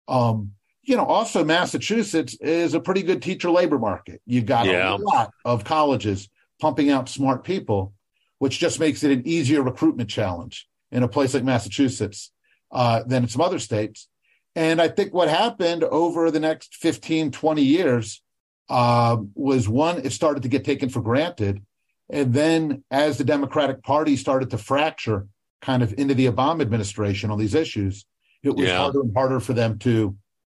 Um, 0.08 0.52
you 0.82 0.96
know, 0.96 1.04
also 1.04 1.44
Massachusetts 1.44 2.36
is 2.40 2.74
a 2.74 2.80
pretty 2.80 3.02
good 3.02 3.22
teacher 3.22 3.50
labor 3.50 3.78
market. 3.78 4.20
You've 4.26 4.46
got 4.46 4.66
yeah. 4.66 4.94
a 4.94 4.96
lot 4.96 5.32
of 5.44 5.64
colleges 5.64 6.28
pumping 6.60 6.90
out 6.90 7.08
smart 7.08 7.44
people 7.44 7.92
which 8.38 8.58
just 8.58 8.80
makes 8.80 9.02
it 9.02 9.10
an 9.12 9.26
easier 9.26 9.62
recruitment 9.62 10.10
challenge 10.10 10.68
in 10.90 11.02
a 11.02 11.08
place 11.08 11.34
like 11.34 11.44
Massachusetts 11.44 12.30
uh, 12.76 13.02
than 13.04 13.22
in 13.22 13.28
some 13.28 13.40
other 13.40 13.58
states. 13.58 14.06
And 14.54 14.82
I 14.82 14.88
think 14.88 15.14
what 15.14 15.30
happened 15.30 15.82
over 15.82 16.30
the 16.30 16.40
next 16.40 16.76
15, 16.76 17.30
20 17.30 17.62
years 17.62 18.22
uh, 18.68 19.16
was 19.34 19.66
one, 19.66 20.04
it 20.04 20.12
started 20.12 20.42
to 20.42 20.50
get 20.50 20.62
taken 20.64 20.90
for 20.90 21.00
granted. 21.00 21.64
And 22.10 22.34
then 22.34 22.84
as 22.90 23.16
the 23.16 23.24
Democratic 23.24 23.82
Party 23.82 24.14
started 24.14 24.50
to 24.50 24.58
fracture 24.58 25.26
kind 25.62 25.82
of 25.82 25.94
into 25.96 26.12
the 26.12 26.26
Obama 26.26 26.60
administration 26.60 27.30
on 27.30 27.38
these 27.38 27.54
issues, 27.54 28.04
it 28.42 28.50
was 28.50 28.68
yeah. 28.68 28.76
harder 28.76 29.00
and 29.00 29.16
harder 29.16 29.40
for 29.40 29.54
them 29.54 29.78
to, 29.78 30.14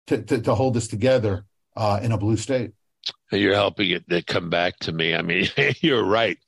to, 0.09 0.22
to, 0.22 0.42
to 0.42 0.54
hold 0.54 0.74
this 0.74 0.88
together 0.88 1.46
uh, 1.74 2.00
in 2.02 2.12
a 2.12 2.18
blue 2.18 2.37
state. 2.37 2.72
You're 3.33 3.54
helping 3.54 3.90
it 3.90 4.06
to 4.11 4.22
come 4.22 4.50
back 4.50 4.78
to 4.80 4.92
me. 4.92 5.14
I 5.14 5.22
mean, 5.22 5.48
you're 5.80 6.04
right 6.04 6.38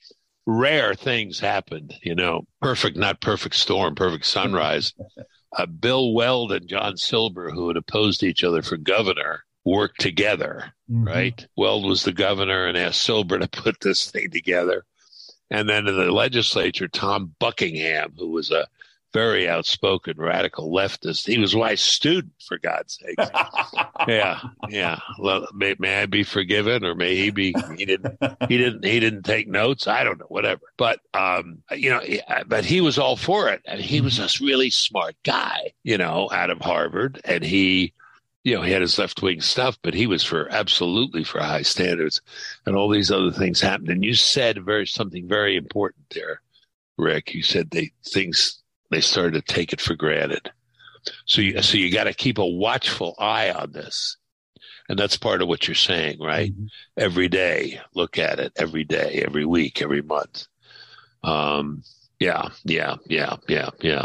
rare 0.47 0.95
things 0.95 1.39
happened, 1.39 1.95
you 2.03 2.15
know, 2.15 2.47
perfect, 2.61 2.97
not 2.97 3.21
perfect 3.21 3.55
storm, 3.55 3.95
perfect 3.95 4.27
sunrise. 4.27 4.93
Uh, 5.57 5.67
Bill 5.67 6.13
Weld 6.13 6.53
and 6.53 6.67
John 6.69 6.97
Silber, 6.97 7.51
who 7.51 7.69
had 7.69 7.77
opposed 7.77 8.23
each 8.23 8.43
other 8.43 8.63
for 8.63 8.77
governor, 8.77 9.45
worked 9.65 10.01
together, 10.01 10.73
mm-hmm. 10.91 11.07
right? 11.07 11.47
Weld 11.57 11.85
was 11.87 12.05
the 12.05 12.13
governor 12.13 12.67
and 12.67 12.77
asked 12.77 13.03
Silber 13.03 13.39
to 13.39 13.49
put 13.49 13.81
this 13.81 14.11
thing 14.11 14.31
together. 14.31 14.85
And 15.51 15.69
then 15.69 15.87
in 15.87 15.97
the 15.97 16.11
legislature, 16.11 16.89
Tom 16.89 17.35
Birmingham, 17.39 18.15
who 18.17 18.29
was 18.29 18.51
a 18.51 18.67
very 19.13 19.49
outspoken 19.49 20.17
radical 20.17 20.71
leftist. 20.71 21.27
He 21.27 21.39
was 21.39 21.55
my 21.55 21.75
student, 21.75 22.33
for 22.47 22.59
God's 22.59 22.99
sake. 22.99 23.17
yeah, 24.09 24.41
yeah. 24.69 24.99
Well, 25.19 25.47
may, 25.55 25.77
may, 25.79 26.03
I 26.03 26.07
be 26.07 26.23
forgiven, 26.23 26.85
or 26.85 26.95
may 26.95 27.15
he 27.17 27.31
be? 27.31 27.55
He 27.77 27.85
didn't. 27.85 28.19
He 28.49 28.57
didn't. 28.57 28.85
He 28.85 29.01
didn't 29.01 29.25
take 29.25 29.49
notes. 29.49 29.87
I 29.87 30.05
don't 30.05 30.19
know. 30.19 30.27
Whatever. 30.29 30.63
But 30.77 31.01
um, 31.15 31.59
you 31.71 31.91
know, 31.91 32.01
but 32.47 32.65
he 32.65 32.81
was 32.81 32.99
all 32.99 33.17
for 33.17 33.49
it, 33.49 33.63
and 33.67 33.81
he 33.81 34.01
was 34.01 34.19
a 34.19 34.45
really 34.45 34.71
smart 34.71 35.17
guy. 35.25 35.73
You 35.83 35.99
know, 35.99 36.31
out 36.33 36.51
of 36.51 36.61
Harvard, 36.61 37.21
and 37.25 37.45
he. 37.45 37.93
You 38.45 38.57
know, 38.57 38.63
he 38.63 38.73
had 38.73 38.83
his 38.83 38.99
left 38.99 39.23
wing 39.23 39.41
stuff, 39.41 39.79
but 39.83 39.95
he 39.95 40.09
was 40.09 40.25
for 40.25 40.51
absolutely 40.51 41.23
for 41.23 41.39
high 41.39 41.63
standards, 41.63 42.21
and 42.67 42.75
all 42.75 42.89
these 42.89 43.13
other 43.13 43.31
things 43.31 43.61
happened. 43.61 43.91
And 43.91 44.05
you 44.05 44.15
said 44.15 44.65
very 44.65 44.85
something 44.85 45.29
very 45.29 45.57
important 45.57 46.07
there, 46.11 46.41
Rick. 46.99 47.35
You 47.35 47.45
said 47.45 47.71
they 47.71 47.93
things 48.05 48.62
they 48.93 49.01
started 49.01 49.35
to 49.35 49.55
take 49.55 49.73
it 49.73 49.81
for 49.81 49.95
granted. 49.95 50.51
So 51.27 51.41
you, 51.41 51.63
so 51.63 51.79
you 51.79 51.93
got 51.93 52.05
to 52.05 52.15
keep 52.15 52.39
a 52.39 52.47
watchful 52.47 53.15
eye 53.19 53.51
on 53.51 53.73
this. 53.73 54.17
And 54.89 54.99
that's 54.99 55.17
part 55.17 55.43
of 55.43 55.49
what 55.49 55.67
you're 55.67 55.75
saying, 55.75 56.21
right? 56.21 56.53
Mm-hmm. 56.53 56.67
Every 56.97 57.29
day, 57.29 57.81
look 57.95 58.19
at 58.19 58.39
it 58.39 58.53
every 58.57 58.85
day, 58.85 59.23
every 59.27 59.45
week, 59.45 59.81
every 59.81 60.03
month. 60.03 60.47
Um, 61.25 61.83
yeah, 62.19 62.49
yeah, 62.65 62.97
yeah, 63.07 63.37
yeah, 63.49 63.71
yeah. 63.81 64.05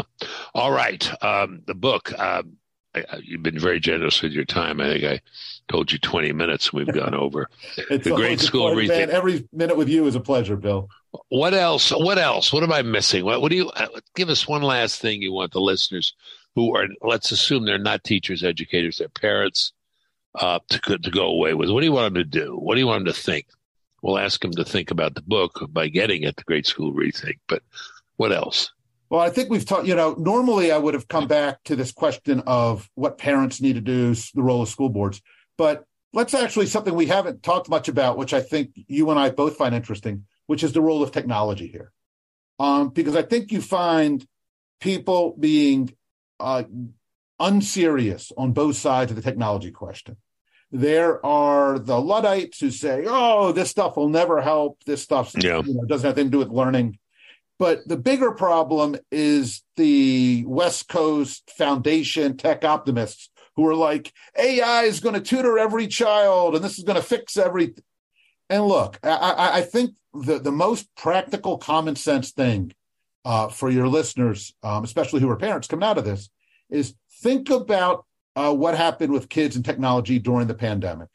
All 0.54 0.72
right. 0.72 1.08
Um, 1.22 1.62
the 1.66 1.74
book, 1.74 2.18
um, 2.18 2.56
I, 2.94 3.04
I, 3.10 3.16
you've 3.22 3.42
been 3.42 3.58
very 3.58 3.80
generous 3.80 4.22
with 4.22 4.32
your 4.32 4.44
time. 4.44 4.80
I 4.80 4.88
think 4.92 5.04
I 5.04 5.20
told 5.68 5.92
you 5.92 5.98
20 5.98 6.32
minutes 6.32 6.70
and 6.70 6.78
we've 6.78 6.94
gone 6.94 7.14
over. 7.14 7.48
the 7.90 8.12
great 8.14 8.40
school 8.40 8.72
pleasure, 8.72 9.10
Every 9.10 9.48
minute 9.52 9.76
with 9.76 9.88
you 9.88 10.06
is 10.06 10.14
a 10.14 10.20
pleasure, 10.20 10.56
Bill. 10.56 10.88
What 11.28 11.54
else? 11.54 11.90
What 11.90 12.18
else? 12.18 12.52
What 12.52 12.62
am 12.62 12.72
I 12.72 12.82
missing? 12.82 13.24
What, 13.24 13.40
what 13.40 13.50
do 13.50 13.56
you 13.56 13.70
uh, 13.70 13.86
give 14.14 14.28
us? 14.28 14.46
One 14.46 14.62
last 14.62 15.00
thing 15.00 15.22
you 15.22 15.32
want 15.32 15.52
the 15.52 15.60
listeners 15.60 16.14
who 16.54 16.76
are, 16.76 16.86
let's 17.02 17.30
assume 17.30 17.64
they're 17.64 17.78
not 17.78 18.04
teachers, 18.04 18.44
educators, 18.44 18.98
they're 18.98 19.08
parents, 19.08 19.72
uh, 20.34 20.58
to 20.68 20.98
to 20.98 21.10
go 21.10 21.26
away 21.26 21.54
with. 21.54 21.70
What 21.70 21.80
do 21.80 21.86
you 21.86 21.92
want 21.92 22.14
them 22.14 22.22
to 22.22 22.28
do? 22.28 22.56
What 22.56 22.74
do 22.74 22.80
you 22.80 22.86
want 22.86 23.04
them 23.04 23.14
to 23.14 23.20
think? 23.20 23.46
We'll 24.02 24.18
ask 24.18 24.40
them 24.40 24.52
to 24.52 24.64
think 24.64 24.90
about 24.90 25.14
the 25.14 25.22
book 25.22 25.60
by 25.70 25.88
getting 25.88 26.22
it, 26.22 26.36
the 26.36 26.44
Great 26.44 26.66
School 26.66 26.92
Rethink. 26.92 27.38
But 27.48 27.62
what 28.16 28.32
else? 28.32 28.70
Well, 29.10 29.20
I 29.20 29.30
think 29.30 29.50
we've 29.50 29.64
talked, 29.64 29.86
you 29.86 29.94
know, 29.94 30.14
normally 30.18 30.70
I 30.70 30.76
would 30.76 30.94
have 30.94 31.08
come 31.08 31.26
back 31.26 31.62
to 31.64 31.74
this 31.74 31.92
question 31.92 32.42
of 32.46 32.88
what 32.94 33.16
parents 33.16 33.60
need 33.60 33.74
to 33.74 33.80
do, 33.80 34.14
the 34.34 34.42
role 34.42 34.62
of 34.62 34.68
school 34.68 34.90
boards. 34.90 35.22
But 35.56 35.84
let's 36.12 36.34
actually 36.34 36.66
something 36.66 36.94
we 36.94 37.06
haven't 37.06 37.42
talked 37.42 37.70
much 37.70 37.88
about, 37.88 38.18
which 38.18 38.34
I 38.34 38.40
think 38.40 38.70
you 38.74 39.10
and 39.10 39.18
I 39.18 39.30
both 39.30 39.56
find 39.56 39.74
interesting, 39.74 40.26
which 40.48 40.64
is 40.64 40.72
the 40.72 40.80
role 40.80 41.02
of 41.02 41.12
technology 41.12 41.68
here. 41.68 41.92
Um, 42.58 42.88
because 42.88 43.14
I 43.14 43.22
think 43.22 43.52
you 43.52 43.60
find 43.60 44.26
people 44.80 45.36
being 45.38 45.94
uh, 46.40 46.64
unserious 47.38 48.32
on 48.36 48.52
both 48.52 48.76
sides 48.76 49.12
of 49.12 49.16
the 49.16 49.22
technology 49.22 49.70
question. 49.70 50.16
There 50.72 51.24
are 51.24 51.78
the 51.78 52.00
Luddites 52.00 52.58
who 52.58 52.70
say, 52.70 53.04
"Oh, 53.06 53.52
this 53.52 53.70
stuff 53.70 53.96
will 53.96 54.08
never 54.08 54.40
help. 54.40 54.82
This 54.84 55.02
stuff 55.02 55.32
yeah. 55.38 55.62
you 55.64 55.74
know, 55.74 55.84
doesn't 55.84 56.06
have 56.06 56.18
anything 56.18 56.32
to 56.32 56.36
do 56.36 56.38
with 56.38 56.48
learning." 56.48 56.98
But 57.58 57.86
the 57.86 57.96
bigger 57.96 58.32
problem 58.32 58.96
is 59.10 59.62
the 59.76 60.44
West 60.46 60.88
Coast 60.88 61.50
Foundation 61.56 62.36
tech 62.36 62.64
optimists 62.64 63.30
who 63.56 63.66
are 63.66 63.74
like, 63.74 64.12
AI 64.38 64.82
is 64.82 65.00
going 65.00 65.16
to 65.16 65.20
tutor 65.20 65.58
every 65.58 65.88
child 65.88 66.54
and 66.54 66.64
this 66.64 66.78
is 66.78 66.84
going 66.84 67.00
to 67.00 67.02
fix 67.02 67.36
everything. 67.36 67.82
And 68.48 68.64
look, 68.64 68.98
I, 69.02 69.50
I, 69.54 69.62
think 69.62 69.90
the, 70.22 70.38
the 70.38 70.52
most 70.52 70.94
practical 70.96 71.58
common 71.58 71.96
sense 71.96 72.30
thing 72.32 72.72
uh, 73.24 73.48
for 73.48 73.70
your 73.70 73.88
listeners, 73.88 74.54
um, 74.62 74.84
especially 74.84 75.20
who 75.20 75.30
are 75.30 75.36
parents 75.36 75.68
coming 75.68 75.88
out 75.88 75.98
of 75.98 76.04
this, 76.04 76.30
is 76.70 76.94
think 77.20 77.50
about 77.50 78.04
uh, 78.36 78.54
what 78.54 78.76
happened 78.76 79.12
with 79.12 79.28
kids 79.28 79.56
and 79.56 79.64
technology 79.64 80.18
during 80.18 80.46
the 80.46 80.54
pandemic. 80.54 81.08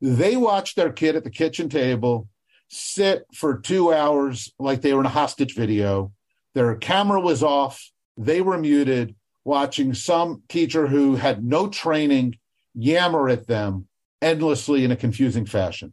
They 0.00 0.36
watched 0.36 0.76
their 0.76 0.92
kid 0.92 1.16
at 1.16 1.24
the 1.24 1.30
kitchen 1.30 1.68
table 1.68 2.28
sit 2.68 3.26
for 3.34 3.58
two 3.58 3.92
hours 3.92 4.52
like 4.58 4.80
they 4.80 4.94
were 4.94 5.00
in 5.00 5.06
a 5.06 5.10
hostage 5.10 5.54
video. 5.54 6.12
Their 6.54 6.74
camera 6.76 7.20
was 7.20 7.42
off. 7.42 7.90
They 8.16 8.40
were 8.40 8.58
muted, 8.58 9.14
watching 9.44 9.94
some 9.94 10.42
teacher 10.48 10.86
who 10.86 11.16
had 11.16 11.44
no 11.44 11.68
training 11.68 12.38
yammer 12.74 13.28
at 13.28 13.46
them 13.46 13.86
endlessly 14.20 14.84
in 14.84 14.90
a 14.90 14.96
confusing 14.96 15.44
fashion. 15.44 15.92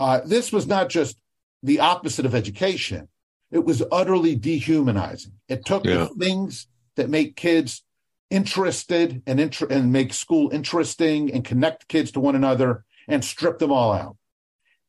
Uh, 0.00 0.20
this 0.24 0.52
was 0.52 0.66
not 0.66 0.88
just 0.88 1.16
the 1.62 1.80
opposite 1.80 2.26
of 2.26 2.34
education, 2.34 3.08
it 3.50 3.64
was 3.64 3.82
utterly 3.90 4.36
dehumanizing. 4.36 5.32
It 5.48 5.64
took 5.64 5.84
yeah. 5.84 5.96
the 5.96 6.06
things 6.08 6.68
that 6.96 7.10
make 7.10 7.36
kids 7.36 7.82
interested 8.30 9.22
and, 9.26 9.40
inter- 9.40 9.68
and 9.70 9.92
make 9.92 10.12
school 10.12 10.50
interesting 10.52 11.32
and 11.32 11.44
connect 11.44 11.88
kids 11.88 12.12
to 12.12 12.20
one 12.20 12.36
another 12.36 12.84
and 13.06 13.24
strip 13.24 13.58
them 13.58 13.72
all 13.72 13.92
out. 13.92 14.16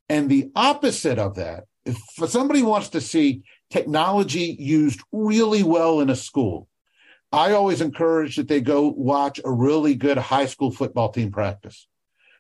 And 0.10 0.30
the 0.30 0.52
opposite 0.56 1.20
of 1.20 1.36
that, 1.36 1.66
if 1.86 1.98
somebody 2.30 2.62
wants 2.62 2.90
to 2.90 3.02
see 3.02 3.44
technology 3.70 4.56
used 4.60 5.02
really 5.12 5.64
well 5.64 6.02
in 6.02 6.10
a 6.10 6.16
school, 6.16 6.68
I 7.32 7.52
always 7.52 7.80
encourage 7.80 8.36
that 8.36 8.48
they 8.48 8.60
go 8.60 8.90
watch 8.90 9.40
a 9.46 9.52
really 9.52 9.96
good 9.96 10.18
high 10.18 10.48
school 10.48 10.72
football 10.72 11.12
team 11.12 11.32
practice. 11.32 11.88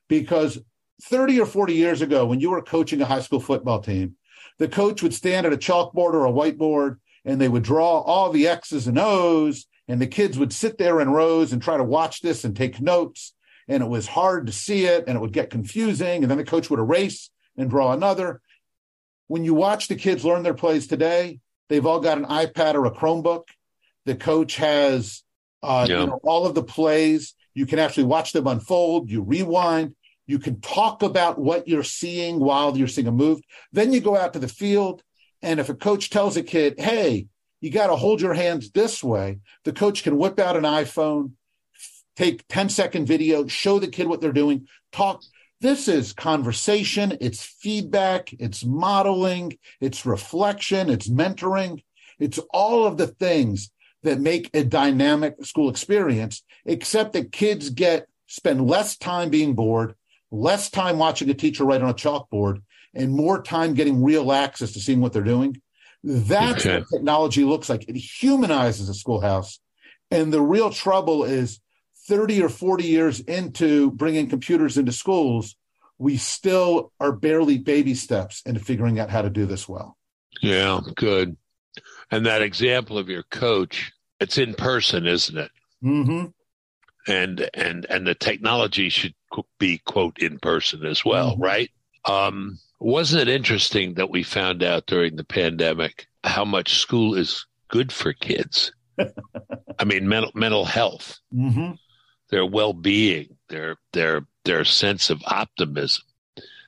Because 0.07 0.59
30 1.03 1.39
or 1.39 1.45
40 1.45 1.73
years 1.75 2.01
ago, 2.01 2.25
when 2.25 2.39
you 2.39 2.49
were 2.49 2.61
coaching 2.61 3.01
a 3.01 3.05
high 3.05 3.21
school 3.21 3.39
football 3.39 3.82
team, 3.82 4.15
the 4.60 4.68
coach 4.68 5.01
would 5.01 5.14
stand 5.14 5.47
at 5.47 5.53
a 5.53 5.57
chalkboard 5.57 6.14
or 6.14 6.26
a 6.26 6.32
whiteboard 6.32 6.97
and 7.26 7.39
they 7.39 7.49
would 7.49 7.64
draw 7.64 7.99
all 8.01 8.30
the 8.30 8.47
X's 8.47 8.88
and 8.88 8.99
O's, 8.99 9.66
and 9.88 10.01
the 10.01 10.07
kids 10.07 10.38
would 10.38 10.53
sit 10.53 10.78
there 10.78 11.01
in 11.01 11.10
rows 11.10 11.51
and 11.51 11.62
try 11.62 11.78
to 11.78 11.84
watch 11.84 12.22
this 12.22 12.43
and 12.43 12.55
take 12.55 12.80
notes. 12.80 13.34
And 13.68 13.84
it 13.84 13.88
was 13.88 14.07
hard 14.07 14.47
to 14.47 14.53
see 14.53 14.86
it 14.86 15.05
and 15.07 15.16
it 15.16 15.20
would 15.20 15.34
get 15.34 15.49
confusing. 15.49 16.24
And 16.24 16.30
then 16.30 16.38
the 16.38 16.43
coach 16.43 16.70
would 16.70 16.80
erase 16.80 17.30
and 17.57 17.70
draw 17.70 17.91
another. 17.91 18.41
When 19.28 19.43
you 19.43 19.53
watch 19.53 19.88
the 19.88 19.95
kids 19.95 20.26
learn 20.26 20.43
their 20.43 20.53
plays 20.53 20.88
today, 20.88 21.39
they've 21.68 21.86
all 21.86 21.99
got 21.99 22.18
an 22.18 22.26
iPad 22.26 22.76
or 22.76 22.86
a 22.86 22.91
Chromebook. 22.91 23.43
The 24.05 24.16
coach 24.16 24.55
has 24.55 25.24
uh, 25.62 25.86
yeah. 25.89 26.01
you 26.01 26.07
know, 26.07 26.20
all 26.24 26.45
of 26.45 26.55
the 26.55 26.64
plays. 26.64 27.36
You 27.53 27.66
can 27.66 27.80
actually 27.80 28.05
watch 28.05 28.32
them 28.32 28.47
unfold. 28.47 29.10
You 29.10 29.22
rewind. 29.22 29.95
You 30.30 30.38
can 30.38 30.61
talk 30.61 31.01
about 31.01 31.39
what 31.39 31.67
you're 31.67 31.82
seeing 31.82 32.39
while 32.39 32.77
you're 32.77 32.88
seeing 32.88 33.07
a 33.07 33.11
move. 33.11 33.41
Then 33.71 33.91
you 33.91 33.99
go 33.99 34.15
out 34.15 34.34
to 34.34 34.39
the 34.39 34.47
field. 34.47 35.01
And 35.41 35.59
if 35.59 35.69
a 35.69 35.73
coach 35.73 36.11
tells 36.11 36.38
a 36.38 36.43
kid, 36.43 36.80
hey, 36.80 37.25
you 37.61 37.71
got 37.71 37.88
to 37.88 37.95
hold 37.95 38.21
your 38.21 38.36
hands 38.36 38.69
this 38.69 39.03
way, 39.03 39.39
the 39.63 39.73
coach 39.73 40.03
can 40.03 40.19
whip 40.19 40.39
out 40.39 40.55
an 40.55 40.65
iPhone, 40.65 41.32
take 42.15 42.47
10 42.47 42.69
second 42.69 43.07
video, 43.07 43.47
show 43.47 43.80
the 43.80 43.88
kid 43.88 44.07
what 44.07 44.21
they're 44.21 44.32
doing, 44.32 44.67
talk. 44.91 45.23
This 45.61 45.88
is 45.88 46.13
conversation, 46.13 47.17
it's 47.19 47.43
feedback, 47.43 48.32
it's 48.34 48.63
modeling, 48.63 49.57
it's 49.82 50.05
reflection, 50.05 50.91
it's 50.91 51.09
mentoring. 51.09 51.84
It's 52.19 52.38
all 52.53 52.86
of 52.86 52.97
the 52.97 53.07
things 53.07 53.71
that 54.03 54.19
make 54.19 54.51
a 54.53 54.63
dynamic 54.63 55.43
school 55.43 55.71
experience, 55.71 56.43
except 56.65 57.13
that 57.13 57.32
kids 57.32 57.71
get 57.71 58.05
spend 58.27 58.67
less 58.67 58.95
time 58.95 59.32
being 59.32 59.55
bored, 59.55 59.95
less 60.32 60.69
time 60.69 60.97
watching 60.97 61.30
a 61.30 61.34
teacher 61.34 61.65
write 61.65 61.82
on 61.82 61.89
a 61.89 61.93
chalkboard, 61.93 62.61
and 62.93 63.11
more 63.11 63.41
time 63.41 63.73
getting 63.73 64.03
real 64.03 64.32
access 64.32 64.71
to 64.73 64.80
seeing 64.80 65.01
what 65.01 65.13
they're 65.13 65.23
doing. 65.23 65.61
That's 66.03 66.65
okay. 66.65 66.80
what 66.80 66.88
technology 66.93 67.43
looks 67.43 67.69
like. 67.69 67.88
It 67.88 67.95
humanizes 67.95 68.89
a 68.89 68.93
schoolhouse. 68.93 69.59
And 70.11 70.34
the 70.34 70.41
real 70.41 70.71
trouble 70.71 71.23
is 71.23 71.59
30 72.07 72.41
or 72.41 72.49
40 72.49 72.86
years 72.86 73.19
into 73.19 73.91
bringing 73.91 74.27
computers 74.27 74.77
into 74.77 74.91
schools, 74.91 75.55
we 75.99 76.17
still 76.17 76.91
are 76.99 77.11
barely 77.11 77.57
baby 77.57 77.93
steps 77.93 78.41
into 78.45 78.59
figuring 78.59 78.99
out 78.99 79.09
how 79.09 79.21
to 79.21 79.30
do 79.30 79.45
this 79.45 79.69
well. 79.69 79.97
Yeah, 80.41 80.80
good. 80.95 81.38
And 82.09 82.25
that 82.25 82.41
example 82.41 82.97
of 82.97 83.09
your 83.09 83.23
coach, 83.23 83.91
it's 84.19 84.38
in 84.38 84.55
person, 84.55 85.05
isn't 85.05 85.38
it? 85.38 85.51
Mm-hmm. 85.84 86.25
And 87.11 87.49
and 87.53 87.86
and 87.89 88.07
the 88.07 88.15
technology 88.15 88.89
should 88.89 89.13
be 89.59 89.80
quote 89.80 90.19
in 90.19 90.39
person 90.39 90.86
as 90.86 91.03
well, 91.05 91.34
mm-hmm. 91.34 91.43
right? 91.43 91.71
Um, 92.05 92.59
wasn't 92.80 93.21
it 93.21 93.34
interesting 93.34 93.95
that 93.95 94.09
we 94.09 94.23
found 94.23 94.63
out 94.63 94.86
during 94.86 95.15
the 95.15 95.23
pandemic 95.23 96.07
how 96.23 96.45
much 96.45 96.80
school 96.80 97.15
is 97.15 97.45
good 97.67 97.91
for 97.91 98.13
kids? 98.13 98.71
I 99.80 99.86
mean, 99.86 100.07
mental 100.07 100.32
mental 100.34 100.65
health. 100.65 101.19
Mm-hmm 101.34 101.73
their 102.30 102.45
well-being, 102.45 103.38
their 103.49 103.77
their 103.93 104.25
their 104.45 104.63
sense 104.63 105.09
of 105.09 105.21
optimism. 105.25 106.03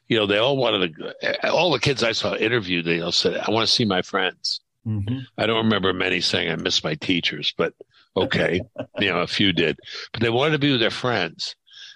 You 0.07 0.17
know, 0.17 0.25
they 0.25 0.37
all 0.37 0.57
wanted 0.57 0.93
to. 0.95 1.49
All 1.49 1.71
the 1.71 1.79
kids 1.79 2.03
I 2.03 2.11
saw 2.11 2.35
interviewed, 2.35 2.85
they 2.85 3.01
all 3.01 3.11
said, 3.11 3.37
"I 3.37 3.51
want 3.51 3.67
to 3.67 3.73
see 3.73 3.85
my 3.85 4.01
friends." 4.01 4.59
Mm-hmm. 4.85 5.19
I 5.37 5.45
don't 5.45 5.63
remember 5.63 5.93
many 5.93 6.21
saying, 6.21 6.51
"I 6.51 6.55
miss 6.55 6.83
my 6.83 6.95
teachers," 6.95 7.53
but 7.57 7.73
okay, 8.17 8.61
you 8.99 9.11
know, 9.11 9.19
a 9.19 9.27
few 9.27 9.53
did. 9.53 9.79
But 10.11 10.21
they 10.21 10.29
wanted 10.29 10.51
to 10.51 10.59
be 10.59 10.71
with 10.71 10.81
their 10.81 10.89
friends, 10.89 11.55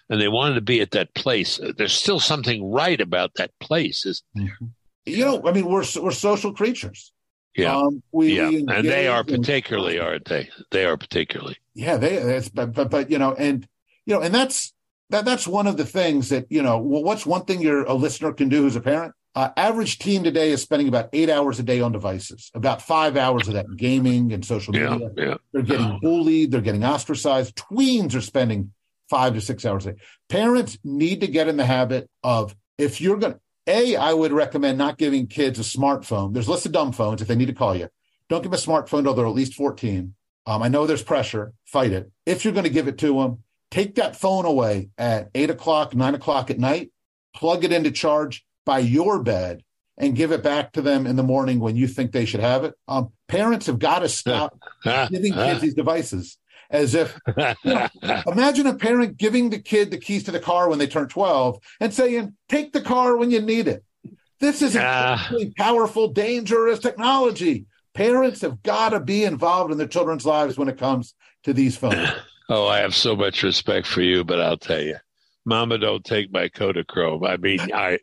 and 0.10 0.22
they 0.22 0.28
wanted 0.28 0.56
to 0.56 0.62
be 0.62 0.82
at 0.82 0.92
that 0.92 1.14
place. 1.16 1.60
There's 1.78 1.94
still 1.94 2.20
something 2.20 2.72
right 2.72 3.00
about 3.00 3.36
that 3.36 3.52
place, 3.60 4.06
isn't 4.06 4.26
there? 4.36 4.58
You 5.06 5.26
know, 5.26 5.42
I 5.46 5.52
mean, 5.52 5.66
we're 5.66 5.86
we're 6.02 6.12
social 6.12 6.54
creatures. 6.54 7.12
Yeah, 7.56 7.78
um, 7.78 8.04
we, 8.12 8.38
yeah, 8.38 8.50
we 8.50 8.66
and 8.68 8.88
they 8.88 9.08
are 9.08 9.24
particularly, 9.24 10.00
aren't 10.00 10.26
they? 10.26 10.50
They 10.72 10.86
are 10.86 10.98
particularly. 10.98 11.58
Yeah, 11.74 11.98
they. 11.98 12.16
It's, 12.16 12.50
but, 12.50 12.74
but 12.74 12.90
but 12.90 13.10
you 13.10 13.18
know, 13.18 13.34
and 13.34 13.68
you 14.06 14.16
know, 14.16 14.22
and 14.22 14.34
that's 14.34 14.74
that 15.10 15.26
that's 15.26 15.48
one 15.48 15.68
of 15.68 15.78
the 15.78 15.86
things 15.86 16.30
that 16.30 16.48
you 16.50 16.62
know. 16.62 16.80
Well, 16.80 17.04
what's 17.04 17.26
one 17.26 17.46
thing 17.46 17.62
your 17.62 17.84
a 17.86 17.94
listener 17.94 18.34
can 18.34 18.50
do 18.50 18.66
as 18.68 18.76
a 18.76 18.82
parent? 18.82 19.14
Uh, 19.36 19.50
average 19.58 20.00
teen 20.00 20.24
today 20.24 20.52
is 20.52 20.62
spending 20.62 20.88
about 20.88 21.10
eight 21.12 21.30
hours 21.30 21.60
a 21.60 21.64
day 21.64 21.82
on 21.82 21.92
devices, 21.92 22.52
about 22.54 22.82
five 22.82 23.18
hours 23.18 23.50
of 23.50 23.54
that 23.54 23.66
gaming 23.76 24.32
and 24.32 24.46
social 24.46 24.72
media. 24.72 24.98
Yeah, 25.18 25.26
yeah. 25.26 25.36
They're 25.52 25.62
getting 25.62 26.00
bullied, 26.02 26.52
they're 26.52 26.62
getting 26.62 26.86
ostracized. 26.86 27.56
Tweens 27.56 28.16
are 28.16 28.22
spending 28.22 28.72
five 29.10 29.34
to 29.34 29.42
six 29.42 29.66
hours 29.66 29.86
a 29.86 29.94
day. 29.94 30.00
Parents 30.30 30.78
need 30.84 31.22
to 31.22 31.28
get 31.28 31.48
in 31.48 31.58
the 31.58 31.66
habit 31.66 32.10
of 32.24 32.56
if 32.78 33.02
you're 33.02 33.18
going 33.18 33.34
to 33.34 33.40
a, 33.68 33.96
I 33.96 34.14
would 34.14 34.32
recommend 34.32 34.78
not 34.78 34.98
giving 34.98 35.28
kids 35.28 35.60
a 35.60 35.64
smartphone. 35.64 36.34
There's 36.34 36.48
lists 36.48 36.66
of 36.66 36.72
dumb 36.72 36.92
phones 36.92 37.22
if 37.22 37.28
they 37.28 37.36
need 37.36 37.48
to 37.48 37.54
call 37.54 37.76
you. 37.76 37.90
Don't 38.30 38.44
give 38.44 38.52
them 38.52 38.60
a 38.60 38.62
smartphone 38.62 39.00
until 39.00 39.14
they're 39.14 39.26
at 39.26 39.34
least 39.34 39.56
14. 39.56 40.14
Um, 40.46 40.62
I 40.62 40.68
know 40.68 40.86
there's 40.86 41.04
pressure. 41.04 41.54
Fight 41.66 41.92
it. 41.92 42.12
If 42.26 42.44
you're 42.44 42.54
going 42.54 42.66
to 42.66 42.70
give 42.70 42.88
it 42.88 43.00
to 43.00 43.20
them, 43.20 43.40
take 43.72 43.96
that 43.96 44.16
phone 44.16 44.46
away 44.46 44.90
at 44.98 45.30
eight 45.34 45.50
o'clock, 45.50 45.96
nine 45.96 46.14
o'clock 46.14 46.52
at 46.52 46.60
night, 46.60 46.92
plug 47.36 47.64
it 47.64 47.72
into 47.72 47.92
charge 47.92 48.46
by 48.66 48.80
your 48.80 49.22
bed, 49.22 49.64
and 49.98 50.16
give 50.16 50.32
it 50.32 50.44
back 50.44 50.74
to 50.74 50.82
them 50.82 51.08
in 51.08 51.16
the 51.16 51.24
morning 51.24 51.60
when 51.60 51.76
you 51.76 51.88
think 51.88 52.12
they 52.12 52.26
should 52.26 52.42
have 52.42 52.64
it. 52.66 52.76
Um, 52.88 53.12
parents 53.28 53.66
have 53.66 53.80
got 53.80 54.00
to 54.00 54.10
stop 54.10 54.60
giving 55.10 55.34
kids 55.34 55.62
these 55.62 55.74
devices 55.74 56.38
as 56.70 56.96
if 56.96 57.20
you 57.28 57.56
know, 57.66 57.88
imagine 58.28 58.68
a 58.68 58.76
parent 58.76 59.18
giving 59.18 59.50
the 59.50 59.60
kid 59.60 59.92
the 59.92 59.98
keys 59.98 60.24
to 60.24 60.32
the 60.32 60.40
car 60.40 60.70
when 60.70 60.80
they 60.80 60.88
turn 60.88 61.08
12 61.08 61.60
and 61.80 61.94
saying 61.94 62.36
take 62.50 62.74
the 62.74 62.82
car 62.82 63.18
when 63.18 63.32
you 63.32 63.42
need 63.42 63.68
it. 63.68 63.84
This 64.40 64.62
is 64.62 64.76
uh, 64.76 65.18
powerful 65.58 66.10
dangerous 66.10 66.80
technology. 66.80 67.66
Parents 67.94 68.42
have 68.42 68.62
got 68.62 68.90
to 68.90 69.00
be 69.00 69.24
involved 69.24 69.72
in 69.72 69.78
their 69.78 69.88
children's 69.88 70.26
lives 70.26 70.58
when 70.58 70.68
it 70.68 70.78
comes 70.78 71.14
to 71.44 71.54
these 71.54 71.78
phones. 71.78 72.10
Oh 72.48 72.68
i 72.68 72.78
have 72.78 72.94
so 72.94 73.16
much 73.16 73.42
respect 73.42 73.88
for 73.88 74.02
you 74.02 74.24
but 74.24 74.40
i'll 74.40 74.56
tell 74.56 74.80
you 74.80 74.98
mama 75.46 75.80
don't 75.80 76.06
take 76.06 76.32
my 76.32 76.48
Kodachrome. 76.48 77.28
I 77.28 77.38
mean 77.38 77.60
i 77.74 77.98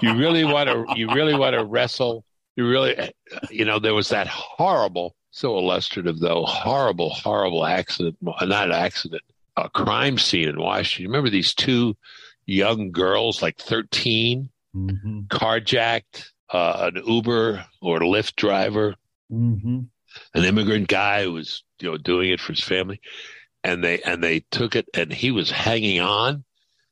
you 0.00 0.14
really 0.16 0.44
want 0.44 0.70
to 0.70 0.98
you 0.98 1.12
really 1.12 1.34
want 1.34 1.54
to 1.54 1.62
wrestle 1.62 2.24
you 2.56 2.66
really 2.66 3.12
you 3.50 3.64
know 3.64 3.78
there 3.78 3.94
was 3.94 4.08
that 4.08 4.28
horrible 4.28 5.14
so 5.32 5.58
illustrative, 5.58 6.20
though. 6.20 6.44
Horrible, 6.44 7.10
horrible 7.10 7.64
accident. 7.64 8.16
Not 8.20 8.70
accident, 8.70 9.22
a 9.56 9.68
crime 9.68 10.18
scene 10.18 10.48
in 10.48 10.60
Washington. 10.60 11.10
Remember 11.10 11.30
these 11.30 11.54
two 11.54 11.96
young 12.46 12.92
girls, 12.92 13.42
like 13.42 13.58
13, 13.58 14.50
mm-hmm. 14.76 15.20
carjacked 15.28 16.26
uh, 16.50 16.90
an 16.94 17.02
Uber 17.06 17.64
or 17.80 18.00
Lyft 18.00 18.36
driver, 18.36 18.94
mm-hmm. 19.32 19.80
an 20.34 20.44
immigrant 20.44 20.88
guy 20.88 21.24
who 21.24 21.32
was, 21.32 21.64
you 21.80 21.90
know, 21.90 21.96
doing 21.96 22.30
it 22.30 22.40
for 22.40 22.52
his 22.52 22.62
family, 22.62 23.00
and 23.64 23.82
they 23.82 24.02
and 24.02 24.22
they 24.22 24.40
took 24.50 24.76
it, 24.76 24.86
and 24.92 25.10
he 25.10 25.30
was 25.30 25.50
hanging 25.50 26.00
on, 26.00 26.44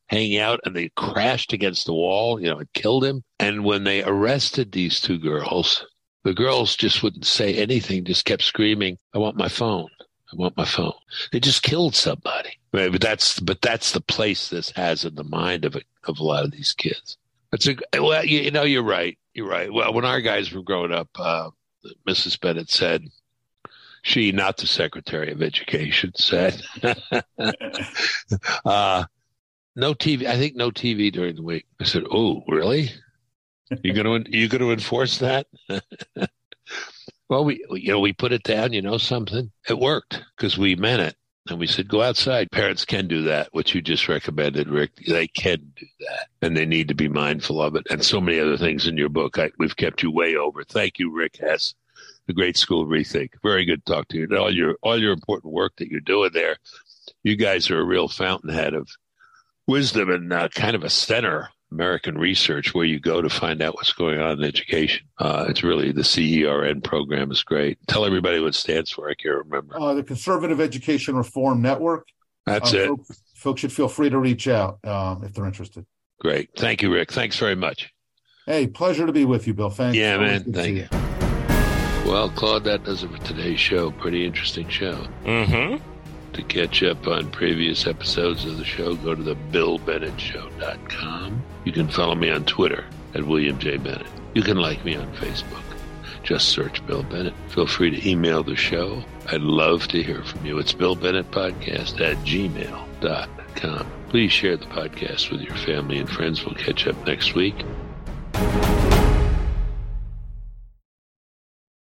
hanging 0.07 0.39
out, 0.39 0.61
and 0.65 0.75
they 0.75 0.89
crashed 0.97 1.53
against 1.53 1.85
the 1.85 1.93
wall. 1.93 2.41
You 2.41 2.49
know, 2.49 2.61
it 2.61 2.73
killed 2.73 3.05
him. 3.05 3.23
And 3.39 3.65
when 3.65 3.85
they 3.85 4.03
arrested 4.03 4.73
these 4.73 4.99
two 5.01 5.19
girls, 5.19 5.85
the 6.23 6.35
girls 6.35 6.77
just 6.77 7.03
wouldn't 7.03 7.27
say 7.27 7.57
anything, 7.57 8.05
just 8.05 8.25
kept 8.25 8.43
screaming, 8.43 8.99
I 9.15 9.19
want 9.19 9.37
my 9.37 9.49
phone. 9.49 9.89
I 10.33 10.37
want 10.37 10.57
my 10.57 10.65
phone. 10.65 10.93
They 11.33 11.41
just 11.41 11.63
killed 11.63 11.97
somebody. 11.97 12.59
Right? 12.73 12.93
But 12.93 13.01
that's 13.01 13.41
but 13.41 13.61
that's 13.61 13.93
the 13.93 14.01
place 14.01 14.49
this 14.49 14.71
has 14.71 15.05
in 15.05 15.17
the 15.17 15.25
mind 15.25 15.65
of 15.65 15.75
a, 15.75 15.83
of 16.05 16.21
a 16.21 16.25
lot 16.25 16.45
of 16.45 16.53
these 16.53 16.73
kids. 16.73 17.17
It's 17.53 17.67
a 17.67 17.77
well, 18.01 18.25
you, 18.25 18.41
you 18.41 18.51
know, 18.53 18.63
you're 18.63 18.83
right. 18.85 19.19
You're 19.35 19.49
right. 19.49 19.73
Well, 19.73 19.93
when 19.93 20.05
our 20.05 20.21
guys 20.21 20.53
were 20.53 20.63
growing 20.63 20.93
up, 20.93 21.09
uh, 21.19 21.51
Mrs. 22.07 22.39
Bennett 22.41 22.71
said, 22.71 23.09
she, 24.03 24.33
not 24.33 24.57
the 24.57 24.67
Secretary 24.67 25.31
of 25.33 25.43
Education, 25.43 26.13
said, 26.15 26.63
uh, 28.65 29.05
no 29.77 29.95
TV. 29.95 30.27
I 30.27 30.37
think 30.37 30.57
no 30.57 30.71
TV 30.71 31.13
during 31.13 31.37
the 31.37 31.43
week. 31.43 31.67
I 31.81 31.85
said, 31.85 32.05
"Oh, 32.11 32.43
really? 32.49 32.91
You 33.83 33.93
going 33.93 34.25
to 34.25 34.37
you 34.37 34.49
going 34.49 34.63
to 34.63 34.73
enforce 34.73 35.19
that?" 35.19 35.47
well, 37.29 37.45
we 37.45 37.65
you 37.71 37.93
know 37.93 38.01
we 38.01 38.13
put 38.13 38.33
it 38.33 38.43
down. 38.43 38.73
You 38.73 38.83
know 38.83 38.99
something? 38.99 39.51
It 39.69 39.79
worked 39.79 40.23
because 40.37 40.59
we 40.59 40.75
meant 40.75 41.03
it. 41.03 41.17
And 41.49 41.59
we 41.59 41.67
said, 41.67 41.89
go 41.89 42.03
outside. 42.03 42.51
Parents 42.51 42.85
can 42.85 43.09
do 43.09 43.23
that, 43.23 43.49
what 43.53 43.75
you 43.75 43.81
just 43.81 44.09
recommended, 44.09 44.69
Rick. 44.69 44.93
They 45.07 45.27
can 45.27 45.73
do 45.75 45.87
that, 46.01 46.27
and 46.43 46.57
they 46.57 46.67
need 46.67 46.89
to 46.89 46.95
be 46.95 47.09
mindful 47.09 47.63
of 47.63 47.75
it. 47.77 47.87
And 47.91 48.05
so 48.05 48.21
many 48.21 48.39
other 48.39 48.59
things 48.59 48.87
in 48.87 48.97
your 48.97 49.09
book. 49.09 49.39
I, 49.39 49.51
we've 49.59 49.77
kept 49.77 50.03
you 50.03 50.11
way 50.11 50.37
over. 50.37 50.63
Thank 50.63 50.99
you, 50.99 51.11
Rick 51.11 51.39
Hess, 51.41 51.75
the 52.27 52.35
great 52.35 52.57
school 52.57 52.87
rethink. 52.87 53.31
Very 53.43 53.65
good 53.65 53.85
talk 53.87 54.09
to 54.09 54.19
you. 54.19 54.25
And 54.25 54.37
all 54.37 54.55
your 54.55 54.77
all 54.83 55.01
your 55.01 55.13
important 55.13 55.53
work 55.53 55.73
that 55.79 55.91
you're 55.91 56.01
doing 56.01 56.31
there. 56.33 56.57
You 57.23 57.37
guys 57.37 57.71
are 57.71 57.81
a 57.81 57.85
real 57.85 58.09
fountainhead 58.09 58.75
of 58.75 58.89
wisdom 59.67 60.11
and 60.11 60.33
uh, 60.33 60.49
kind 60.49 60.77
of 60.77 60.85
a 60.85 60.91
center 60.91 61.49
American 61.73 62.19
research 62.19 62.75
where 62.75 62.85
you 62.85 62.99
go 63.01 63.23
to 63.23 63.29
find 63.29 63.63
out 63.63 63.75
what's 63.75 63.93
going 63.93 64.21
on 64.21 64.39
in 64.39 64.45
education. 64.45 65.07
Uh, 65.19 65.47
it's 65.49 65.63
really 65.63 65.93
the 65.93 66.03
CERN 66.03 66.83
program 66.83 67.31
is 67.31 67.43
great. 67.43 67.79
Tell 67.87 68.05
everybody 68.05 68.41
what 68.41 68.49
it 68.49 68.55
stands 68.55 68.91
for. 68.91 69.09
I 69.09 69.15
can't 69.15 69.45
remember. 69.45 69.81
Uh, 69.81 69.95
the 69.95 70.03
Conservative 70.03 70.61
Education 70.61 71.17
Reform 71.17 71.63
Network. 71.63 72.09
That's 72.47 72.75
uh, 72.75 72.79
it. 72.79 72.89
Folks, 72.89 73.23
folks, 73.35 73.61
should 73.61 73.73
feel 73.73 73.89
free 73.89 74.11
to 74.11 74.19
reach 74.19 74.49
out 74.49 74.79
um, 74.85 75.25
if 75.25 75.33
they're 75.33 75.47
interested. 75.47 75.87
Great. 76.21 76.51
Thank 76.57 76.83
you, 76.83 76.93
Rick. 76.93 77.13
Thanks 77.13 77.39
very 77.39 77.55
much. 77.55 77.93
Hey, 78.47 78.67
pleasure 78.67 79.07
to 79.07 79.13
be 79.13 79.25
with 79.25 79.47
you, 79.47 79.55
Bill. 79.55 79.71
Thanks. 79.71 79.97
Yeah, 79.97 80.19
man. 80.19 80.53
Thank 80.53 80.77
you. 80.77 80.89
you. 80.93 82.11
Well, 82.11 82.31
Claude, 82.31 82.65
that 82.65 82.85
does 82.85 83.05
it 83.05 83.11
for 83.11 83.19
today's 83.19 83.61
show. 83.61 83.93
Pretty 83.93 84.27
interesting 84.27 84.69
show. 84.69 85.07
Mm-hmm. 85.25 85.90
To 86.35 86.43
catch 86.43 86.83
up 86.83 87.07
on 87.07 87.31
previous 87.31 87.87
episodes 87.87 88.45
of 88.45 88.59
the 88.59 88.65
show, 88.65 88.95
go 88.95 89.15
to 89.15 89.23
the 89.23 89.35
BillBennettShow.com. 89.35 91.43
You 91.65 91.73
can 91.73 91.89
follow 91.89 92.15
me 92.15 92.31
on 92.31 92.45
Twitter 92.45 92.85
at 93.15 93.27
William 93.27 93.59
J. 93.59 93.77
Bennett. 93.77 94.07
You 94.35 94.43
can 94.43 94.59
like 94.59 94.85
me 94.85 94.95
on 94.95 95.13
Facebook. 95.15 95.63
Just 96.23 96.51
search 96.51 96.85
Bill 96.87 97.03
Bennett. 97.03 97.35
Feel 97.49 97.67
free 97.67 97.91
to 97.91 98.09
email 98.09 98.43
the 98.43 98.55
show. 98.55 99.03
I'd 99.27 99.41
love 99.41 99.89
to 99.89 100.03
hear 100.03 100.23
from 100.23 100.47
you. 100.47 100.59
It's 100.59 100.73
Bill 100.73 100.95
Bennett 100.95 101.31
Podcast 101.31 102.01
at 102.01 102.17
gmail.com. 102.19 103.93
Please 104.11 104.33
share 104.33 104.57
the 104.57 104.67
podcast 104.67 105.31
with 105.31 105.41
your 105.41 105.57
family 105.57 105.99
and 105.99 106.09
friends. 106.09 106.45
We'll 106.45 106.55
catch 106.55 106.87
up 106.87 107.07
next 107.07 107.35
week. 107.35 107.57